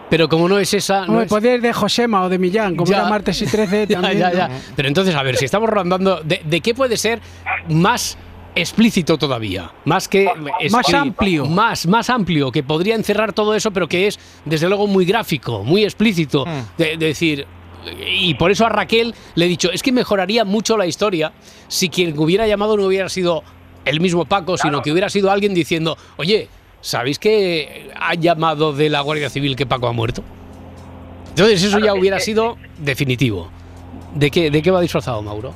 pero 0.08 0.28
como 0.28 0.48
no 0.48 0.58
es 0.58 0.72
esa, 0.72 1.00
no 1.02 1.08
Hombre, 1.12 1.24
es- 1.24 1.28
podría 1.30 1.54
ir 1.54 1.60
de 1.60 1.72
Josema 1.74 2.22
o 2.24 2.28
de 2.30 2.38
Millán, 2.38 2.74
como 2.74 2.90
Ya. 2.90 2.98
era 3.00 3.08
martes 3.08 3.40
y 3.42 3.46
13 3.46 3.86
Ya, 3.86 3.94
también. 4.00 4.18
ya, 4.18 4.30
¿no? 4.30 4.34
ya. 4.36 4.48
Pero 4.76 4.88
entonces, 4.88 5.14
a 5.14 5.22
ver, 5.22 5.36
si 5.36 5.44
estamos 5.44 5.68
rondando, 5.68 6.20
¿de, 6.22 6.40
de 6.44 6.60
qué 6.62 6.74
puede 6.74 6.96
ser 6.96 7.20
más 7.68 8.16
explícito 8.54 9.18
todavía? 9.18 9.70
Más 9.84 10.08
que 10.08 10.30
Más 10.70 10.92
amplio. 10.94 11.44
Más, 11.46 11.86
más 11.86 12.08
amplio, 12.10 12.50
que 12.50 12.62
podría 12.62 12.94
encerrar 12.94 13.32
todo 13.34 13.54
eso, 13.54 13.70
pero 13.72 13.88
que 13.88 14.06
es, 14.06 14.18
desde 14.46 14.68
luego, 14.68 14.86
muy 14.86 15.04
gráfico, 15.04 15.62
muy 15.64 15.84
explícito. 15.84 16.44
De, 16.78 16.96
de 16.96 17.06
decir. 17.06 17.46
Y 18.06 18.34
por 18.34 18.50
eso 18.50 18.66
a 18.66 18.68
Raquel 18.68 19.14
le 19.34 19.44
he 19.44 19.48
dicho, 19.48 19.70
es 19.72 19.82
que 19.82 19.92
mejoraría 19.92 20.44
mucho 20.44 20.76
la 20.76 20.86
historia 20.86 21.32
si 21.68 21.88
quien 21.88 22.18
hubiera 22.18 22.46
llamado 22.46 22.76
no 22.76 22.84
hubiera 22.86 23.08
sido 23.08 23.42
el 23.84 24.00
mismo 24.00 24.24
Paco, 24.24 24.56
sino 24.56 24.82
que 24.82 24.92
hubiera 24.92 25.08
sido 25.08 25.30
alguien 25.30 25.54
diciendo, 25.54 25.96
oye, 26.16 26.48
¿sabéis 26.80 27.18
que 27.18 27.90
ha 27.98 28.14
llamado 28.14 28.72
de 28.72 28.88
la 28.88 29.00
Guardia 29.00 29.28
Civil 29.30 29.56
que 29.56 29.66
Paco 29.66 29.88
ha 29.88 29.92
muerto? 29.92 30.22
Entonces 31.30 31.62
eso 31.64 31.78
ya 31.78 31.94
hubiera 31.94 32.20
sido 32.20 32.58
definitivo. 32.78 33.50
¿De 34.14 34.30
qué, 34.30 34.50
¿De 34.50 34.60
qué 34.62 34.70
va 34.70 34.80
disfrazado, 34.80 35.22
Mauro? 35.22 35.54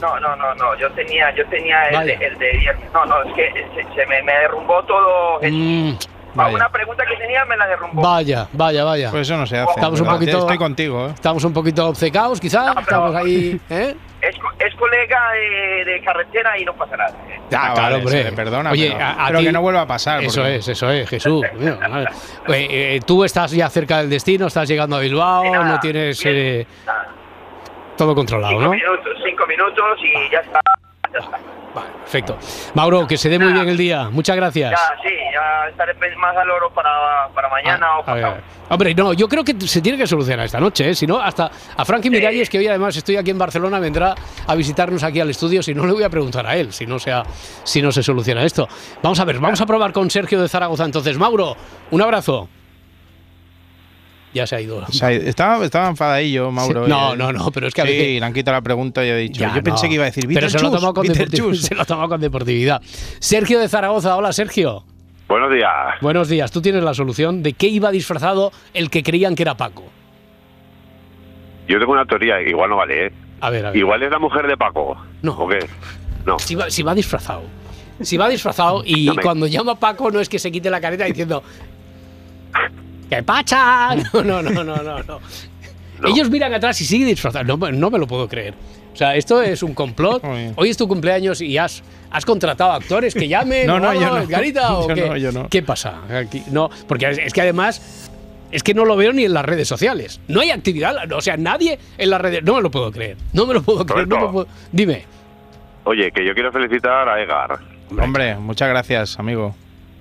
No, 0.00 0.18
no, 0.18 0.34
no, 0.34 0.54
no. 0.56 0.78
Yo 0.78 0.90
tenía, 0.92 1.34
yo 1.36 1.46
tenía 1.46 1.88
el, 1.88 2.06
de, 2.06 2.12
el 2.14 2.38
de. 2.38 2.52
No, 2.92 3.06
no, 3.06 3.22
es 3.22 3.32
que 3.34 3.52
se, 3.52 3.94
se 3.94 4.06
me, 4.06 4.20
me 4.22 4.32
derrumbó 4.32 4.82
todo. 4.82 5.38
Mm, 5.40 5.92
Para 5.92 6.13
vaya. 6.34 6.54
una 6.56 6.68
pregunta 6.68 7.04
que 7.06 7.16
tenía 7.16 7.44
me 7.44 7.56
la 7.56 7.66
derrumbó. 7.66 8.02
Vaya, 8.02 8.48
vaya, 8.52 8.84
vaya. 8.84 9.10
Pues 9.10 9.22
eso 9.22 9.36
no 9.36 9.46
se 9.46 9.58
hace. 9.58 9.70
Estamos 9.70 10.00
un 10.00 10.06
poquito. 10.08 10.38
Estoy 10.38 10.58
contigo, 10.58 11.06
¿eh? 11.06 11.10
Estamos 11.14 11.44
un 11.44 11.52
poquito 11.52 11.88
obcecados, 11.88 12.40
quizá. 12.40 12.72
Estamos 12.78 13.14
ahí. 13.14 13.60
¿eh? 13.70 13.94
Es, 14.20 14.36
es 14.58 14.74
colega 14.76 15.32
de, 15.32 15.84
de 15.84 16.00
carretera 16.02 16.58
y 16.58 16.64
no 16.64 16.72
pasa 16.74 16.96
nada. 16.96 17.12
Ah, 17.14 17.36
Ah, 17.46 17.46
claro, 17.74 17.74
vale, 17.74 17.96
hombre. 17.96 18.32
perdona, 18.32 18.70
Oye, 18.70 18.90
pero- 18.92 19.04
a, 19.04 19.10
a 19.12 19.26
pero 19.26 19.38
ti- 19.40 19.44
que 19.44 19.52
no 19.52 19.60
vuelva 19.60 19.82
a 19.82 19.86
pasar, 19.86 20.22
Eso 20.24 20.40
porque- 20.40 20.56
es, 20.56 20.68
eso 20.68 20.90
es, 20.90 21.08
Jesús. 21.10 21.44
Mira. 21.58 22.10
Oye, 22.48 22.96
eh, 22.96 23.00
tú 23.06 23.22
estás 23.24 23.50
ya 23.52 23.68
cerca 23.68 23.98
del 23.98 24.08
destino, 24.08 24.46
estás 24.46 24.66
llegando 24.66 24.96
a 24.96 25.00
Bilbao, 25.00 25.44
no 25.64 25.78
tienes 25.78 26.20
eh, 26.24 26.66
todo 27.98 28.14
controlado, 28.14 28.52
Cinco 28.54 28.64
¿no? 28.64 28.70
minutos, 28.70 29.12
cinco 29.24 29.46
minutos 29.46 29.98
y 30.02 30.30
ya 30.32 30.38
está. 30.40 30.60
Ya 31.12 31.18
está. 31.18 31.38
Perfecto. 31.74 32.38
Mauro, 32.74 33.06
que 33.06 33.16
se 33.16 33.28
dé 33.28 33.38
muy 33.38 33.52
bien 33.52 33.68
el 33.68 33.76
día. 33.76 34.08
Muchas 34.10 34.36
gracias. 34.36 34.70
Ya, 34.70 35.02
sí, 35.02 35.14
ya 35.32 35.68
estaré 35.68 35.94
más 36.16 36.36
al 36.36 36.48
oro 36.50 36.70
para, 36.70 37.28
para 37.34 37.48
mañana 37.48 37.98
o 37.98 38.08
A 38.08 38.14
ver, 38.14 38.22
pasado. 38.22 38.42
Hombre, 38.68 38.94
no, 38.94 39.12
yo 39.12 39.28
creo 39.28 39.44
que 39.44 39.54
se 39.66 39.80
tiene 39.80 39.98
que 39.98 40.06
solucionar 40.06 40.46
esta 40.46 40.60
noche, 40.60 40.90
¿eh? 40.90 40.94
Si 40.94 41.06
no, 41.06 41.20
hasta 41.20 41.50
a 41.76 41.84
Frankie 41.84 42.10
Miralles, 42.10 42.48
que 42.48 42.58
hoy 42.58 42.68
además 42.68 42.96
estoy 42.96 43.16
aquí 43.16 43.30
en 43.30 43.38
Barcelona, 43.38 43.78
vendrá 43.78 44.14
a 44.46 44.54
visitarnos 44.54 45.02
aquí 45.02 45.20
al 45.20 45.30
estudio. 45.30 45.62
Si 45.62 45.74
no, 45.74 45.84
le 45.86 45.92
voy 45.92 46.04
a 46.04 46.10
preguntar 46.10 46.46
a 46.46 46.56
él, 46.56 46.72
si 46.72 46.86
no, 46.86 46.98
sea, 46.98 47.24
si 47.64 47.82
no 47.82 47.90
se 47.90 48.02
soluciona 48.02 48.44
esto. 48.44 48.68
Vamos 49.02 49.18
a 49.18 49.24
ver, 49.24 49.38
vamos 49.38 49.60
a 49.60 49.66
probar 49.66 49.92
con 49.92 50.08
Sergio 50.10 50.40
de 50.40 50.48
Zaragoza. 50.48 50.84
Entonces, 50.84 51.18
Mauro, 51.18 51.56
un 51.90 52.02
abrazo. 52.02 52.48
Ya 54.34 54.46
se 54.46 54.56
ha 54.56 54.60
ido. 54.60 54.78
O 54.78 54.92
sea, 54.92 55.12
estaba, 55.12 55.64
estaba 55.64 55.88
enfadadillo, 55.88 56.50
Mauro. 56.50 56.84
Sí, 56.84 56.90
no, 56.90 57.14
eh. 57.14 57.16
no, 57.16 57.32
no, 57.32 57.50
pero 57.52 57.68
es 57.68 57.74
que 57.74 57.82
a 57.82 57.86
sí, 57.86 57.92
veces- 57.92 58.20
le 58.20 58.26
han 58.26 58.32
quitado 58.34 58.56
la 58.56 58.62
pregunta 58.62 59.04
y 59.04 59.08
he 59.08 59.16
dicho. 59.16 59.40
Ya, 59.40 59.54
yo 59.54 59.62
pensé 59.62 59.88
que 59.88 59.94
iba 59.94 60.02
a 60.02 60.06
decir 60.06 60.24
Pero 60.26 60.48
se 60.50 60.58
lo 60.58 60.66
ha 60.66 60.70
Beetlejuice, 60.70 60.80
tomado 60.80 60.94
con, 60.94 61.54
se 61.56 61.74
lo 61.74 61.82
ha 61.82 61.84
tomado 61.84 62.08
con 62.08 62.20
deportividad. 62.20 62.82
Sergio 63.20 63.60
de 63.60 63.68
Zaragoza, 63.68 64.16
hola 64.16 64.32
Sergio. 64.32 64.84
Buenos 65.28 65.52
días. 65.52 65.70
Buenos 66.02 66.28
días, 66.28 66.50
tú 66.50 66.60
tienes 66.60 66.82
la 66.82 66.92
solución 66.94 67.42
de 67.42 67.52
qué 67.54 67.68
iba 67.68 67.90
disfrazado 67.90 68.52
el 68.74 68.90
que 68.90 69.02
creían 69.02 69.34
que 69.36 69.42
era 69.44 69.56
Paco. 69.56 69.84
Yo 71.68 71.78
tengo 71.78 71.92
una 71.92 72.04
teoría, 72.04 72.40
igual 72.42 72.70
no 72.70 72.76
vale, 72.76 73.06
¿eh? 73.06 73.12
A 73.40 73.50
ver, 73.50 73.66
a 73.66 73.70
ver. 73.70 73.78
Igual 73.78 74.02
es 74.02 74.10
la 74.10 74.18
mujer 74.18 74.46
de 74.46 74.56
Paco. 74.56 74.96
No. 75.22 75.32
¿O 75.32 75.48
qué? 75.48 75.58
No. 76.26 76.38
Si 76.38 76.54
va, 76.54 76.70
si 76.70 76.82
va 76.82 76.94
disfrazado. 76.94 77.42
Si 78.00 78.16
va 78.16 78.28
disfrazado 78.28 78.82
y 78.84 79.06
No 79.06 79.14
me- 79.14 79.22
cuando 79.22 79.46
llama 79.46 79.72
a 79.72 79.74
Paco 79.76 80.10
no 80.10 80.20
es 80.20 80.28
que 80.28 80.38
se 80.38 80.50
quite 80.50 80.68
la 80.68 80.80
careta 80.80 81.04
diciendo 81.04 81.42
¡Qué 83.16 83.22
pacha! 83.22 83.94
No, 84.12 84.22
no, 84.22 84.42
no, 84.42 84.64
no, 84.64 84.76
no, 84.82 85.02
no. 85.02 85.20
Ellos 86.06 86.28
miran 86.30 86.52
atrás 86.52 86.80
y 86.80 86.84
sigue 86.84 87.04
disfrazado. 87.06 87.44
No, 87.44 87.56
me- 87.56 87.72
no 87.72 87.90
me 87.90 87.98
lo 87.98 88.06
puedo 88.06 88.28
creer. 88.28 88.54
O 88.92 88.96
sea, 88.96 89.14
esto 89.16 89.42
es 89.42 89.62
un 89.62 89.74
complot. 89.74 90.22
Hoy 90.56 90.70
es 90.70 90.76
tu 90.76 90.86
cumpleaños 90.88 91.40
y 91.40 91.56
has, 91.58 91.82
has 92.10 92.24
contratado 92.24 92.72
actores 92.72 93.14
que 93.14 93.28
llamen. 93.28 93.66
No, 93.66 93.78
no, 93.80 93.92
yo 93.94 94.08
no. 94.10 94.18
Edgarita, 94.18 94.74
¿o 94.78 94.88
Yo 94.88 94.94
qué? 94.94 95.06
no, 95.08 95.16
yo 95.16 95.32
no. 95.32 95.48
¿Qué 95.48 95.62
pasa? 95.62 96.00
Aquí- 96.16 96.42
no, 96.50 96.70
porque 96.88 97.08
es, 97.10 97.18
es 97.18 97.32
que 97.32 97.40
además 97.40 98.10
es 98.50 98.62
que 98.62 98.72
no 98.74 98.84
lo 98.84 98.94
veo 98.96 99.12
ni 99.12 99.24
en 99.24 99.32
las 99.34 99.44
redes 99.44 99.66
sociales. 99.66 100.20
No 100.28 100.40
hay 100.40 100.50
actividad, 100.50 101.10
o 101.12 101.20
sea, 101.20 101.36
nadie 101.36 101.78
en 101.98 102.10
las 102.10 102.20
redes. 102.20 102.42
No 102.44 102.54
me 102.56 102.62
lo 102.62 102.70
puedo 102.70 102.92
creer. 102.92 103.16
No 103.32 103.46
me 103.46 103.54
lo 103.54 103.62
puedo 103.62 103.84
creer. 103.86 104.06
no 104.06 104.20
me 104.20 104.28
puedo- 104.32 104.46
Dime. 104.70 105.04
Oye, 105.84 106.10
que 106.12 106.24
yo 106.24 106.34
quiero 106.34 106.52
felicitar 106.52 107.08
a 107.08 107.20
Egar. 107.22 107.58
Hombre, 108.00 108.36
muchas 108.36 108.68
gracias, 108.68 109.18
amigo. 109.18 109.54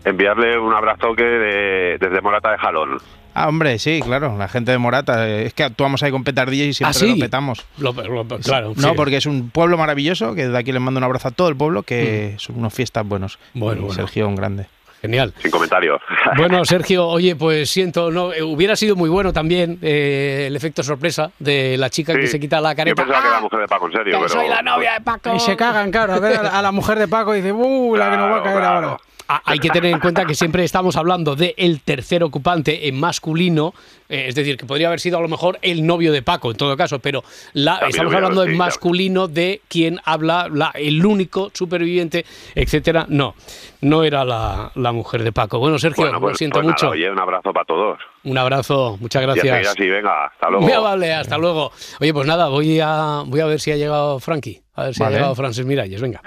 Enviarle 0.06 0.58
un 0.58 0.74
abrazo 0.74 1.16
que 1.16 1.24
de- 1.24 1.97
desde 1.99 2.22
Morata 2.22 2.51
de 2.51 2.58
Jalón. 2.58 2.97
Ah, 3.36 3.47
hombre, 3.47 3.80
sí, 3.80 3.99
claro, 4.04 4.38
la 4.38 4.47
gente 4.47 4.72
de 4.72 4.78
Morata. 4.78 5.28
eh, 5.28 5.45
Es 5.47 5.54
que 5.54 5.64
actuamos 5.64 6.04
ahí 6.04 6.12
con 6.12 6.24
petardillas 6.24 6.68
y 6.68 6.74
siempre 6.74 6.89
Ah, 6.95 6.99
sí. 6.99 7.10
lo 7.18 7.26
petamos. 7.26 7.66
Lo- 7.80 7.93
lo- 7.93 8.26
claro, 8.39 8.74
No, 8.76 8.89
sí. 8.89 8.93
porque 8.95 9.18
es 9.18 9.26
un 9.26 9.49
pueblo 9.49 9.76
maravilloso, 9.78 10.36
que 10.36 10.47
de 10.47 10.58
aquí 10.58 10.72
les 10.72 10.82
mando 10.82 10.99
un 10.99 11.04
abrazo 11.04 11.30
a 11.30 11.32
todo 11.32 11.47
el 11.49 11.56
pueblo, 11.56 11.82
que 11.84 12.36
son 12.38 12.60
unos 12.60 12.74
fiestas 12.74 13.08
buenos. 13.08 13.39
Mm. 13.54 13.60
Bueno, 13.60 13.82
Y 13.82 13.86
bueno. 13.86 13.95
Sergio, 13.95 14.28
un 14.28 14.36
grande. 14.36 14.68
Genial. 15.01 15.34
Sin 15.39 15.51
comentarios. 15.51 15.99
Bueno, 16.38 16.64
Sergio, 16.64 17.08
oye, 17.08 17.36
pues 17.36 17.70
siento, 17.70 18.10
no, 18.12 18.32
eh, 18.34 18.41
hubiera 18.43 18.76
sido 18.76 18.95
muy 18.95 19.10
bueno 19.10 19.34
también 19.34 19.78
eh, 19.82 20.45
el 20.47 20.56
efecto 20.56 20.82
sorpresa 20.84 21.32
de 21.39 21.76
la 21.78 21.89
chica 21.89 22.14
que 22.14 22.28
se 22.28 22.39
quita 22.39 22.62
la 22.62 22.72
Yo 22.72 22.78
careta. 22.78 23.04
pensaba 23.04 23.22
que 23.22 23.28
era 23.28 23.36
¡Ah! 23.38 23.39
la 23.39 23.43
mujer 23.43 23.60
de 23.62 23.68
Paco, 23.68 23.86
en 23.88 23.91
serio, 23.93 24.14
que 24.20 24.26
pero... 24.28 24.30
soy 24.41 24.47
la 24.49 24.62
novia 24.62 24.93
de 24.93 25.01
Paco. 25.01 25.36
Y 25.36 25.39
se 25.39 25.56
cagan, 25.58 25.91
claro, 25.91 26.14
a 26.14 26.20
ver 26.20 26.38
a 26.38 26.43
la, 26.43 26.49
a 26.60 26.62
la 26.62 26.72
mujer 26.72 26.99
de 26.99 27.08
Paco 27.08 27.34
y 27.36 27.38
dice, 27.41 27.51
¡uh, 27.51 27.95
la 27.97 28.12
que 28.12 28.18
nos 28.18 28.32
va 28.32 28.38
a 28.38 28.43
caer 28.43 28.64
ahora! 28.64 28.97
Hay 29.45 29.59
que 29.59 29.69
tener 29.69 29.91
en 29.93 29.99
cuenta 29.99 30.25
que 30.25 30.36
siempre 30.36 30.63
estamos 30.63 30.95
hablando 30.95 31.36
de 31.36 31.53
el 31.57 31.81
tercer 31.81 32.23
ocupante 32.23 32.88
en 32.88 32.99
masculino, 32.99 33.73
eh, 34.09 34.25
es 34.27 34.36
decir, 34.36 34.57
que 34.57 34.65
podría 34.65 34.88
haber 34.88 34.99
sido 34.99 35.17
a 35.17 35.21
lo 35.21 35.27
mejor 35.27 35.57
el 35.61 35.86
novio 35.86 36.11
de 36.11 36.21
Paco 36.21 36.51
en 36.51 36.57
todo 36.57 36.75
caso, 36.77 36.99
pero 36.99 37.23
la, 37.53 37.77
estamos 37.88 38.13
hablando 38.13 38.43
sí, 38.43 38.49
en 38.49 38.55
claro. 38.55 38.65
masculino 38.69 39.27
de 39.27 39.61
quien 39.67 39.99
habla, 40.05 40.49
la- 40.51 40.71
el 40.75 41.05
único 41.05 41.51
superviviente, 41.53 42.25
etcétera. 42.55 43.05
No, 43.09 43.36
no 43.81 44.03
era 44.03 44.23
la, 44.25 44.71
la 44.75 44.91
mujer 44.91 45.23
de 45.23 45.31
Paco. 45.31 45.59
Bueno, 45.59 45.79
Sergio, 45.79 46.03
Bueno, 46.03 46.19
lo 46.19 46.21
pues, 46.21 46.38
siento 46.38 46.55
pues 46.59 46.65
nada, 46.67 46.73
mucho. 46.75 46.89
oye, 46.89 47.09
un 47.09 47.19
abrazo 47.19 47.51
para 47.53 47.65
todos. 47.65 47.99
Un 48.25 48.38
abrazo, 48.38 48.97
muchas 48.99 49.21
gracias. 49.21 49.67
así, 49.67 49.88
venga, 49.89 50.25
hasta 50.27 50.49
luego. 50.49 50.63
Muy 50.65 50.73
amable, 50.73 51.13
hasta 51.13 51.38
luego. 51.38 51.71
Oye, 51.99 52.13
pues 52.13 52.25
nada, 52.27 52.47
voy 52.49 52.79
a, 52.81 53.23
voy 53.25 53.39
a 53.41 53.45
ver 53.45 53.59
si 53.59 53.71
ha 53.71 53.75
llegado 53.77 54.19
Frankie. 54.19 54.61
A 54.75 54.86
ver 54.86 54.93
si 54.93 54.99
Vale. 55.01 55.15
ha 55.15 55.17
llegado 55.19 55.36
Francis 55.36 55.65
Miralles. 55.65 56.01
Venga. 56.01 56.21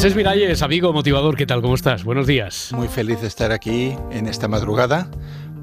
Francés 0.00 0.16
Miralles, 0.16 0.62
amigo 0.62 0.94
motivador, 0.94 1.36
¿qué 1.36 1.44
tal? 1.44 1.60
¿Cómo 1.60 1.74
estás? 1.74 2.04
Buenos 2.04 2.26
días. 2.26 2.70
Muy 2.74 2.88
feliz 2.88 3.20
de 3.20 3.26
estar 3.26 3.52
aquí 3.52 3.94
en 4.10 4.28
esta 4.28 4.48
madrugada 4.48 5.10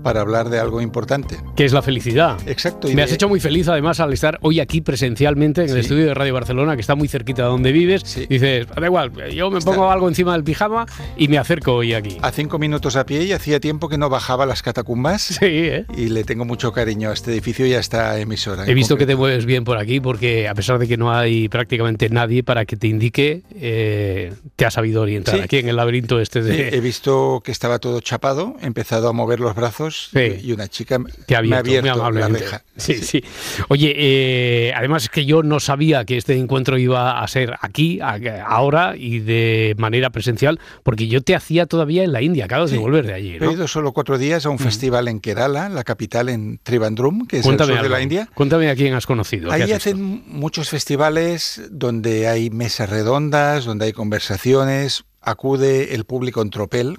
para 0.08 0.22
hablar 0.22 0.48
de 0.50 0.58
algo 0.58 0.80
importante. 0.80 1.36
¿Qué 1.58 1.66
es 1.66 1.74
la 1.74 1.82
felicidad? 1.82 2.38
Exacto. 2.48 2.88
y 2.88 2.92
Me 2.92 3.02
de- 3.02 3.04
has 3.04 3.12
hecho 3.12 3.28
muy 3.28 3.42
feliz 3.42 3.68
además 3.68 4.00
al 4.00 4.14
estar 4.14 4.38
hoy 4.42 4.62
aquí 4.62 4.80
presencialmente 4.80 5.64
en 5.64 5.68
el 5.68 5.74
Sí. 5.74 5.80
estudio 5.82 6.06
de 6.06 6.14
Radio 6.14 6.34
Barcelona, 6.34 6.76
que 6.76 6.82
está 6.82 6.96
muy 6.96 7.10
cerquita 7.10 7.42
de 7.42 7.50
donde 7.50 7.74
vives. 7.74 8.06
Dices, 8.30 8.68
da 8.68 8.86
igual, 8.86 9.12
yo 9.34 9.52
me 9.52 9.60
pongo 9.60 9.92
algo 9.92 10.08
encima 10.08 10.32
del 10.32 10.46
pijama 10.46 10.86
y 11.18 11.28
me 11.28 11.38
acerco 11.38 11.74
hoy 11.74 11.94
aquí. 11.94 12.18
A 12.22 12.32
cinco 12.32 12.58
minutos 12.58 12.96
a 12.96 13.06
pie 13.06 13.26
y 13.26 13.34
hacía 13.34 13.60
tiempo 13.60 13.90
que 13.90 13.98
no 13.98 14.08
bajaba 14.10 14.46
las 14.46 14.62
catacumbas. 14.62 15.24
Sí, 15.24 15.46
¿eh? 15.46 15.86
Y 15.98 16.08
le 16.08 16.24
tengo 16.24 16.46
mucho 16.46 16.72
cariño 16.72 17.10
a 17.10 17.14
este 17.14 17.32
edificio 17.34 17.66
y 17.66 17.74
a 17.74 17.80
esta 17.80 18.18
emisora. 18.18 18.66
He 18.66 18.74
visto 18.74 18.96
que 18.96 19.06
te 19.06 19.18
mueves 19.18 19.46
bien 19.46 19.66
por 19.66 19.78
aquí 19.78 20.00
porque 20.00 20.48
a 20.48 20.56
pesar 20.56 20.80
de 20.80 20.88
que 20.88 20.96
no 20.96 21.12
hay 21.12 21.50
prácticamente 21.50 22.08
nadie 22.10 22.44
para 22.44 22.64
que 22.64 22.78
te 22.78 22.88
indique, 22.88 23.42
eh, 23.60 24.32
te 24.56 24.66
has 24.66 24.74
sabido 24.76 25.02
orientar 25.02 25.36
Sí. 25.36 25.42
aquí 25.42 25.58
en 25.58 25.68
el 25.68 25.76
laberinto 25.76 26.22
este 26.22 26.42
Sí, 26.44 26.48
de... 26.48 26.70
He 26.70 26.80
visto 26.80 27.42
que 27.44 27.52
estaba 27.52 27.80
todo 27.80 28.00
chapado, 28.00 28.56
he 28.62 28.68
empezado 28.68 29.10
a 29.10 29.14
mover 29.14 29.42
los 29.42 29.54
brazos 29.54 29.97
años 30.14 30.38
Sí. 30.40 30.48
y 30.48 30.52
una 30.52 30.68
chica 30.68 31.00
Te 31.26 31.36
ha 31.36 31.42
me 31.42 31.56
ha 31.56 31.60
abierto, 31.60 31.82
muy 31.82 32.00
abierto 32.00 32.12
la 32.12 32.28
reja. 32.40 32.64
Sí, 32.78 32.96
sí. 32.96 33.24
Oye, 33.70 33.94
eh, 33.98 34.74
además 34.76 35.04
es 35.04 35.10
que 35.10 35.26
yo 35.26 35.44
no 35.44 35.60
sabía 35.60 36.06
que 36.06 36.18
este 36.18 36.36
encuentro 36.38 36.78
iba 36.78 37.22
a 37.22 37.28
ser 37.28 37.56
aquí, 37.62 38.00
a- 38.02 38.20
ahora 38.46 38.96
y 38.98 39.20
de 39.20 39.76
manera 39.78 40.10
presencial, 40.10 40.60
porque 40.84 41.08
yo 41.08 41.22
te 41.22 41.36
hacía 41.36 41.66
todavía 41.66 42.04
en 42.04 42.12
la 42.12 42.22
India, 42.22 42.46
acabas 42.46 42.72
de 42.72 42.78
volver 42.78 43.06
de 43.08 43.14
allí, 43.14 43.38
He 43.40 43.52
ido 43.52 43.68
solo 43.68 43.92
cuatro 43.94 44.18
días 44.18 44.46
a 44.46 44.50
un 44.50 44.60
festival 44.60 45.08
en 45.08 45.20
Kerala, 45.20 45.70
la 45.70 45.84
capital 45.84 46.30
en 46.30 46.60
Trivandrum, 46.64 47.26
que 47.28 47.38
es 47.40 47.44
Cuéntame 47.44 47.72
el 47.74 47.78
sur 47.80 47.84
de 47.84 47.90
la. 47.90 48.02
India. 48.02 48.30
Cuéntame 48.34 48.70
a 48.70 48.76
quién 48.76 48.94
has 48.94 49.06
conocido. 49.06 49.50
¿qué 49.50 49.56
Ahí 49.56 49.62
has 49.72 49.78
hacen 49.78 50.24
muchos 50.28 50.70
festivales 50.70 51.62
donde 51.72 52.28
hay 52.28 52.50
mesas 52.50 52.90
redondas, 52.90 53.66
donde 53.66 53.86
hay 53.86 53.94
conversaciones, 53.94 55.04
acude 55.32 55.94
el 55.94 56.06
público 56.06 56.42
en 56.42 56.50
tropel, 56.50 56.98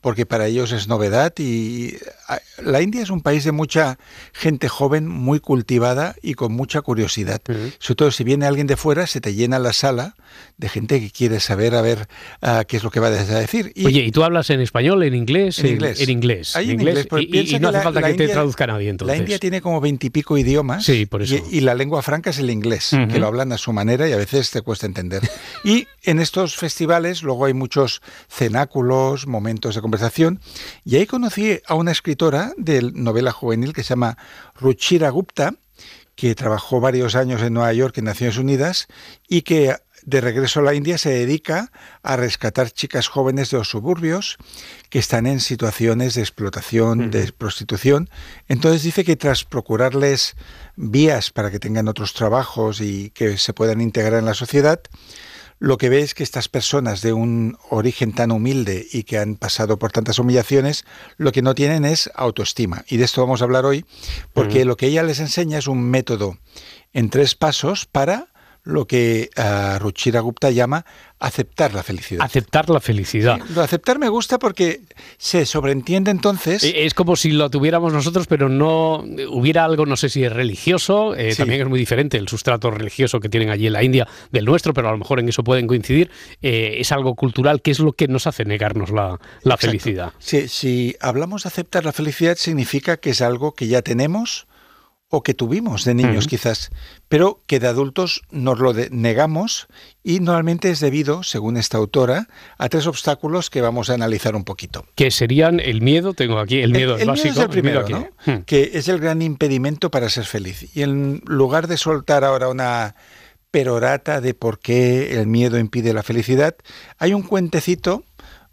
porque 0.00 0.26
para 0.26 0.46
ellos 0.46 0.70
es 0.70 0.86
novedad 0.86 1.32
y 1.38 1.94
ah, 2.28 2.38
la 2.62 2.80
India 2.80 3.02
es 3.02 3.10
un 3.10 3.20
país 3.20 3.42
de 3.42 3.50
mucha 3.50 3.98
gente 4.32 4.68
joven, 4.68 5.08
muy 5.08 5.40
cultivada 5.40 6.14
y 6.22 6.34
con 6.34 6.52
mucha 6.52 6.82
curiosidad. 6.82 7.40
Sobre 7.80 7.96
todo 7.96 8.10
si 8.12 8.22
viene 8.22 8.46
alguien 8.46 8.68
de 8.68 8.76
fuera, 8.76 9.08
se 9.08 9.20
te 9.20 9.34
llena 9.34 9.58
la 9.58 9.72
sala 9.72 10.14
de 10.56 10.68
gente 10.68 11.00
que 11.00 11.10
quiere 11.10 11.40
saber 11.40 11.74
a 11.74 11.82
ver 11.82 12.06
ah, 12.42 12.64
qué 12.66 12.76
es 12.76 12.84
lo 12.84 12.90
que 12.92 13.00
va 13.00 13.08
a 13.08 13.10
decir. 13.10 13.72
Y 13.74 13.86
Oye, 13.86 14.02
¿y 14.04 14.12
tú 14.12 14.22
hablas 14.22 14.50
en 14.50 14.60
español, 14.60 15.02
en 15.02 15.14
inglés? 15.14 15.58
En 15.58 15.66
inglés. 15.66 16.00
En 16.00 16.10
inglés. 16.10 16.54
Ahí 16.54 16.66
en 16.66 16.72
inglés, 16.72 16.92
inglés, 16.94 17.06
porque 17.08 17.24
y- 17.24 17.28
y, 17.28 17.30
piensa 17.32 17.56
y 17.56 17.58
no 17.60 17.68
hace 17.70 17.78
la- 17.78 17.82
falta 17.84 18.00
la 18.00 18.08
que 18.08 18.14
te 18.14 18.28
traduzca 18.28 18.66
nadie 18.68 18.88
entonces. 18.88 19.16
La 19.16 19.20
India 19.20 19.38
tiene 19.40 19.60
como 19.60 19.80
veintipico 19.80 20.38
idiomas. 20.38 20.84
Sí, 20.84 21.06
por 21.06 21.22
eso. 21.22 21.34
Y, 21.50 21.60
la 21.60 21.74
lengua 21.74 22.02
franca 22.02 22.30
es 22.30 22.38
el 22.38 22.50
inglés, 22.50 22.90
que 23.10 23.18
lo 23.18 23.26
hablan 23.26 23.50
a 23.52 23.58
su 23.58 23.72
manera 23.72 24.08
y 24.08 24.12
a 24.12 24.16
veces 24.16 24.50
te 24.52 24.60
cuesta 24.62 24.86
entender. 24.86 25.22
y 25.64 25.86
en 26.04 26.20
estos 26.20 26.54
festivales 26.56 27.22
luego 27.22 27.46
hay 27.46 27.54
muchos 27.64 28.02
cenáculos, 28.28 29.26
momentos 29.26 29.74
de 29.74 29.80
conversación. 29.80 30.38
Y 30.84 30.96
ahí 30.96 31.06
conocí 31.06 31.60
a 31.66 31.74
una 31.74 31.92
escritora 31.92 32.52
de 32.58 32.82
novela 32.92 33.32
juvenil 33.32 33.72
que 33.72 33.82
se 33.82 33.90
llama 33.90 34.18
Ruchira 34.54 35.08
Gupta, 35.08 35.54
que 36.14 36.34
trabajó 36.34 36.78
varios 36.78 37.14
años 37.14 37.40
en 37.40 37.54
Nueva 37.54 37.72
York 37.72 37.96
en 37.96 38.04
Naciones 38.04 38.36
Unidas 38.36 38.86
y 39.26 39.42
que 39.42 39.76
de 40.04 40.20
regreso 40.20 40.60
a 40.60 40.62
la 40.62 40.74
India 40.74 40.98
se 40.98 41.08
dedica 41.08 41.72
a 42.02 42.16
rescatar 42.16 42.70
chicas 42.70 43.08
jóvenes 43.08 43.50
de 43.50 43.56
los 43.56 43.70
suburbios 43.70 44.36
que 44.90 44.98
están 44.98 45.26
en 45.26 45.40
situaciones 45.40 46.12
de 46.12 46.20
explotación, 46.20 47.10
de 47.10 47.32
prostitución. 47.32 48.10
Entonces 48.46 48.82
dice 48.82 49.04
que 49.04 49.16
tras 49.16 49.44
procurarles 49.44 50.36
vías 50.76 51.30
para 51.30 51.50
que 51.50 51.58
tengan 51.58 51.88
otros 51.88 52.12
trabajos 52.12 52.82
y 52.82 53.08
que 53.10 53.38
se 53.38 53.54
puedan 53.54 53.80
integrar 53.80 54.18
en 54.18 54.26
la 54.26 54.34
sociedad, 54.34 54.82
lo 55.58 55.78
que 55.78 55.88
ve 55.88 56.00
es 56.00 56.14
que 56.14 56.22
estas 56.22 56.48
personas 56.48 57.00
de 57.00 57.12
un 57.12 57.56
origen 57.70 58.12
tan 58.12 58.30
humilde 58.30 58.86
y 58.92 59.04
que 59.04 59.18
han 59.18 59.36
pasado 59.36 59.78
por 59.78 59.92
tantas 59.92 60.18
humillaciones, 60.18 60.84
lo 61.16 61.32
que 61.32 61.42
no 61.42 61.54
tienen 61.54 61.84
es 61.84 62.10
autoestima. 62.14 62.84
Y 62.88 62.96
de 62.96 63.04
esto 63.04 63.20
vamos 63.22 63.40
a 63.40 63.44
hablar 63.44 63.64
hoy, 63.64 63.84
porque 64.32 64.64
lo 64.64 64.76
que 64.76 64.86
ella 64.86 65.02
les 65.02 65.20
enseña 65.20 65.58
es 65.58 65.66
un 65.66 65.82
método 65.82 66.38
en 66.92 67.10
tres 67.10 67.34
pasos 67.34 67.86
para 67.86 68.28
lo 68.64 68.86
que 68.86 69.30
ah, 69.36 69.78
Ruchira 69.80 70.20
Gupta 70.20 70.50
llama 70.50 70.84
aceptar 71.20 71.72
la 71.74 71.82
felicidad. 71.82 72.22
Aceptar 72.24 72.68
la 72.68 72.80
felicidad. 72.80 73.38
Lo 73.54 73.62
aceptar 73.62 73.98
me 73.98 74.08
gusta 74.08 74.38
porque 74.38 74.80
se 75.16 75.46
sobreentiende 75.46 76.10
entonces... 76.10 76.64
Eh, 76.64 76.84
Es 76.84 76.92
como 76.94 77.16
si 77.16 77.30
lo 77.32 77.48
tuviéramos 77.50 77.92
nosotros, 77.92 78.26
pero 78.26 78.48
no 78.48 79.04
hubiera 79.30 79.64
algo, 79.64 79.86
no 79.86 79.96
sé 79.96 80.08
si 80.08 80.24
es 80.24 80.32
religioso, 80.32 81.14
eh, 81.14 81.32
Sí. 81.32 81.38
también 81.38 81.62
es 81.62 81.68
muy 81.68 81.78
diferente 81.78 82.16
el 82.18 82.28
sustrato 82.28 82.70
religioso 82.70 83.20
que 83.20 83.28
tienen 83.28 83.50
allí 83.50 83.66
en 83.66 83.72
la 83.74 83.82
India 83.82 84.08
del 84.32 84.44
nuestro, 84.44 84.74
pero 84.74 84.88
a 84.88 84.92
lo 84.92 84.98
mejor 84.98 85.20
en 85.20 85.28
eso 85.28 85.44
pueden 85.44 85.66
coincidir. 85.66 86.10
Eh, 86.42 86.76
es 86.78 86.92
algo 86.92 87.14
cultural, 87.14 87.62
¿qué 87.62 87.70
es 87.70 87.78
lo 87.80 87.92
que 87.92 88.08
nos 88.08 88.26
hace 88.26 88.44
negarnos 88.44 88.90
la, 88.90 89.18
la 89.42 89.56
felicidad? 89.56 90.12
Si, 90.18 90.48
si 90.48 90.96
hablamos 91.00 91.44
de 91.44 91.48
aceptar 91.48 91.84
la 91.84 91.92
felicidad, 91.92 92.36
significa 92.36 92.96
que 92.96 93.10
es 93.10 93.22
algo 93.22 93.52
que 93.54 93.66
ya 93.66 93.82
tenemos 93.82 94.46
o 95.14 95.22
que 95.22 95.34
tuvimos 95.34 95.84
de 95.84 95.94
niños 95.94 96.26
quizás, 96.26 96.70
pero 97.08 97.40
que 97.46 97.60
de 97.60 97.68
adultos 97.68 98.22
nos 98.30 98.58
lo 98.58 98.72
negamos 98.90 99.68
y 100.02 100.20
normalmente 100.20 100.70
es 100.70 100.80
debido, 100.80 101.22
según 101.22 101.56
esta 101.56 101.78
autora, 101.78 102.26
a 102.58 102.68
tres 102.68 102.86
obstáculos 102.86 103.48
que 103.48 103.60
vamos 103.60 103.90
a 103.90 103.94
analizar 103.94 104.34
un 104.34 104.44
poquito. 104.44 104.86
Que 104.96 105.10
serían 105.10 105.60
el 105.60 105.80
miedo, 105.80 106.14
tengo 106.14 106.38
aquí, 106.38 106.60
el 106.60 106.72
miedo 106.72 106.96
es 106.96 107.02
el 107.02 107.08
básico. 107.08 107.28
miedo 107.28 107.40
es 107.40 107.44
el 107.44 107.50
primero, 107.50 107.80
aquí. 107.80 107.92
¿no? 107.92 108.08
Hmm. 108.26 108.42
que 108.44 108.72
es 108.74 108.88
el 108.88 108.98
gran 108.98 109.22
impedimento 109.22 109.90
para 109.90 110.08
ser 110.10 110.24
feliz. 110.24 110.76
Y 110.76 110.82
en 110.82 111.22
lugar 111.26 111.68
de 111.68 111.76
soltar 111.76 112.24
ahora 112.24 112.48
una 112.48 112.96
perorata 113.50 114.20
de 114.20 114.34
por 114.34 114.58
qué 114.58 115.18
el 115.18 115.28
miedo 115.28 115.58
impide 115.60 115.92
la 115.92 116.02
felicidad, 116.02 116.56
hay 116.98 117.14
un 117.14 117.22
cuentecito, 117.22 118.02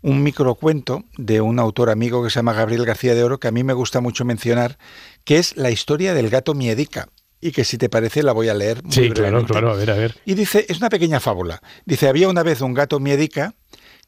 un 0.03 0.23
microcuento 0.23 1.03
de 1.17 1.41
un 1.41 1.59
autor 1.59 1.89
amigo 1.89 2.23
que 2.23 2.29
se 2.29 2.35
llama 2.35 2.53
Gabriel 2.53 2.85
García 2.85 3.15
de 3.15 3.23
Oro, 3.23 3.39
que 3.39 3.47
a 3.47 3.51
mí 3.51 3.63
me 3.63 3.73
gusta 3.73 4.01
mucho 4.01 4.25
mencionar, 4.25 4.77
que 5.23 5.37
es 5.37 5.55
la 5.57 5.71
historia 5.71 6.13
del 6.13 6.29
gato 6.29 6.53
miedica. 6.53 7.09
Y 7.43 7.51
que 7.51 7.65
si 7.65 7.79
te 7.79 7.89
parece 7.89 8.21
la 8.21 8.33
voy 8.33 8.49
a 8.49 8.53
leer. 8.53 8.83
muy 8.83 8.93
Sí, 8.93 9.09
claro, 9.09 9.43
claro, 9.45 9.71
a 9.71 9.75
ver, 9.75 9.89
a 9.89 9.95
ver. 9.95 10.15
Y 10.25 10.35
dice, 10.35 10.65
es 10.69 10.77
una 10.77 10.89
pequeña 10.89 11.19
fábula. 11.19 11.61
Dice, 11.85 12.07
había 12.07 12.29
una 12.29 12.43
vez 12.43 12.61
un 12.61 12.75
gato 12.75 12.99
miedica 12.99 13.55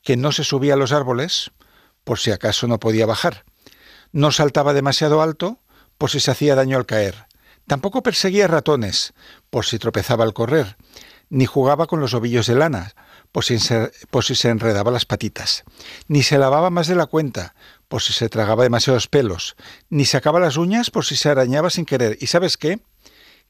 que 0.03 0.18
no 0.18 0.32
se 0.32 0.43
subía 0.43 0.76
a 0.76 0.78
los 0.78 0.91
árboles 0.91 1.51
por 2.03 2.20
si 2.20 2.30
acaso 2.32 2.68
no 2.68 2.80
podía 2.80 3.07
bajar. 3.07 3.43
No 4.11 4.32
saltaba 4.32 4.74
demasiado 4.74 5.22
alto 5.22 5.59
por 5.97 6.11
si 6.11 6.20
se 6.20 6.30
hacía 6.30 6.53
daño 6.53 6.78
al 6.78 6.86
caer. 6.86 7.26
Tampoco 7.66 8.03
perseguía 8.03 8.47
ratones 8.47 9.14
por 9.49 9.66
si 9.66 9.80
tropezaba 9.80 10.24
al 10.24 10.34
correr. 10.34 10.78
Ni 11.30 11.45
jugaba 11.45 11.88
con 11.88 11.99
los 11.99 12.14
ovillos 12.14 12.45
de 12.45 12.55
lana 12.55 12.93
por 13.32 13.43
si, 13.43 13.57
se, 13.57 13.91
por 14.11 14.24
si 14.24 14.36
se 14.36 14.49
enredaba 14.49 14.91
las 14.91 15.05
patitas. 15.05 15.64
Ni 16.07 16.22
se 16.22 16.38
lavaba 16.38 16.70
más 16.70 16.88
de 16.88 16.95
la 16.95 17.07
cuenta 17.07 17.55
por 17.94 18.02
si 18.02 18.12
se 18.12 18.28
tragaba 18.28 18.64
demasiados 18.64 19.08
pelos. 19.08 19.56
Ni 19.91 20.06
sacaba 20.06 20.39
las 20.39 20.58
uñas 20.58 20.89
por 20.89 21.06
si 21.06 21.16
se 21.16 21.30
arañaba 21.30 21.70
sin 21.70 21.86
querer. 21.86 22.18
¿Y 22.20 22.26
sabes 22.26 22.58
qué? 22.58 22.80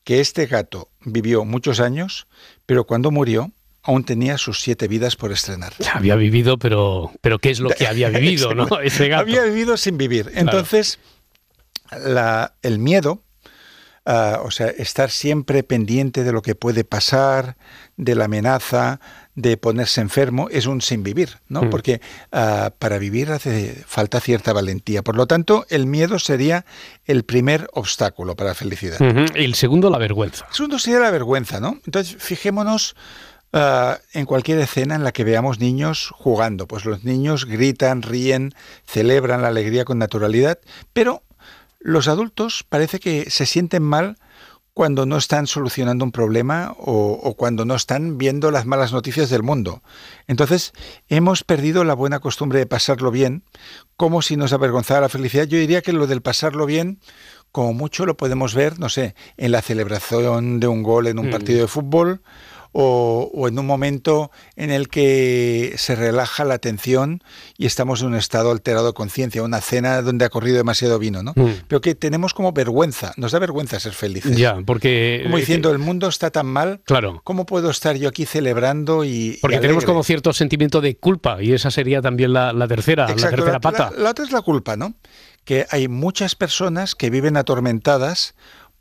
que 0.03 0.19
este 0.19 0.47
gato 0.47 0.89
vivió 1.05 1.45
muchos 1.45 1.79
años, 1.79 2.27
pero 2.65 2.83
cuando 2.85 3.09
murió 3.09 3.53
aún 3.83 4.03
tenía 4.03 4.37
sus 4.37 4.59
siete 4.59 4.89
vidas 4.89 5.15
por 5.15 5.31
estrenar. 5.31 5.71
Había 5.93 6.17
vivido, 6.17 6.57
pero, 6.57 7.13
pero 7.21 7.39
¿qué 7.39 7.51
es 7.51 7.61
lo 7.61 7.69
que 7.69 7.87
había 7.87 8.09
vivido, 8.19 8.53
no? 8.53 8.67
Ese 8.81 9.07
gato. 9.07 9.21
Había 9.21 9.43
vivido 9.45 9.77
sin 9.77 9.97
vivir. 9.97 10.29
Entonces, 10.35 10.99
la- 11.91 12.53
el 12.63 12.79
miedo, 12.79 13.21
ah, 14.05 14.41
o 14.43 14.51
sea, 14.51 14.67
estar 14.67 15.09
siempre 15.09 15.63
pendiente 15.63 16.23
de 16.23 16.31
lo 16.31 16.41
que 16.41 16.55
puede 16.55 16.83
pasar, 16.83 17.55
de 17.97 18.15
la 18.15 18.25
amenaza, 18.25 18.99
de 19.35 19.57
ponerse 19.57 20.01
enfermo, 20.01 20.47
es 20.49 20.65
un 20.67 20.81
sin 20.81 21.03
vivir, 21.03 21.39
¿no? 21.47 21.63
Mm. 21.63 21.69
Porque 21.69 22.01
ah, 22.31 22.71
para 22.77 22.97
vivir 22.97 23.31
hace 23.31 23.83
falta 23.87 24.19
cierta 24.19 24.53
valentía. 24.53 25.01
Por 25.01 25.15
lo 25.15 25.25
tanto, 25.25 25.65
el 25.69 25.87
miedo 25.87 26.19
sería 26.19 26.65
el 27.05 27.23
primer 27.23 27.67
obstáculo 27.73 28.35
para 28.35 28.49
la 28.49 28.55
felicidad. 28.55 29.01
Ujú. 29.01 29.25
El 29.35 29.55
segundo, 29.55 29.89
la 29.89 29.97
vergüenza. 29.97 30.45
El 30.49 30.55
segundo 30.55 30.79
sería 30.79 30.99
la 30.99 31.11
vergüenza, 31.11 31.59
¿no? 31.59 31.79
Entonces, 31.85 32.15
fijémonos 32.19 32.95
ah, 33.53 33.99
en 34.13 34.25
cualquier 34.25 34.59
escena 34.59 34.95
en 34.95 35.03
la 35.03 35.11
que 35.11 35.23
veamos 35.23 35.59
niños 35.59 36.11
jugando. 36.13 36.67
Pues 36.67 36.85
los 36.85 37.03
niños 37.03 37.45
gritan, 37.45 38.03
ríen, 38.03 38.53
celebran 38.85 39.41
la 39.41 39.47
alegría 39.47 39.85
con 39.85 39.97
naturalidad, 39.97 40.59
pero 40.93 41.23
los 41.83 42.07
adultos 42.07 42.65
parece 42.67 42.99
que 42.99 43.29
se 43.29 43.45
sienten 43.45 43.83
mal 43.83 44.17
cuando 44.73 45.05
no 45.05 45.17
están 45.17 45.45
solucionando 45.45 46.03
un 46.03 46.11
problema 46.11 46.73
o, 46.79 47.11
o 47.21 47.35
cuando 47.35 47.63
no 47.63 47.75
están 47.75 48.17
viendo 48.17 48.49
las 48.49 48.65
malas 48.65 48.91
noticias 48.91 49.29
del 49.29 49.43
mundo. 49.43 49.83
Entonces, 50.25 50.73
hemos 51.09 51.43
perdido 51.43 51.83
la 51.83 51.93
buena 51.93 52.19
costumbre 52.19 52.57
de 52.57 52.65
pasarlo 52.65 53.11
bien, 53.11 53.43
como 53.97 54.23
si 54.23 54.35
nos 54.35 54.51
avergonzara 54.51 55.01
la 55.01 55.09
felicidad. 55.09 55.43
Yo 55.45 55.59
diría 55.59 55.83
que 55.83 55.93
lo 55.93 56.07
del 56.07 56.23
pasarlo 56.23 56.65
bien, 56.65 56.99
como 57.51 57.73
mucho 57.73 58.07
lo 58.07 58.17
podemos 58.17 58.55
ver, 58.55 58.79
no 58.79 58.89
sé, 58.89 59.13
en 59.37 59.51
la 59.51 59.61
celebración 59.61 60.59
de 60.59 60.67
un 60.67 60.81
gol 60.81 61.05
en 61.05 61.19
un 61.19 61.27
Mm. 61.27 61.31
partido 61.31 61.61
de 61.61 61.67
fútbol 61.67 62.23
o, 62.73 63.31
o 63.33 63.47
en 63.47 63.57
un 63.57 63.65
momento 63.65 64.29
en 64.57 64.69
el 64.71 64.89
que 64.89 65.73
se 65.77 65.95
relaja 65.95 66.43
la 66.43 66.55
atención 66.55 67.23
y 67.57 67.65
estamos 67.65 68.01
en 68.01 68.07
un 68.07 68.15
estado 68.15 68.51
alterado 68.51 68.87
de 68.87 68.93
conciencia, 68.93 69.41
una 69.43 69.61
cena 69.61 70.01
donde 70.01 70.25
ha 70.25 70.29
corrido 70.29 70.57
demasiado 70.57 70.99
vino, 70.99 71.23
¿no? 71.23 71.31
Mm. 71.35 71.51
Pero 71.67 71.79
que 71.79 71.95
tenemos 71.95 72.33
como 72.33 72.51
vergüenza, 72.51 73.13
nos 73.15 73.31
da 73.31 73.39
vergüenza 73.39 73.79
ser 73.79 73.93
felices. 73.93 74.35
Ya, 74.35 74.57
porque... 74.65 75.21
Como 75.23 75.37
eh, 75.37 75.39
diciendo, 75.39 75.71
el 75.71 75.79
mundo 75.79 76.07
está 76.07 76.29
tan 76.31 76.47
mal, 76.47 76.81
Claro. 76.85 77.21
¿cómo 77.23 77.45
puedo 77.45 77.69
estar 77.69 77.95
yo 77.95 78.09
aquí 78.09 78.25
celebrando 78.25 79.03
y... 79.05 79.09
y 79.35 79.37
Porque 79.41 79.59
tenemos 79.59 79.85
como 79.85 80.03
cierto 80.03 80.33
sentimiento 80.33 80.81
de 80.81 80.97
culpa 80.97 81.41
y 81.41 81.53
esa 81.53 81.71
sería 81.71 82.01
también 82.01 82.33
la, 82.33 82.51
la 82.53 82.67
tercera, 82.67 83.07
la 83.07 83.15
tercera 83.15 83.51
la- 83.53 83.59
pata. 83.59 83.91
La, 83.95 84.03
la 84.03 84.09
otra 84.09 84.25
es 84.25 84.31
la 84.31 84.41
culpa, 84.41 84.75
¿no? 84.75 84.95
Que 85.45 85.65
hay 85.69 85.87
muchas 85.89 86.35
personas 86.35 86.95
que 86.95 87.09
viven 87.09 87.35
atormentadas 87.35 88.33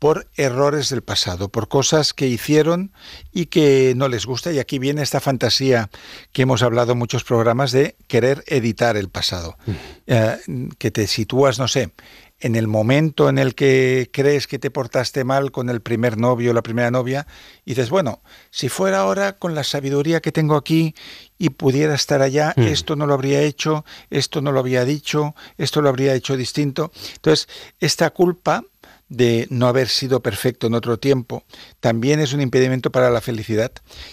por 0.03 0.27
errores 0.35 0.89
del 0.89 1.01
pasado, 1.01 1.47
por 1.47 1.69
cosas 1.69 2.13
que 2.13 2.27
hicieron 2.27 2.91
y 3.31 3.45
que 3.45 3.93
no 3.95 4.09
les 4.09 4.25
gusta. 4.25 4.51
Y 4.51 4.59
aquí 4.59 4.77
viene 4.77 5.01
esta 5.01 5.21
fantasía 5.21 5.89
que 6.33 6.41
hemos 6.41 6.61
hablado 6.61 6.91
en 6.91 6.97
muchos 6.97 7.23
programas 7.23 7.71
de 7.71 7.95
querer 8.09 8.43
editar 8.47 8.97
el 8.97 9.07
pasado. 9.07 9.55
Eh, 10.05 10.35
que 10.77 10.91
te 10.91 11.07
sitúas, 11.07 11.57
no 11.57 11.69
sé, 11.69 11.93
en 12.41 12.57
el 12.57 12.67
momento 12.67 13.29
en 13.29 13.37
el 13.37 13.55
que 13.55 14.09
crees 14.11 14.45
que 14.45 14.59
te 14.59 14.69
portaste 14.71 15.23
mal 15.23 15.53
con 15.53 15.69
el 15.69 15.79
primer 15.79 16.17
novio 16.17 16.51
o 16.51 16.53
la 16.53 16.63
primera 16.63 16.91
novia, 16.91 17.25
y 17.63 17.71
dices, 17.71 17.89
bueno, 17.89 18.21
si 18.51 18.67
fuera 18.67 18.99
ahora 18.99 19.37
con 19.39 19.55
la 19.55 19.63
sabiduría 19.63 20.19
que 20.19 20.33
tengo 20.33 20.57
aquí 20.57 20.95
y 21.37 21.51
pudiera 21.51 21.95
estar 21.95 22.21
allá, 22.21 22.53
Mm. 22.57 22.63
esto 22.63 22.97
no 22.97 23.05
lo 23.07 23.13
habría 23.13 23.41
hecho, 23.41 23.85
esto 24.09 24.41
no 24.41 24.51
lo 24.51 24.59
habría 24.59 24.83
dicho, 24.83 25.33
esto 25.57 25.81
lo 25.81 25.87
habría 25.87 26.13
hecho 26.13 26.35
distinto. 26.35 26.91
Entonces, 27.15 27.47
esta 27.79 28.09
culpa 28.09 28.65
de 29.09 29.47
no 29.49 29.67
haber 29.67 29.89
sido 29.89 30.21
perfecto 30.21 30.67
en 30.67 30.73
otro 30.73 30.97
tiempo 30.97 31.43
también 31.79 32.19
es 32.19 32.33
un 32.33 32.41
impedimento 32.41 32.91
para 32.91 33.09
la 33.09 33.21
felicidad. 33.21 33.71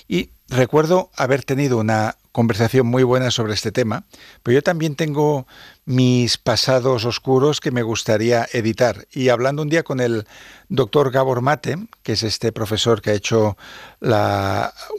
Y 0.09 0.31
recuerdo 0.49 1.11
haber 1.17 1.45
tenido 1.45 1.79
una 1.79 2.17
conversación 2.33 2.87
muy 2.87 3.03
buena 3.03 3.31
sobre 3.31 3.55
este 3.55 3.73
tema, 3.73 4.05
pero 4.43 4.57
yo 4.57 4.63
también 4.63 4.95
tengo 4.95 5.47
mis 5.85 6.39
pasados 6.39 7.05
oscuros 7.05 7.61
que 7.61 7.71
me 7.71 7.83
gustaría 7.83 8.47
editar. 8.53 9.07
Y 9.13 9.31
hablando 9.31 9.63
un 9.63 9.69
día 9.69 9.83
con 9.83 10.01
el 10.01 10.27
doctor 10.69 11.11
Gabor 11.11 11.41
Mate, 11.41 11.77
que 12.03 12.13
es 12.13 12.23
este 12.23 12.53
profesor 12.53 13.03
que 13.03 13.11
ha 13.11 13.15
hecho 13.15 13.57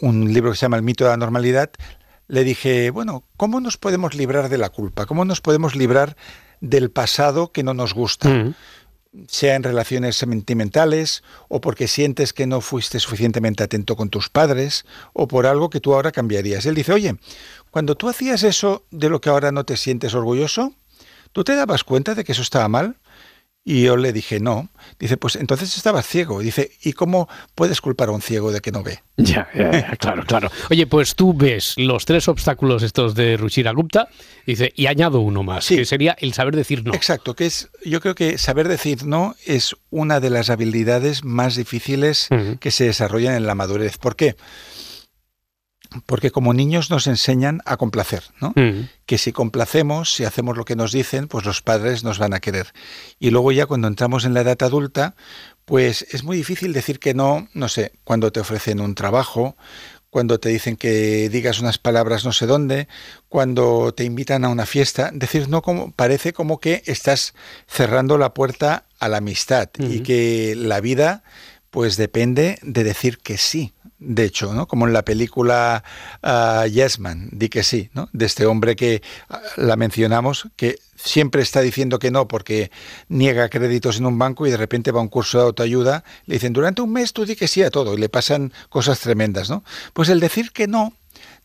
un 0.02 0.34
libro 0.34 0.52
que 0.52 0.58
se 0.58 0.64
llama 0.64 0.78
El 0.78 0.84
mito 0.84 1.06
de 1.06 1.12
la 1.12 1.18
normalidad, 1.18 1.72
le 2.28 2.44
dije, 2.44 2.90
bueno, 2.92 3.26
¿cómo 3.38 3.60
nos 3.60 3.78
podemos 3.78 4.16
librar 4.16 4.50
de 4.50 4.58
la 4.58 4.70
culpa? 4.70 5.06
¿Cómo 5.06 5.26
nos 5.26 5.42
podemos 5.42 5.76
librar 5.76 6.16
del 6.62 6.90
pasado 6.90 7.52
que 7.52 7.64
no 7.64 7.74
nos 7.74 7.94
gusta? 7.94 8.30
Mm. 8.30 8.56
Sea 9.28 9.56
en 9.56 9.64
relaciones 9.64 10.16
sentimentales 10.16 11.24
o 11.50 11.60
porque 11.60 11.88
sientes 11.88 12.34
que 12.34 12.48
no 12.48 12.62
fuiste 12.62 13.00
suficientemente 13.00 13.64
atento 13.64 13.96
con 13.96 14.10
tus 14.10 14.30
padres 14.30 14.86
o 15.14 15.28
por 15.28 15.46
algo 15.46 15.70
que 15.70 15.82
tú 15.82 15.94
ahora 15.94 16.12
cambiarías. 16.12 16.66
Él 16.66 16.76
dice, 16.76 16.94
oye, 16.94 17.16
cuando 17.72 17.96
tú 17.96 18.10
hacías 18.10 18.44
eso 18.44 18.86
de 18.92 19.10
lo 19.10 19.20
que 19.20 19.30
ahora 19.30 19.52
no 19.52 19.66
te 19.66 19.78
sientes 19.78 20.14
orgulloso, 20.14 20.74
¿tú 21.34 21.44
te 21.44 21.56
dabas 21.56 21.84
cuenta 21.84 22.16
de 22.16 22.24
que 22.24 22.32
eso 22.32 22.42
estaba 22.42 22.68
mal? 22.68 22.96
Y 23.64 23.84
yo 23.84 23.96
le 23.96 24.12
dije, 24.12 24.40
no. 24.40 24.70
Dice, 24.98 25.18
pues 25.18 25.36
entonces 25.36 25.78
estabas 25.78 26.08
ciego. 26.08 26.40
Dice, 26.40 26.72
¿y 26.82 26.94
cómo 26.94 27.30
puedes 27.54 27.80
culpar 27.80 28.10
a 28.10 28.12
un 28.12 28.22
ciego 28.22 28.52
de 28.52 28.60
que 28.60 28.72
no 28.72 28.84
ve? 28.84 29.00
Ya, 29.22 29.48
ya, 29.54 29.72
ya, 29.72 29.96
claro, 29.98 30.24
claro. 30.26 30.52
Oye, 30.72 30.88
pues 30.88 31.14
tú 31.14 31.36
ves 31.36 31.76
los 31.78 32.06
tres 32.06 32.28
obstáculos 32.28 32.82
estos 32.82 33.14
de 33.14 33.38
Ruchira 33.38 33.72
Gupta, 33.72 34.10
dice, 34.48 34.74
y 34.76 34.88
añado 34.88 35.20
uno 35.20 35.44
más, 35.44 35.68
que 35.68 35.86
sería 35.86 36.18
el 36.20 36.34
saber 36.34 36.56
decir 36.56 36.84
no. 36.84 36.92
Exacto, 36.96 37.36
que 37.36 37.46
es, 37.46 37.70
yo 37.86 38.02
creo 38.02 38.16
que 38.16 38.40
saber 38.40 38.68
decir 38.68 39.06
no 39.06 39.36
es 39.46 39.76
una 39.92 40.20
de 40.20 40.32
las 40.32 40.50
habilidades 40.50 41.24
más 41.24 41.56
difíciles 41.56 42.30
que 42.60 42.72
se 42.72 42.86
desarrollan 42.86 43.36
en 43.36 43.46
la 43.46 43.54
madurez. 43.54 44.00
¿Por 44.00 44.16
qué? 44.16 44.36
Porque 46.06 46.32
como 46.32 46.54
niños 46.54 46.90
nos 46.90 47.08
enseñan 47.08 47.62
a 47.66 47.78
complacer, 47.78 48.24
¿no? 48.40 48.54
Que 49.06 49.18
si 49.18 49.32
complacemos, 49.34 50.14
si 50.14 50.24
hacemos 50.24 50.56
lo 50.56 50.64
que 50.64 50.76
nos 50.76 50.92
dicen, 50.92 51.28
pues 51.28 51.46
los 51.46 51.62
padres 51.62 52.04
nos 52.04 52.18
van 52.18 52.34
a 52.34 52.40
querer. 52.40 52.74
Y 53.20 53.30
luego 53.30 53.52
ya 53.52 53.66
cuando 53.66 53.88
entramos 53.88 54.24
en 54.24 54.34
la 54.34 54.42
edad 54.42 54.62
adulta, 54.64 55.16
pues 55.66 56.06
es 56.12 56.24
muy 56.24 56.38
difícil 56.38 56.72
decir 56.74 57.00
que 57.00 57.14
no, 57.14 57.48
no 57.54 57.68
sé, 57.68 57.92
cuando 58.04 58.32
te 58.32 58.40
ofrecen 58.40 58.80
un 58.80 58.96
trabajo, 58.96 59.58
cuando 60.12 60.40
te 60.40 60.50
dicen 60.50 60.76
que 60.76 61.30
digas 61.30 61.60
unas 61.62 61.78
palabras 61.78 62.26
no 62.26 62.34
sé 62.34 62.46
dónde, 62.46 62.88
cuando 63.30 63.94
te 63.94 64.04
invitan 64.04 64.44
a 64.44 64.50
una 64.50 64.66
fiesta, 64.66 65.10
decir 65.14 65.48
no 65.48 65.62
como 65.62 65.92
parece 65.92 66.34
como 66.34 66.60
que 66.60 66.84
estás 66.86 67.34
cerrando 67.66 68.18
la 68.18 68.34
puerta 68.34 68.86
a 69.00 69.08
la 69.08 69.18
amistad 69.18 69.70
y 69.80 70.02
que 70.02 70.54
la 70.58 70.82
vida 70.82 71.24
pues 71.70 71.96
depende 71.96 72.60
de 72.62 72.84
decir 72.84 73.20
que 73.20 73.38
sí. 73.38 73.72
De 74.04 74.24
hecho, 74.24 74.56
¿no? 74.56 74.68
Como 74.68 74.88
en 74.88 74.94
la 74.94 75.06
película 75.06 75.84
ah, 76.24 76.66
Yes 76.66 76.98
Man, 76.98 77.30
di 77.32 77.50
que 77.50 77.62
sí, 77.62 77.92
¿no? 77.94 78.10
De 78.14 78.26
este 78.26 78.48
hombre 78.48 78.76
que 78.76 79.04
ah, 79.30 79.40
la 79.58 79.76
mencionamos, 79.76 80.48
que 80.56 80.80
siempre 80.96 81.44
está 81.44 81.62
diciendo 81.62 82.00
que 82.00 82.10
no 82.10 82.28
porque 82.28 82.72
niega 83.10 83.48
créditos 83.50 83.98
en 83.98 84.08
un 84.08 84.18
banco 84.18 84.48
y 84.48 84.50
de 84.50 84.58
repente 84.58 84.92
va 84.92 85.02
a 85.02 85.04
un 85.04 85.08
curso 85.08 85.38
de 85.38 85.44
autoayuda, 85.44 86.04
le 86.26 86.34
dicen, 86.34 86.52
durante 86.52 86.82
un 86.82 86.92
mes 86.92 87.14
tú 87.14 87.26
di 87.26 87.36
que 87.36 87.48
sí 87.48 87.62
a 87.62 87.70
todo 87.70 87.94
y 87.94 87.98
le 87.98 88.10
pasan 88.10 88.52
cosas 88.70 89.00
tremendas, 89.02 89.52
¿no? 89.52 89.64
Pues 89.94 90.10
el 90.10 90.20
decir 90.20 90.52
que 90.52 90.68
no, 90.68 90.94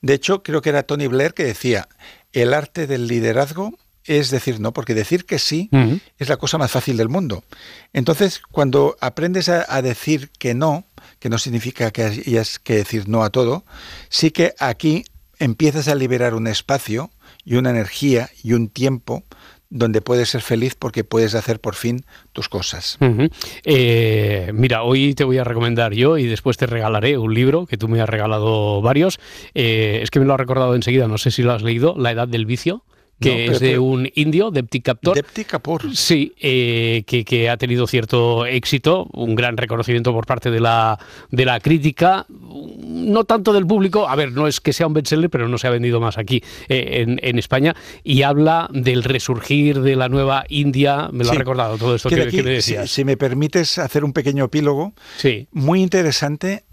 de 0.01 0.15
hecho 0.15 0.43
creo 0.43 0.63
que 0.63 0.71
era 0.71 0.83
Tony 0.83 1.09
Blair 1.09 1.35
que 1.35 1.45
decía, 1.45 1.89
el 2.33 2.55
arte 2.55 2.87
del 2.87 3.07
liderazgo 3.07 3.75
es 4.05 4.31
decir 4.31 4.61
no, 4.61 4.73
porque 4.73 4.95
decir 4.95 5.27
que 5.27 5.39
sí 5.39 5.69
es 6.19 6.29
la 6.31 6.39
cosa 6.39 6.57
más 6.57 6.71
fácil 6.71 6.97
del 6.97 7.09
mundo. 7.09 7.45
Entonces, 7.93 8.41
cuando 8.51 8.97
aprendes 9.01 9.49
a, 9.49 9.67
a 9.69 9.83
decir 9.83 10.31
que 10.39 10.55
no, 10.55 10.85
que 11.27 11.31
no 11.31 11.39
significa 11.39 11.91
que 11.91 12.05
hayas 12.05 12.61
que 12.61 12.77
decir 12.77 13.09
no 13.09 13.25
a 13.25 13.31
todo, 13.31 13.65
sí 14.09 14.31
que 14.31 14.55
aquí 14.61 15.03
empiezas 15.41 15.89
a 15.89 15.97
liberar 15.97 16.35
un 16.35 16.47
espacio 16.47 17.11
y 17.45 17.57
una 17.57 17.71
energía 17.71 18.31
y 18.45 18.53
un 18.53 18.69
tiempo 18.69 19.25
donde 19.69 20.03
puedes 20.03 20.29
ser 20.29 20.41
feliz 20.41 20.77
porque 20.79 21.03
puedes 21.03 21.35
hacer 21.35 21.59
por 21.59 21.75
fin 21.75 22.05
tus 22.33 22.49
cosas. 22.49 22.97
Eh, 23.65 24.53
mira, 24.55 24.85
hoy 24.85 25.15
te 25.15 25.25
voy 25.25 25.39
a 25.39 25.43
recomendar 25.43 25.95
yo 25.95 26.17
y 26.17 26.27
después 26.27 26.59
te 26.59 26.67
regalaré 26.67 27.19
un 27.19 27.35
libro 27.35 27.67
que 27.67 27.77
tú 27.77 27.89
me 27.89 28.01
has 28.01 28.09
regalado 28.09 28.81
varios. 28.81 29.19
Eh, 29.53 29.99
es 30.05 30.13
que 30.13 30.21
me 30.21 30.27
lo 30.27 30.35
ha 30.35 30.37
recordado 30.37 30.77
enseguida, 30.77 31.09
no 31.09 31.19
sé 31.19 31.33
si 31.33 31.43
lo 31.43 31.55
has 31.55 31.63
leído, 31.63 31.97
La 31.99 32.13
Edad 32.13 32.29
del 32.29 32.47
Vicio 32.47 32.85
que 33.21 33.31
No, 33.31 33.37
pero- 33.37 33.53
es 33.53 33.61
de 33.61 33.69
pero- 33.71 33.83
un 33.83 34.11
indio, 34.15 34.51
Depti 34.51 34.81
Kapur. 34.81 35.15
Depti 35.15 35.45
Kapur. 35.45 35.97
Sí, 35.97 36.35
eh, 36.41 37.03
que, 37.07 37.25
que 37.25 37.49
ha 37.49 37.57
tenido 37.57 37.87
cierto 37.87 38.45
éxito, 38.47 39.09
un 39.13 39.35
gran 39.35 39.57
reconocimiento 39.57 40.13
por 40.13 40.27
parte 40.27 40.51
de 40.51 40.61
la, 40.61 40.99
de 41.31 41.45
la 41.47 41.59
crítica, 41.61 42.27
no 42.29 43.25
tanto 43.25 43.53
del 43.55 43.67
público, 43.67 44.09
a 44.09 44.15
ver, 44.17 44.33
no 44.33 44.47
es 44.47 44.61
que 44.61 44.73
sea 44.75 44.87
un 44.87 44.93
bestseller, 44.95 45.31
pero 45.31 45.49
no 45.49 45.57
se 45.59 45.67
ha 45.67 45.71
vendido 45.71 45.99
más 46.01 46.19
aquí 46.19 46.43
eh, 46.69 47.03
en, 47.07 47.19
en 47.23 47.39
España, 47.39 47.75
y 48.05 48.23
habla 48.23 48.69
del 48.73 49.03
resurgir 49.03 49.81
de 49.81 49.97
la 49.97 50.09
nueva 50.11 50.45
India, 50.49 51.09
me 51.13 51.25
lo 51.25 51.31
Sí. 51.31 51.37
ha 51.37 51.39
recordado 51.39 51.79
todo 51.79 51.95
esto 51.97 52.09
Que 52.11 52.17
que, 52.17 52.23
aquí, 52.23 52.37
que 52.37 52.43
me 52.43 52.51
si, 52.61 52.73
decías. 52.73 52.91
si 52.91 53.05
me 53.05 53.17
permites 53.17 53.79
hacer 53.79 54.05
un 54.05 54.13
pequeño 54.13 54.45
epílogo, 54.45 54.93
Sí. 55.17 55.49
muy 55.53 55.81
interesante 55.83 56.65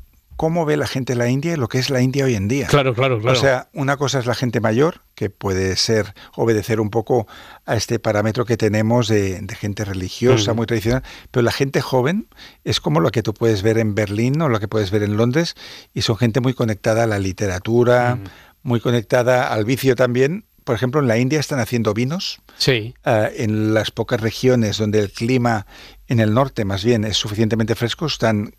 cómo 0.44 0.66
ve 0.66 0.76
la 0.76 0.88
gente 0.88 1.16
la 1.16 1.30
India 1.30 1.54
y 1.54 1.56
lo 1.56 1.70
que 1.70 1.80
es 1.80 1.90
la 1.90 2.02
India 2.02 2.26
hoy 2.26 2.36
en 2.36 2.50
día. 2.50 2.68
Claro, 2.68 2.94
claro, 2.94 3.18
claro. 3.22 3.38
O 3.38 3.40
sea, 3.42 3.70
una 3.72 3.96
cosa 3.96 4.20
es 4.20 4.26
la 4.26 4.36
gente 4.36 4.60
mayor, 4.60 5.00
que 5.16 5.30
puede 5.30 5.78
ser 5.78 6.14
obedecer 6.36 6.82
un 6.82 6.90
poco 6.90 7.28
a 7.66 7.78
este 7.78 7.98
parámetro 7.98 8.44
que 8.44 8.58
tenemos 8.58 9.08
de, 9.08 9.40
de 9.40 9.56
gente 9.56 9.86
religiosa, 9.86 10.52
Mm. 10.52 10.56
muy 10.58 10.66
tradicional, 10.66 11.02
pero 11.32 11.44
la 11.44 11.54
gente 11.54 11.80
joven 11.80 12.28
es 12.66 12.82
como 12.82 13.00
lo 13.00 13.12
que 13.12 13.24
tú 13.24 13.34
puedes 13.34 13.62
ver 13.62 13.78
en 13.78 13.96
Berlín 13.96 14.42
o 14.42 14.50
lo 14.50 14.60
que 14.60 14.68
puedes 14.68 14.92
ver 14.92 15.04
en 15.04 15.16
Londres, 15.16 15.56
y 15.94 16.02
son 16.02 16.18
gente 16.18 16.42
muy 16.42 16.54
conectada 16.54 17.04
a 17.06 17.08
la 17.08 17.20
literatura, 17.20 18.16
Mm. 18.16 18.24
muy 18.64 18.82
conectada 18.82 19.48
al 19.54 19.64
vicio 19.64 19.96
también. 19.96 20.44
Por 20.66 20.76
ejemplo, 20.76 21.00
en 21.00 21.08
la 21.08 21.18
India 21.18 21.40
están 21.40 21.60
haciendo 21.60 21.94
vinos. 21.94 22.42
Sí. 22.58 22.94
Ah, 23.06 23.30
en 23.34 23.74
las 23.74 23.92
pocas 23.92 24.20
regiones 24.20 24.78
donde 24.78 25.00
el 25.00 25.10
clima 25.10 25.68
en 26.08 26.20
el 26.20 26.34
norte 26.34 26.66
más 26.66 26.84
bien 26.84 27.06
es 27.06 27.16
suficientemente 27.18 27.76
fresco, 27.76 28.06
están 28.08 28.56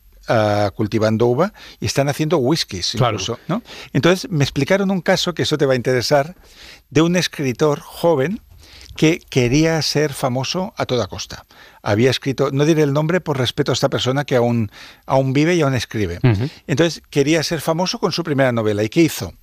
cultivando 0.75 1.27
uva 1.27 1.53
y 1.81 1.87
están 1.87 2.09
haciendo 2.09 2.39
whiskies 2.39 2.93
Claro. 2.93 3.14
incluso, 3.14 3.39
¿no? 3.49 3.62
Entonces 3.93 4.31
me 4.31 4.45
explicaron 4.45 4.91
un 4.91 5.01
caso 5.01 5.35
que 5.35 5.43
eso 5.43 5.59
te 5.59 5.66
va 5.66 5.75
a 5.75 5.77
interesar 5.77 6.35
de 6.91 7.03
un 7.03 7.16
escritor 7.16 7.81
joven 7.81 8.41
que 8.97 9.18
quería 9.29 9.83
ser 9.83 10.12
famoso 10.12 10.72
a 10.77 10.87
toda 10.87 11.09
costa. 11.09 11.45
Había 11.83 12.11
escrito, 12.11 12.51
no 12.53 12.64
diré 12.64 12.83
el 12.85 12.93
nombre 12.93 13.20
por 13.20 13.39
respeto 13.39 13.72
a 13.72 13.75
esta 13.75 13.89
persona 13.89 14.25
que 14.25 14.37
aún, 14.37 14.70
aún 15.05 15.33
vive 15.33 15.57
y 15.57 15.62
aún 15.62 15.75
escribe. 15.75 16.20
Entonces 16.68 17.03
quería 17.11 17.43
ser 17.43 17.61
famoso 17.61 17.99
con 17.99 18.12
su 18.12 18.22
primera 18.22 18.53
novela. 18.53 18.85
¿Y 18.85 18.89
qué 18.89 19.01
hizo? 19.03 19.35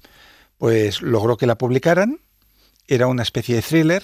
Pues 0.58 1.02
logró 1.02 1.36
que 1.38 1.48
la 1.48 1.58
publicaran, 1.58 2.20
era 2.88 3.08
una 3.08 3.24
especie 3.24 3.56
de 3.56 3.62
thriller, 3.62 4.04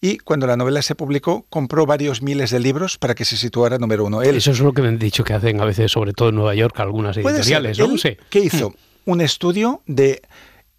y 0.00 0.18
cuando 0.18 0.46
la 0.46 0.56
novela 0.56 0.82
se 0.82 0.94
publicó 0.94 1.46
compró 1.50 1.86
varios 1.86 2.22
miles 2.22 2.50
de 2.50 2.60
libros 2.60 2.98
para 2.98 3.14
que 3.14 3.24
se 3.24 3.36
situara 3.36 3.78
número 3.78 4.04
uno. 4.04 4.22
Él, 4.22 4.36
Eso 4.36 4.52
es 4.52 4.60
lo 4.60 4.72
que 4.72 4.82
me 4.82 4.88
han 4.88 4.98
dicho 4.98 5.24
que 5.24 5.34
hacen 5.34 5.60
a 5.60 5.64
veces, 5.64 5.90
sobre 5.90 6.12
todo 6.12 6.28
en 6.28 6.36
Nueva 6.36 6.54
York, 6.54 6.78
algunas 6.80 7.16
ser. 7.16 7.26
editoriales, 7.26 7.78
¿no? 7.78 7.86
Él, 7.86 7.98
Sí. 7.98 8.16
¿Qué 8.30 8.40
hizo? 8.40 8.74
Un 9.04 9.20
estudio 9.20 9.82
de 9.86 10.22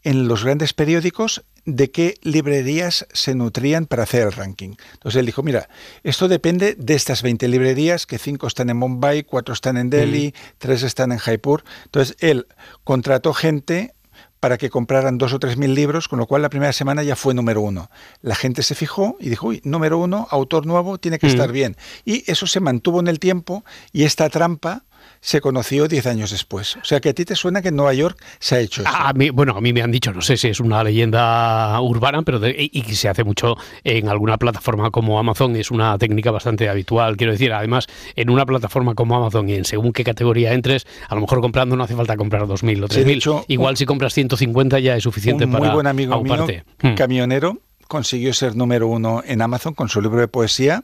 en 0.04 0.28
los 0.28 0.44
grandes 0.46 0.74
periódicos 0.74 1.44
de 1.66 1.92
qué 1.92 2.16
librerías 2.24 3.06
se 3.12 3.36
nutrían 3.36 3.86
para 3.86 4.04
hacer 4.04 4.24
el 4.24 4.32
ranking. 4.32 4.76
Entonces 4.94 5.20
él 5.20 5.26
dijo, 5.26 5.44
mira, 5.44 5.70
esto 6.04 6.28
depende 6.28 6.76
de 6.76 6.94
estas 6.96 7.22
20 7.22 7.48
librerías, 7.50 8.06
que 8.06 8.18
5 8.18 8.48
están 8.48 8.70
en 8.70 8.78
Mumbai, 8.78 9.24
4 9.24 9.54
están 9.54 9.78
en 9.78 9.90
Delhi, 9.90 10.34
3 10.58 10.84
están 10.84 11.12
en 11.12 11.18
Jaipur. 11.18 11.64
Entonces 11.86 12.16
él 12.22 12.48
contrató 12.84 13.34
gente 13.34 13.94
para 14.40 14.58
que 14.58 14.70
compraran 14.70 15.18
dos 15.18 15.34
o 15.34 15.40
tres 15.40 15.58
mil 15.58 15.74
libros, 15.76 16.08
con 16.08 16.20
lo 16.20 16.26
cual 16.28 16.42
la 16.42 16.50
primera 16.50 16.74
semana 16.74 17.04
ya 17.04 17.16
fue 17.16 17.34
número 17.34 17.62
uno. 17.62 17.90
La 18.22 18.36
gente 18.36 18.64
se 18.64 18.76
fijó 18.76 19.18
y 19.20 19.30
dijo, 19.30 19.48
uy, 19.48 19.62
número 19.64 19.98
uno, 19.98 20.28
autor 20.32 20.66
nuevo, 20.66 20.98
tiene 20.98 21.20
que 21.20 21.28
Mm. 21.28 21.30
estar 21.30 21.52
bien. 21.52 21.76
Y 22.06 22.30
eso 22.32 22.48
se 22.48 22.60
mantuvo 22.60 23.00
en 23.00 23.08
el 23.08 23.20
tiempo 23.20 23.64
y 23.92 24.04
esta 24.04 24.30
trampa 24.30 24.84
se 25.22 25.42
conoció 25.42 25.88
10 25.88 26.06
años 26.08 26.32
después. 26.32 26.76
O 26.78 26.84
sea 26.86 27.00
que 27.02 27.10
a 27.10 27.14
ti 27.14 27.26
te 27.26 27.36
suena 27.36 27.62
que 27.62 27.70
en 27.70 27.76
Nueva 27.76 27.94
York 27.94 28.18
se 28.40 28.56
ha 28.56 28.60
hecho 28.60 28.82
eso. 28.82 28.90
A 28.94 29.14
mí, 29.14 29.30
bueno, 29.30 29.54
a 29.58 29.62
mí 29.62 29.74
me 29.74 29.82
han 29.82 29.92
dicho, 29.92 30.12
no 30.14 30.22
sé 30.22 30.38
si 30.38 30.48
es 30.48 30.60
una 30.60 30.84
leyenda 30.84 31.80
urbana, 31.82 32.22
pero 32.22 32.40
de- 32.40 32.56
y, 32.58 32.82
que 32.82 32.96
se 32.96 33.10
hace 33.10 33.24
mucho 33.24 33.56
en 33.84 34.08
alguna 34.10 34.38
plataforma 34.38 34.92
como 34.92 35.20
Amazon, 35.20 35.56
es 35.56 35.72
una 35.72 35.98
técnica 35.98 36.32
bastante 36.32 36.70
habitual. 36.70 37.18
Quiero 37.18 37.34
decir, 37.34 37.52
además, 37.54 37.88
en 38.16 38.30
una 38.30 38.46
plataforma 38.46 38.94
como 38.96 39.18
Amazon 39.18 39.50
y 39.50 39.56
en 39.56 39.66
según 39.66 39.92
qué 39.94 40.04
categoría 40.04 40.54
entres, 40.54 40.86
a 41.08 41.16
lo 41.16 41.22
mejor 41.22 41.42
comprando 41.42 41.76
no 41.76 41.84
hace 41.84 41.96
falta 41.96 42.16
comprar 42.18 42.44
2.000 42.48 42.84
o 42.84 42.88
Sí, 42.88 43.00
de 43.00 43.06
3.000. 43.06 43.16
hecho, 43.18 43.46
Igual 43.48 43.78
si 43.78 43.86
compras 43.86 44.14
150 44.14 44.80
ya 44.80 44.96
es 44.96 45.04
suficiente 45.04 45.46
un 45.46 45.52
para 45.52 45.66
muy 45.66 45.74
buen 45.74 45.88
amigo 45.88 46.22
mío, 46.22 46.34
auparte. 46.34 46.64
Mm. 46.82 46.94
camionero, 46.96 47.58
consiguió 47.90 48.34
ser 48.34 48.56
número 48.56 48.88
uno 48.88 49.24
en 49.26 49.42
Amazon 49.42 49.74
con 49.74 49.90
su 49.90 50.00
libro 50.00 50.20
de 50.20 50.28
poesía. 50.28 50.84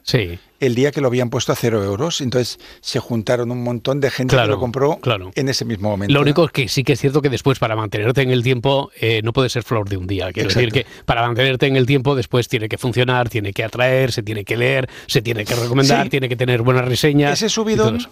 El 0.58 0.74
día 0.74 0.90
que 0.90 1.00
lo 1.00 1.06
habían 1.06 1.30
puesto 1.30 1.52
a 1.52 1.54
cero 1.54 1.84
euros, 1.84 2.20
entonces 2.20 2.58
se 2.80 2.98
juntaron 2.98 3.50
un 3.52 3.62
montón 3.62 4.00
de 4.00 4.10
gente 4.10 4.34
que 4.36 4.46
lo 4.46 4.58
compró 4.58 4.98
claro. 5.00 5.30
en 5.36 5.48
ese 5.48 5.64
mismo 5.64 5.88
momento. 5.90 6.12
Lo 6.12 6.20
único 6.20 6.44
es 6.46 6.50
que 6.50 6.66
sí 6.68 6.82
que 6.82 6.94
es 6.94 7.00
cierto 7.00 7.22
que 7.22 7.28
después 7.28 7.58
para 7.60 7.76
mantenerte 7.76 8.22
en 8.22 8.30
el 8.30 8.42
tiempo 8.42 8.90
eh, 9.00 9.20
no 9.22 9.32
puede 9.32 9.48
ser 9.50 9.62
flor 9.62 9.88
de 9.88 9.96
un 9.98 10.06
día. 10.08 10.32
Quiero 10.32 10.48
Exacto. 10.48 10.66
decir 10.66 10.84
que 10.84 11.04
para 11.04 11.22
mantenerte 11.22 11.66
en 11.66 11.76
el 11.76 11.86
tiempo 11.86 12.16
después 12.16 12.48
tiene 12.48 12.68
que 12.68 12.76
funcionar, 12.76 13.28
tiene 13.28 13.52
que 13.52 13.62
atraer, 13.62 14.10
se 14.10 14.24
tiene 14.24 14.44
que 14.44 14.56
leer, 14.56 14.88
se 15.06 15.22
tiene 15.22 15.44
que 15.44 15.54
recomendar, 15.54 16.04
Sí. 16.04 16.10
tiene 16.10 16.28
que 16.28 16.36
tener 16.36 16.62
buenas 16.62 16.86
reseñas. 16.86 17.34
Ese 17.34 17.48
subidón 17.50 17.96
eso. 17.98 18.10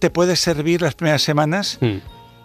te 0.00 0.10
puede 0.10 0.34
servir 0.34 0.82
las 0.82 0.94
primeras 0.94 1.22
semanas 1.22 1.78
Mm. 1.80 1.98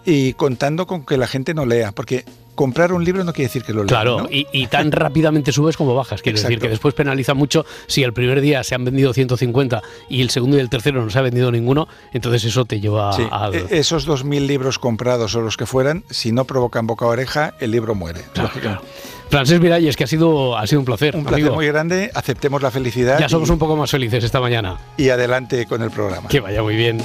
y 0.04 0.34
contando 0.34 0.86
con 0.86 1.04
que 1.04 1.16
la 1.16 1.26
gente 1.26 1.54
no 1.54 1.66
lea, 1.66 1.90
porque 1.90 2.24
comprar 2.58 2.92
un 2.92 3.04
libro 3.04 3.22
no 3.22 3.32
quiere 3.32 3.46
decir 3.46 3.62
que 3.62 3.72
lo 3.72 3.84
lea. 3.84 3.86
Claro, 3.88 4.22
¿no? 4.22 4.28
y, 4.28 4.48
y 4.52 4.66
tan 4.66 4.90
rápidamente 4.90 5.52
subes 5.52 5.76
como 5.76 5.94
bajas. 5.94 6.22
Quiero 6.22 6.40
decir 6.42 6.58
que 6.58 6.68
después 6.68 6.92
penaliza 6.92 7.32
mucho 7.34 7.64
si 7.86 8.02
el 8.02 8.12
primer 8.12 8.40
día 8.40 8.64
se 8.64 8.74
han 8.74 8.84
vendido 8.84 9.12
150 9.14 9.80
y 10.08 10.22
el 10.22 10.30
segundo 10.30 10.56
y 10.56 10.60
el 10.60 10.68
tercero 10.68 11.04
no 11.04 11.08
se 11.08 11.18
ha 11.20 11.22
vendido 11.22 11.52
ninguno, 11.52 11.86
entonces 12.12 12.42
eso 12.44 12.64
te 12.64 12.80
lleva 12.80 13.12
Sí, 13.12 13.22
a... 13.30 13.50
e- 13.52 13.78
esos 13.78 14.08
2.000 14.08 14.44
libros 14.46 14.80
comprados 14.80 15.36
o 15.36 15.40
los 15.40 15.56
que 15.56 15.66
fueran, 15.66 16.02
si 16.10 16.32
no 16.32 16.44
provocan 16.46 16.88
boca 16.88 17.04
a 17.04 17.08
oreja, 17.08 17.54
el 17.60 17.70
libro 17.70 17.94
muere. 17.94 18.22
lógicamente. 18.34 18.84
Francés 19.30 19.60
Miralles, 19.60 19.94
que 19.96 20.04
ha 20.04 20.06
sido, 20.08 20.56
ha 20.56 20.66
sido 20.66 20.80
un 20.80 20.86
placer. 20.86 21.14
Un 21.14 21.22
placer 21.22 21.40
amigo. 21.42 21.54
muy 21.54 21.66
grande, 21.66 22.10
aceptemos 22.14 22.62
la 22.62 22.70
felicidad 22.70 23.18
Ya 23.20 23.28
somos 23.28 23.48
y, 23.50 23.52
un 23.52 23.58
poco 23.58 23.76
más 23.76 23.90
felices 23.90 24.24
esta 24.24 24.40
mañana. 24.40 24.78
y 24.96 25.10
adelante 25.10 25.66
con 25.66 25.82
el 25.82 25.90
programa. 25.90 26.28
Que 26.28 26.40
vaya 26.40 26.62
muy 26.62 26.74
bien. 26.74 26.98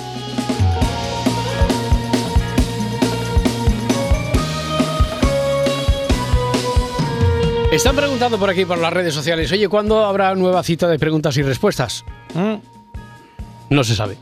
Están 7.73 7.95
preguntando 7.95 8.37
por 8.37 8.49
aquí, 8.49 8.65
por 8.65 8.77
las 8.77 8.93
redes 8.93 9.13
sociales, 9.15 9.51
oye, 9.51 9.67
¿cuándo 9.67 10.05
habrá 10.05 10.35
nueva 10.35 10.61
cita 10.61 10.87
de 10.87 10.99
preguntas 10.99 11.35
y 11.37 11.41
respuestas? 11.41 12.05
No 13.69 13.83
se 13.83 13.95
sabe. 13.95 14.15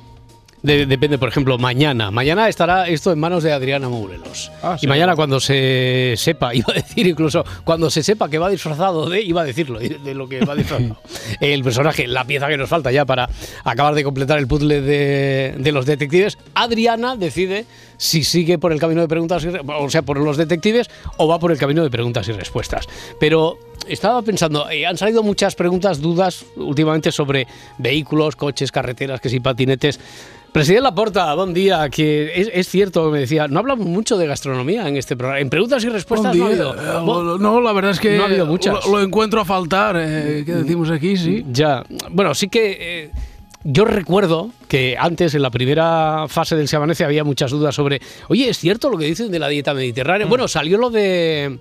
De- 0.64 0.86
depende, 0.86 1.18
por 1.18 1.28
ejemplo, 1.28 1.58
mañana. 1.58 2.12
Mañana 2.12 2.48
estará 2.48 2.88
esto 2.88 3.12
en 3.12 3.20
manos 3.20 3.44
de 3.44 3.52
Adriana 3.52 3.90
Mourelos. 3.90 4.52
Ah, 4.64 4.78
y 4.80 4.88
mañana 4.88 5.16
cuando 5.16 5.40
se 5.40 6.14
sepa, 6.18 6.54
iba 6.56 6.68
a 6.70 6.76
decir 6.76 7.08
incluso, 7.08 7.44
cuando 7.66 7.90
se 7.90 8.04
sepa 8.04 8.30
que 8.30 8.38
va 8.38 8.50
disfrazado 8.50 9.10
de, 9.10 9.22
iba 9.22 9.42
a 9.42 9.44
decirlo, 9.44 9.80
de 9.80 10.14
lo 10.14 10.30
que 10.30 10.46
va 10.46 10.56
disfrazado. 10.56 10.98
el 11.42 11.64
personaje, 11.64 12.08
la 12.08 12.24
pieza 12.26 12.48
que 12.48 12.58
nos 12.58 12.70
falta 12.70 12.92
ya 12.92 13.06
para 13.06 13.28
acabar 13.66 13.96
de 13.96 14.04
completar 14.04 14.38
el 14.40 14.48
puzzle 14.48 14.82
de, 14.82 15.56
de 15.58 15.72
los 15.72 15.86
detectives, 15.86 16.38
Adriana 16.54 17.16
decide 17.18 17.66
si 18.02 18.24
sigue 18.24 18.58
por 18.58 18.72
el 18.74 18.80
camino 18.80 19.02
de 19.02 19.08
preguntas, 19.08 19.46
y 19.46 19.50
o 19.50 19.90
sea, 19.92 20.02
por 20.02 20.18
los 20.18 20.36
detectives, 20.36 20.90
o 21.18 21.28
va 21.28 21.38
por 21.38 21.52
el 21.52 21.60
camino 21.60 21.84
de 21.84 21.92
preguntas 21.92 22.28
y 22.28 22.32
respuestas. 22.32 22.90
Pero 23.20 23.60
estaba 23.88 24.24
pensando, 24.24 24.68
eh, 24.72 24.88
han 24.88 24.98
salido 24.98 25.22
muchas 25.22 25.54
preguntas, 25.54 26.02
dudas 26.02 26.44
últimamente 26.56 27.12
sobre 27.12 27.46
vehículos, 27.78 28.36
coches, 28.36 28.72
carreteras, 28.72 29.22
que 29.22 29.30
si 29.30 29.40
patinetes. 29.40 30.00
Presidente 30.52 30.82
Laporta, 30.82 31.32
buen 31.36 31.54
día. 31.54 31.88
Que 31.90 32.42
es, 32.42 32.50
es 32.52 32.68
cierto, 32.68 33.12
me 33.12 33.20
decía, 33.20 33.48
no 33.48 33.60
hablamos 33.60 33.86
mucho 33.86 34.18
de 34.18 34.26
gastronomía 34.26 34.88
en 34.88 34.98
este 34.98 35.16
programa. 35.16 35.40
En 35.40 35.52
preguntas 35.52 35.84
y 35.84 35.90
respuestas 35.90 36.36
no 36.36 36.46
ha 36.46 36.48
habido. 36.48 36.74
Eh, 36.74 37.38
no, 37.40 37.62
la 37.62 37.72
verdad 37.72 37.92
es 37.92 38.00
que 38.00 38.18
no 38.18 38.24
ha 38.24 38.26
habido 38.26 38.48
muchas. 38.48 38.84
Lo, 38.84 38.98
lo 38.98 39.04
encuentro 39.04 39.42
a 39.42 39.46
faltar, 39.46 39.96
eh, 40.00 40.42
¿qué 40.44 40.54
decimos 40.54 40.90
aquí? 40.90 41.16
Sí. 41.18 41.46
Ya, 41.52 41.86
bueno, 42.10 42.34
sí 42.34 42.50
que 42.50 42.78
eh, 42.80 43.12
yo 43.64 43.86
recuerdo 43.86 44.50
que 44.68 44.98
antes, 45.00 45.36
en 45.36 45.42
la 45.42 45.50
primera 45.52 46.26
fase 46.28 46.56
del 46.56 46.68
Se 46.68 46.76
Amanece, 46.76 47.04
había 47.04 47.24
muchas 47.24 47.52
dudas 47.52 47.76
sobre, 47.76 48.02
oye, 48.30 48.50
¿es 48.50 48.58
cierto 48.58 48.90
lo 48.90 48.98
que 48.98 49.06
dicen 49.06 49.32
de 49.32 49.40
la 49.40 49.48
dieta 49.50 49.74
Mm. 49.74 49.78
mediterránea? 49.78 50.28
Bueno, 50.28 50.48
salió 50.48 50.78
lo 50.78 50.90
de... 50.90 51.60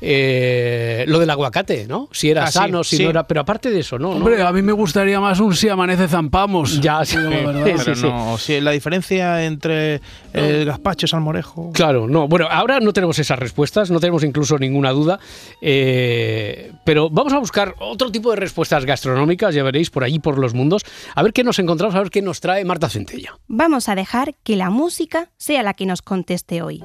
eh, 0.00 1.04
lo 1.08 1.18
del 1.18 1.30
aguacate, 1.30 1.86
¿no? 1.86 2.08
Si 2.12 2.30
era 2.30 2.44
Ah, 2.44 2.46
sí, 2.48 2.52
sano, 2.54 2.84
si 2.84 2.96
sí. 2.98 3.04
no 3.04 3.10
era. 3.10 3.26
Pero 3.26 3.40
aparte 3.40 3.70
de 3.70 3.80
eso, 3.80 3.98
¿no? 3.98 4.10
¿no? 4.10 4.16
Hombre, 4.16 4.42
a 4.42 4.52
mí 4.52 4.62
me 4.62 4.72
gustaría 4.72 5.18
más 5.20 5.40
un 5.40 5.54
si 5.54 5.68
amanece 5.68 6.06
zampamos. 6.08 6.80
Ya, 6.80 7.04
sí, 7.04 7.16
Digo 7.16 7.30
la 7.30 7.36
verdad. 7.52 7.82
Pero 7.84 7.94
no, 7.96 8.38
si 8.38 8.60
la 8.60 8.70
diferencia 8.72 9.44
entre 9.44 10.00
el 10.32 10.64
gazpacho 10.66 11.06
y 11.06 11.08
salmorejo. 11.08 11.70
Claro, 11.72 12.06
no. 12.08 12.28
Bueno, 12.28 12.46
ahora 12.50 12.78
no 12.80 12.92
tenemos 12.92 13.18
esas 13.18 13.38
respuestas, 13.38 13.90
no 13.90 13.98
tenemos 14.00 14.22
incluso 14.24 14.58
ninguna 14.58 14.90
duda, 14.90 15.18
eh, 15.62 16.72
pero 16.84 17.08
vamos 17.10 17.32
a 17.32 17.38
buscar 17.38 17.74
otro 17.80 18.10
tipo 18.12 18.30
de 18.30 18.36
respuestas 18.36 18.84
gastronómicas, 18.84 19.54
ya 19.54 19.62
veréis, 19.62 19.90
por 19.90 20.04
allí, 20.04 20.18
por 20.18 20.38
los 20.38 20.54
mundos, 20.54 20.82
a 21.14 21.22
ver 21.22 21.32
qué 21.32 21.42
nos 21.44 21.58
encontramos, 21.58 21.94
a 21.94 22.00
ver 22.00 22.10
qué 22.10 22.22
nos 22.22 22.40
trae 22.40 22.64
Marta 22.64 22.88
Centella. 22.88 23.38
Vamos 23.48 23.88
a 23.88 23.94
dejar 23.94 24.34
que 24.42 24.56
la 24.56 24.70
música 24.70 25.30
sea 25.36 25.62
la 25.62 25.74
que 25.74 25.86
nos 25.86 26.02
conteste 26.02 26.62
hoy. 26.62 26.82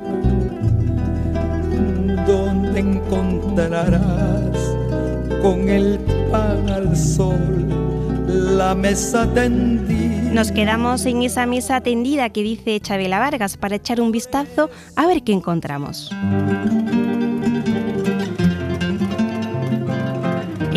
Encontrarás 2.75 4.57
con 5.41 5.69
el 5.69 5.99
pan 6.31 6.69
al 6.69 6.95
sol 6.95 7.67
la 8.27 8.75
mesa 8.75 9.27
tendida. 9.33 10.31
Nos 10.31 10.51
quedamos 10.51 11.05
en 11.05 11.23
esa 11.23 11.45
mesa 11.45 11.81
tendida 11.81 12.29
que 12.29 12.43
dice 12.43 12.79
Chabela 12.79 13.19
Vargas 13.19 13.57
para 13.57 13.75
echar 13.75 13.99
un 13.99 14.11
vistazo 14.11 14.69
a 14.95 15.07
ver 15.07 15.23
qué 15.23 15.33
encontramos. 15.33 16.09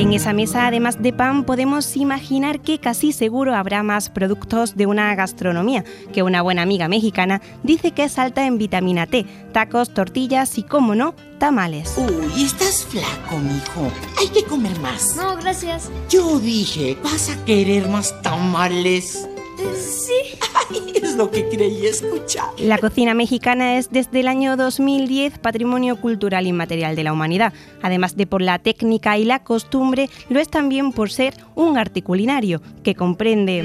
En 0.04 0.12
esa 0.12 0.34
mesa, 0.34 0.66
además 0.66 1.00
de 1.00 1.14
pan, 1.14 1.44
podemos 1.44 1.96
imaginar 1.96 2.60
que 2.60 2.78
casi 2.78 3.10
seguro 3.10 3.54
habrá 3.54 3.82
más 3.82 4.10
productos 4.10 4.76
de 4.76 4.84
una 4.84 5.14
gastronomía, 5.14 5.82
que 6.12 6.22
una 6.22 6.42
buena 6.42 6.60
amiga 6.60 6.88
mexicana 6.88 7.40
dice 7.62 7.92
que 7.92 8.04
es 8.04 8.18
alta 8.18 8.46
en 8.46 8.58
vitamina 8.58 9.06
T, 9.06 9.24
tacos, 9.52 9.94
tortillas 9.94 10.58
y, 10.58 10.62
como 10.62 10.94
no, 10.94 11.14
tamales. 11.38 11.94
Uy, 11.96 12.44
estás 12.44 12.84
flaco, 12.84 13.38
mijo. 13.38 13.90
Hay 14.20 14.28
que 14.28 14.44
comer 14.44 14.78
más. 14.80 15.16
No, 15.16 15.36
gracias. 15.36 15.90
Yo 16.10 16.38
dije, 16.38 16.98
¿vas 17.02 17.30
a 17.30 17.42
querer 17.46 17.88
más 17.88 18.20
tamales? 18.20 19.26
Sí. 19.74 20.38
es 21.02 21.16
lo 21.16 21.30
que 21.30 21.48
creí 21.48 21.86
escuchar. 21.86 22.48
La 22.58 22.78
cocina 22.78 23.14
mexicana 23.14 23.78
es 23.78 23.90
desde 23.90 24.20
el 24.20 24.28
año 24.28 24.56
2010 24.56 25.38
Patrimonio 25.38 25.96
Cultural 26.00 26.46
Inmaterial 26.46 26.96
de 26.96 27.04
la 27.04 27.12
Humanidad. 27.12 27.52
Además 27.82 28.16
de 28.16 28.26
por 28.26 28.42
la 28.42 28.58
técnica 28.58 29.16
y 29.18 29.24
la 29.24 29.42
costumbre, 29.42 30.08
lo 30.28 30.40
es 30.40 30.48
también 30.48 30.92
por 30.92 31.10
ser 31.10 31.34
un 31.54 31.78
arte 31.78 32.02
culinario 32.02 32.60
que 32.82 32.94
comprende 32.94 33.62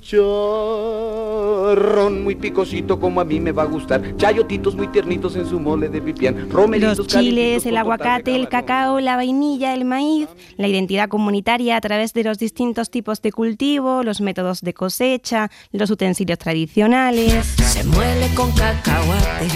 Chicharrón 0.00 1.76
muy 2.24 2.34
picosito 2.34 2.98
como 3.00 3.20
a 3.20 3.24
mí 3.24 3.40
me 3.40 3.52
va 3.52 3.62
a 3.64 3.66
gustar. 3.66 4.16
Chayotitos 4.16 4.74
muy 4.74 4.88
tiernitos 4.88 5.36
en 5.36 5.46
su 5.46 5.60
mole 5.60 5.88
de 5.88 6.00
pipián. 6.00 6.50
Romeritos 6.50 6.98
los 6.98 7.06
chiles, 7.06 7.66
el 7.66 7.76
aguacate, 7.76 8.34
el 8.34 8.48
cacao, 8.48 9.00
la 9.00 9.16
vainilla, 9.16 9.74
el 9.74 9.84
maíz, 9.84 10.28
la 10.56 10.68
identidad 10.68 11.08
comunitaria 11.08 11.76
a 11.76 11.80
través 11.80 12.12
de 12.12 12.24
los 12.24 12.38
distintos 12.38 12.90
tipos 12.90 13.22
de 13.22 13.32
cultivo, 13.32 14.02
los 14.02 14.20
métodos 14.20 14.60
de 14.60 14.74
cosecha, 14.74 15.50
los 15.72 15.90
utensilios 15.90 16.38
tradicionales. 16.38 17.46
Se 17.46 17.84
muele 17.84 18.28
con 18.34 18.50
cacahuate, 18.52 19.48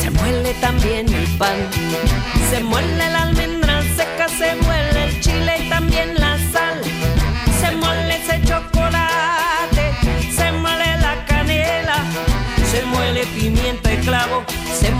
se 0.00 0.10
muele 0.10 0.54
también 0.60 1.08
el 1.12 1.38
pan, 1.38 1.56
se 2.50 2.62
muele 2.62 2.96
la 2.96 3.22
almendra 3.22 3.82
seca, 3.96 4.28
se 4.28 4.54
muele 4.62 4.83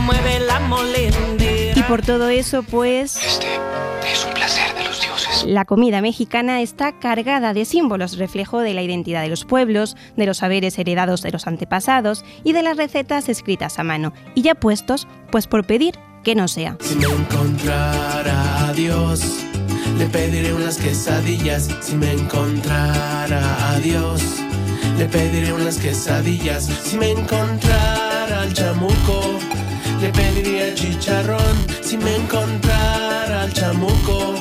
mueve 0.05 0.40
la 0.40 0.61
molendera. 0.61 1.78
Y 1.78 1.82
por 1.82 2.02
todo 2.02 2.28
eso, 2.28 2.62
pues... 2.62 3.16
Es 3.16 4.24
un 4.24 4.34
placer 4.34 4.74
de 4.74 4.84
los 4.84 5.00
dioses. 5.00 5.44
La 5.46 5.64
comida 5.64 6.00
mexicana 6.00 6.61
está 6.61 6.98
cargada 6.98 7.55
de 7.55 7.64
símbolos, 7.64 8.18
reflejo 8.18 8.61
de 8.61 8.74
la 8.74 8.82
identidad 8.82 9.22
de 9.22 9.28
los 9.28 9.44
pueblos, 9.44 9.96
de 10.16 10.26
los 10.26 10.38
saberes 10.38 10.78
heredados 10.78 11.22
de 11.22 11.32
los 11.32 11.46
antepasados 11.46 12.24
y 12.44 12.52
de 12.52 12.62
las 12.62 12.76
recetas 12.76 13.28
escritas 13.28 13.78
a 13.78 13.82
mano, 13.82 14.12
y 14.34 14.42
ya 14.42 14.55
puestos, 14.55 15.09
pues 15.30 15.46
por 15.46 15.66
pedir 15.66 15.94
que 16.22 16.34
no 16.34 16.48
sea. 16.48 16.76
Si 16.80 16.94
me 16.96 17.07
encontrara 17.07 18.68
a 18.68 18.72
Dios, 18.72 19.44
le 19.98 20.07
pediré 20.07 20.52
unas 20.52 20.78
quesadillas. 20.78 21.68
Si 21.80 21.94
me 21.96 22.12
encontrara 22.12 23.70
a 23.70 23.78
Dios, 23.78 24.22
le 24.98 25.07
pediré 25.07 25.52
unas 25.52 25.78
quesadillas. 25.78 26.64
Si 26.64 26.96
me 26.96 27.11
encontrara 27.12 28.42
al 28.42 28.52
chamuco, 28.52 29.38
le 30.05 30.11
pediría 30.11 30.74
chicharrón. 30.74 31.57
Si 31.80 31.96
me 31.96 32.16
encontrara 32.16 33.42
al 33.42 33.52
chamuco, 33.55 34.34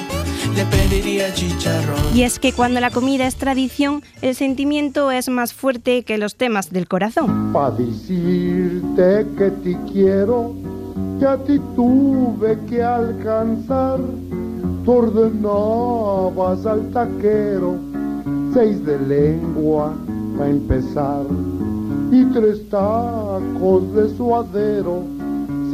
le 0.55 0.66
pediría 0.66 1.34
chicharrón. 1.34 2.03
Y 2.14 2.24
es 2.24 2.38
que 2.38 2.51
cuando 2.51 2.82
la 2.82 2.91
comida 2.91 3.26
es 3.26 3.36
tradición, 3.36 4.03
el 4.22 4.36
sentimiento 4.36 5.09
es 5.11 5.30
más 5.30 5.53
fuerte 5.53 6.03
que 6.03 6.18
los 6.18 6.36
temas 6.36 6.72
del 6.72 6.89
corazón. 6.89 7.53
Pa' 7.53 7.72
decirte 7.72 9.26
que 9.38 9.51
te 9.64 9.78
quiero, 9.89 10.53
que 11.18 11.26
a 11.26 11.38
ti 11.38 11.57
tuve 11.78 12.59
que 12.68 12.84
alcanzar. 12.84 13.99
Tú 14.84 14.91
ordenabas 14.91 16.66
al 16.66 16.91
taquero, 16.91 17.78
seis 18.53 18.86
de 18.86 18.99
lengua 18.99 19.93
para 20.38 20.49
empezar, 20.49 21.24
y 22.11 22.26
tres 22.34 22.70
tacos 22.70 23.95
de 23.95 24.14
suadero, 24.18 25.03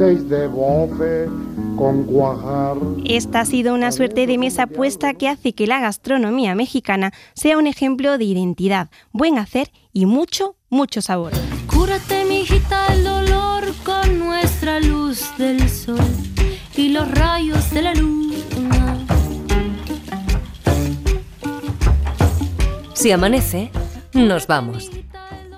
seis 0.00 0.30
de 0.30 0.46
bofe 0.46 1.26
con 1.76 2.06
guajar. 2.06 2.78
Esta 3.04 3.40
ha 3.40 3.44
sido 3.44 3.74
una 3.74 3.92
suerte 3.92 4.26
de 4.26 4.38
mesa 4.38 4.66
puesta 4.66 5.12
que 5.12 5.28
hace 5.28 5.52
que 5.52 5.66
la 5.66 5.78
gastronomía 5.78 6.54
mexicana 6.54 7.12
sea 7.34 7.58
un 7.58 7.66
ejemplo 7.66 8.16
de 8.16 8.24
identidad, 8.24 8.88
buen 9.12 9.36
hacer 9.36 9.70
y 9.92 10.06
mucho, 10.06 10.56
mucho 10.70 11.02
sabor. 11.02 11.32
Cúrate, 11.66 12.24
mijita, 12.24 12.86
el 12.94 13.04
dolor 13.04 13.64
con 13.84 14.18
nuestra 14.18 14.80
luz 14.80 15.36
del 15.36 15.68
sol 15.68 15.98
y 16.74 16.88
los 16.88 17.06
rayos 17.10 17.70
de 17.70 17.82
la 17.82 17.94
luna. 17.94 18.36
Si 22.94 23.12
amanece, 23.12 23.70
nos 24.14 24.46
vamos. 24.46 24.90